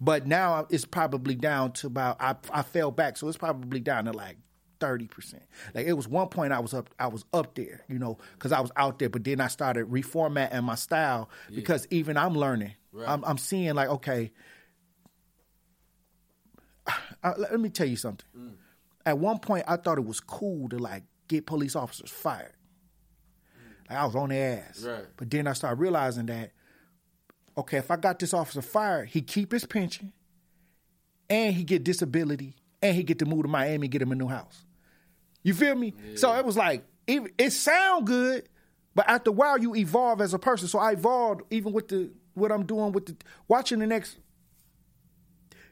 But 0.01 0.27
now 0.27 0.67
it's 0.71 0.87
probably 0.87 1.35
down 1.35 1.73
to 1.73 1.89
about. 1.89 2.17
I, 2.21 2.37
I 2.51 2.63
fell 2.63 2.91
back, 2.91 3.19
so 3.19 3.29
it's 3.29 3.37
probably 3.37 3.81
down 3.81 4.07
to 4.07 4.13
like 4.13 4.39
thirty 4.81 5.07
percent. 5.07 5.43
Like 5.75 5.87
it 5.87 5.95
was 5.95 6.09
one 6.09 6.29
point 6.29 6.53
I 6.53 6.61
was 6.61 6.75
up, 6.75 6.91
I 6.99 7.09
was 7.09 7.25
up 7.33 7.55
there, 7.55 7.85
you 7.89 7.99
know, 7.99 8.19
because 8.35 8.53
I 8.53 8.61
was 8.61 8.71
out 8.77 8.99
there. 8.99 9.09
But 9.09 9.25
then 9.25 9.41
I 9.41 9.49
started 9.49 9.87
reformatting 9.89 10.63
my 10.63 10.75
style 10.77 11.29
because 11.55 11.87
even 11.91 12.17
I'm 12.17 12.35
learning. 12.35 12.73
I'm, 13.07 13.25
I'm 13.25 13.39
seeing 13.39 13.75
like, 13.75 13.89
okay, 13.89 14.33
uh, 17.23 17.35
let 17.39 17.61
me 17.61 17.69
tell 17.69 17.87
you 17.87 17.97
something. 17.97 18.27
At 19.07 19.19
one 19.19 19.39
point, 19.39 19.65
I 19.69 19.77
thought 19.77 19.99
it 19.99 20.05
was 20.05 20.21
cool 20.21 20.69
to 20.71 20.79
like 20.79 21.05
get 21.29 21.47
police 21.47 21.77
officers 21.77 22.11
fired. 22.11 22.53
Like 23.89 23.99
I 23.99 24.05
was 24.05 24.15
on 24.17 24.29
their 24.31 24.65
ass. 24.69 24.83
Right. 24.83 25.05
But 25.17 25.31
then 25.31 25.47
I 25.47 25.53
started 25.55 25.81
realizing 25.81 26.27
that, 26.27 26.53
okay, 27.57 27.79
if 27.79 27.91
I 27.91 27.97
got 27.97 28.19
this 28.19 28.35
officer 28.35 28.63
fired, 28.63 29.09
he 29.09 29.23
keep 29.23 29.53
his 29.53 29.65
pension, 29.65 30.13
and 31.31 31.55
he 31.55 31.65
get 31.65 31.85
disability, 31.85 32.57
and 32.83 32.95
he 32.95 33.03
get 33.03 33.19
to 33.21 33.27
move 33.27 33.43
to 33.43 33.49
Miami, 33.49 33.87
and 33.87 33.91
get 33.91 34.03
him 34.03 34.13
a 34.13 34.15
new 34.15 34.29
house. 34.29 34.65
You 35.43 35.55
feel 35.55 35.75
me? 35.75 35.95
So 36.17 36.35
it 36.35 36.45
was 36.45 36.57
like 36.57 36.85
it, 37.07 37.23
it 37.39 37.51
sound 37.51 38.07
good, 38.07 38.49
but 38.95 39.09
after 39.09 39.31
a 39.31 39.33
while 39.33 39.59
you 39.59 39.75
evolve 39.75 40.21
as 40.21 40.35
a 40.35 40.39
person. 40.39 40.69
So 40.69 40.79
I 40.79 40.93
evolved 40.93 41.43
even 41.51 41.73
with 41.73 41.89
the 41.89 42.11
what 42.35 42.53
I'm 42.53 42.67
doing 42.67 42.93
with 42.93 43.07
the 43.07 43.17
watching 43.49 43.79
the 43.79 43.87
next 43.87 44.19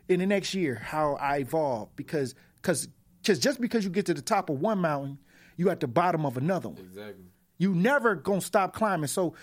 in 0.09 0.20
the 0.20 0.26
next 0.26 0.55
year 0.55 0.76
how 0.76 1.14
I 1.14 1.38
evolve 1.38 1.94
because 1.96 2.35
because 2.62 2.88
because 3.22 3.38
just 3.38 3.61
because 3.61 3.85
you 3.85 3.90
get 3.90 4.07
to 4.07 4.14
the 4.14 4.22
top 4.22 4.50
of 4.50 4.61
one 4.61 4.79
mountain, 4.79 5.18
you 5.57 5.70
at 5.70 5.81
the 5.81 5.88
bottom 5.88 6.24
of 6.24 6.37
another 6.37 6.68
one. 6.68 6.81
exactly. 6.81 7.24
You 7.59 7.74
never 7.74 8.14
gonna 8.14 8.40
stop 8.40 8.74
climbing. 8.74 9.09
So 9.09 9.35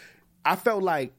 I 0.45 0.55
felt 0.55 0.83
like, 0.83 1.13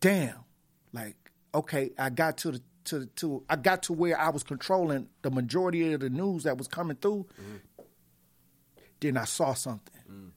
damn, 0.00 0.44
like 0.92 1.16
okay, 1.54 1.90
I 1.98 2.10
got 2.10 2.38
to 2.38 2.52
the 2.52 2.62
to 2.84 3.06
to 3.06 3.44
I 3.48 3.56
got 3.56 3.82
to 3.84 3.92
where 3.92 4.18
I 4.18 4.30
was 4.30 4.42
controlling 4.42 5.08
the 5.22 5.30
majority 5.30 5.92
of 5.92 6.00
the 6.00 6.10
news 6.10 6.44
that 6.44 6.58
was 6.58 6.68
coming 6.68 6.96
through. 6.96 7.26
Mm-hmm. 7.40 7.56
Then 9.00 9.16
I 9.16 9.24
saw 9.24 9.54
something. 9.54 10.32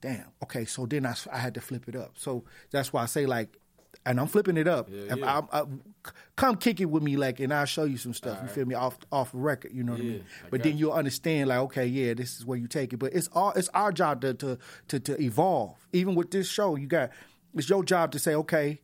Damn. 0.00 0.24
Okay, 0.42 0.64
so 0.64 0.84
then 0.86 1.06
I, 1.06 1.14
I 1.32 1.38
had 1.38 1.54
to 1.54 1.60
flip 1.60 1.88
it 1.88 1.94
up. 1.94 2.12
So 2.16 2.44
that's 2.72 2.92
why 2.92 3.02
I 3.02 3.06
say 3.06 3.24
like, 3.26 3.56
and 4.04 4.18
I'm 4.18 4.26
flipping 4.26 4.56
it 4.56 4.66
up. 4.66 4.88
Yeah, 4.90 5.14
yeah. 5.14 5.34
I'm- 5.36 5.48
I- 5.52 6.10
come 6.34 6.56
kick 6.56 6.80
it 6.80 6.86
with 6.86 7.04
me, 7.04 7.16
like, 7.16 7.38
and 7.38 7.54
I'll 7.54 7.66
show 7.66 7.84
you 7.84 7.96
some 7.96 8.14
stuff. 8.14 8.38
You 8.42 8.48
feel 8.48 8.64
me? 8.64 8.74
Off 8.74 8.98
off 9.12 9.30
record. 9.32 9.70
You 9.72 9.84
know 9.84 9.92
what 9.92 10.00
I 10.00 10.04
mean? 10.04 10.24
But 10.50 10.64
then 10.64 10.72
you. 10.72 10.86
you'll 10.86 10.92
understand, 10.94 11.48
like, 11.50 11.58
okay, 11.60 11.86
yeah, 11.86 12.14
this 12.14 12.36
is 12.36 12.44
where 12.44 12.58
you 12.58 12.66
take 12.66 12.92
it. 12.92 12.96
But 12.96 13.12
it's 13.12 13.28
all 13.32 13.52
it's 13.52 13.68
our 13.74 13.92
job 13.92 14.22
to 14.22 14.34
to 14.34 14.58
to, 14.88 14.98
to 14.98 15.22
evolve. 15.22 15.76
Even 15.92 16.16
with 16.16 16.32
this 16.32 16.48
show, 16.48 16.74
you 16.74 16.88
got 16.88 17.10
it's 17.54 17.68
your 17.68 17.84
job 17.84 18.10
to 18.12 18.18
say, 18.18 18.34
okay, 18.34 18.80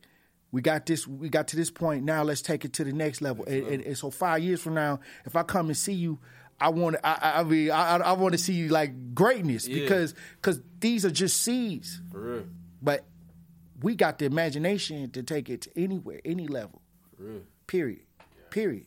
we 0.51 0.61
got 0.61 0.85
this, 0.85 1.05
we 1.05 1.27
got 1.27 1.49
to 1.49 1.57
this 1.57 1.71
point. 1.71 2.05
Now 2.05 2.23
let's 2.23 2.41
take 2.41 2.63
it 2.63 2.71
to 2.73 2.83
the 2.85 2.93
next 2.93 3.19
level. 3.19 3.43
And, 3.45 3.67
and, 3.67 3.83
and 3.83 3.97
so 3.97 4.11
five 4.11 4.41
years 4.41 4.61
from 4.61 4.75
now, 4.75 5.01
if 5.25 5.35
I 5.35 5.43
come 5.43 5.67
and 5.67 5.75
see 5.77 5.93
you. 5.93 6.19
I 6.61 6.69
want 6.69 6.95
to. 6.97 7.05
I, 7.05 7.39
I- 7.39 7.43
mean, 7.43 7.71
I, 7.71 7.97
I 7.97 8.11
want 8.13 8.33
to 8.33 8.37
see 8.37 8.67
like 8.69 9.13
greatness 9.15 9.67
Yeah. 9.67 9.81
because 9.81 10.13
because 10.41 10.59
these 10.79 11.05
are 11.05 11.11
just 11.11 11.41
seeds. 11.41 12.01
But 12.81 13.05
we 13.81 13.95
got 13.95 14.19
the 14.19 14.25
imagination 14.25 15.11
to 15.11 15.23
take 15.23 15.49
it 15.49 15.61
to 15.61 15.69
anywhere, 15.81 16.19
any 16.25 16.47
level. 16.47 16.81
Period. 17.67 18.01
Period. 18.49 18.85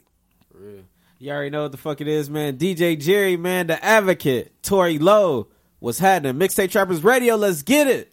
for 0.51 0.59
real. 0.59 0.83
You 1.19 1.31
already 1.31 1.51
know 1.51 1.63
what 1.63 1.73
the 1.73 1.79
fuck 1.79 2.01
it 2.01 2.09
is, 2.09 2.29
man. 2.29 2.57
DJ 2.59 2.99
Jerry, 2.99 3.37
man, 3.37 3.69
the 3.69 3.83
advocate. 3.85 4.61
Tory 4.63 4.99
Lowe, 4.99 5.47
what's 5.79 5.99
happening? 6.01 6.35
Mixtape 6.35 6.71
Trappers 6.71 7.05
Radio, 7.05 7.37
let's 7.37 7.63
get 7.63 7.87
it. 7.87 8.12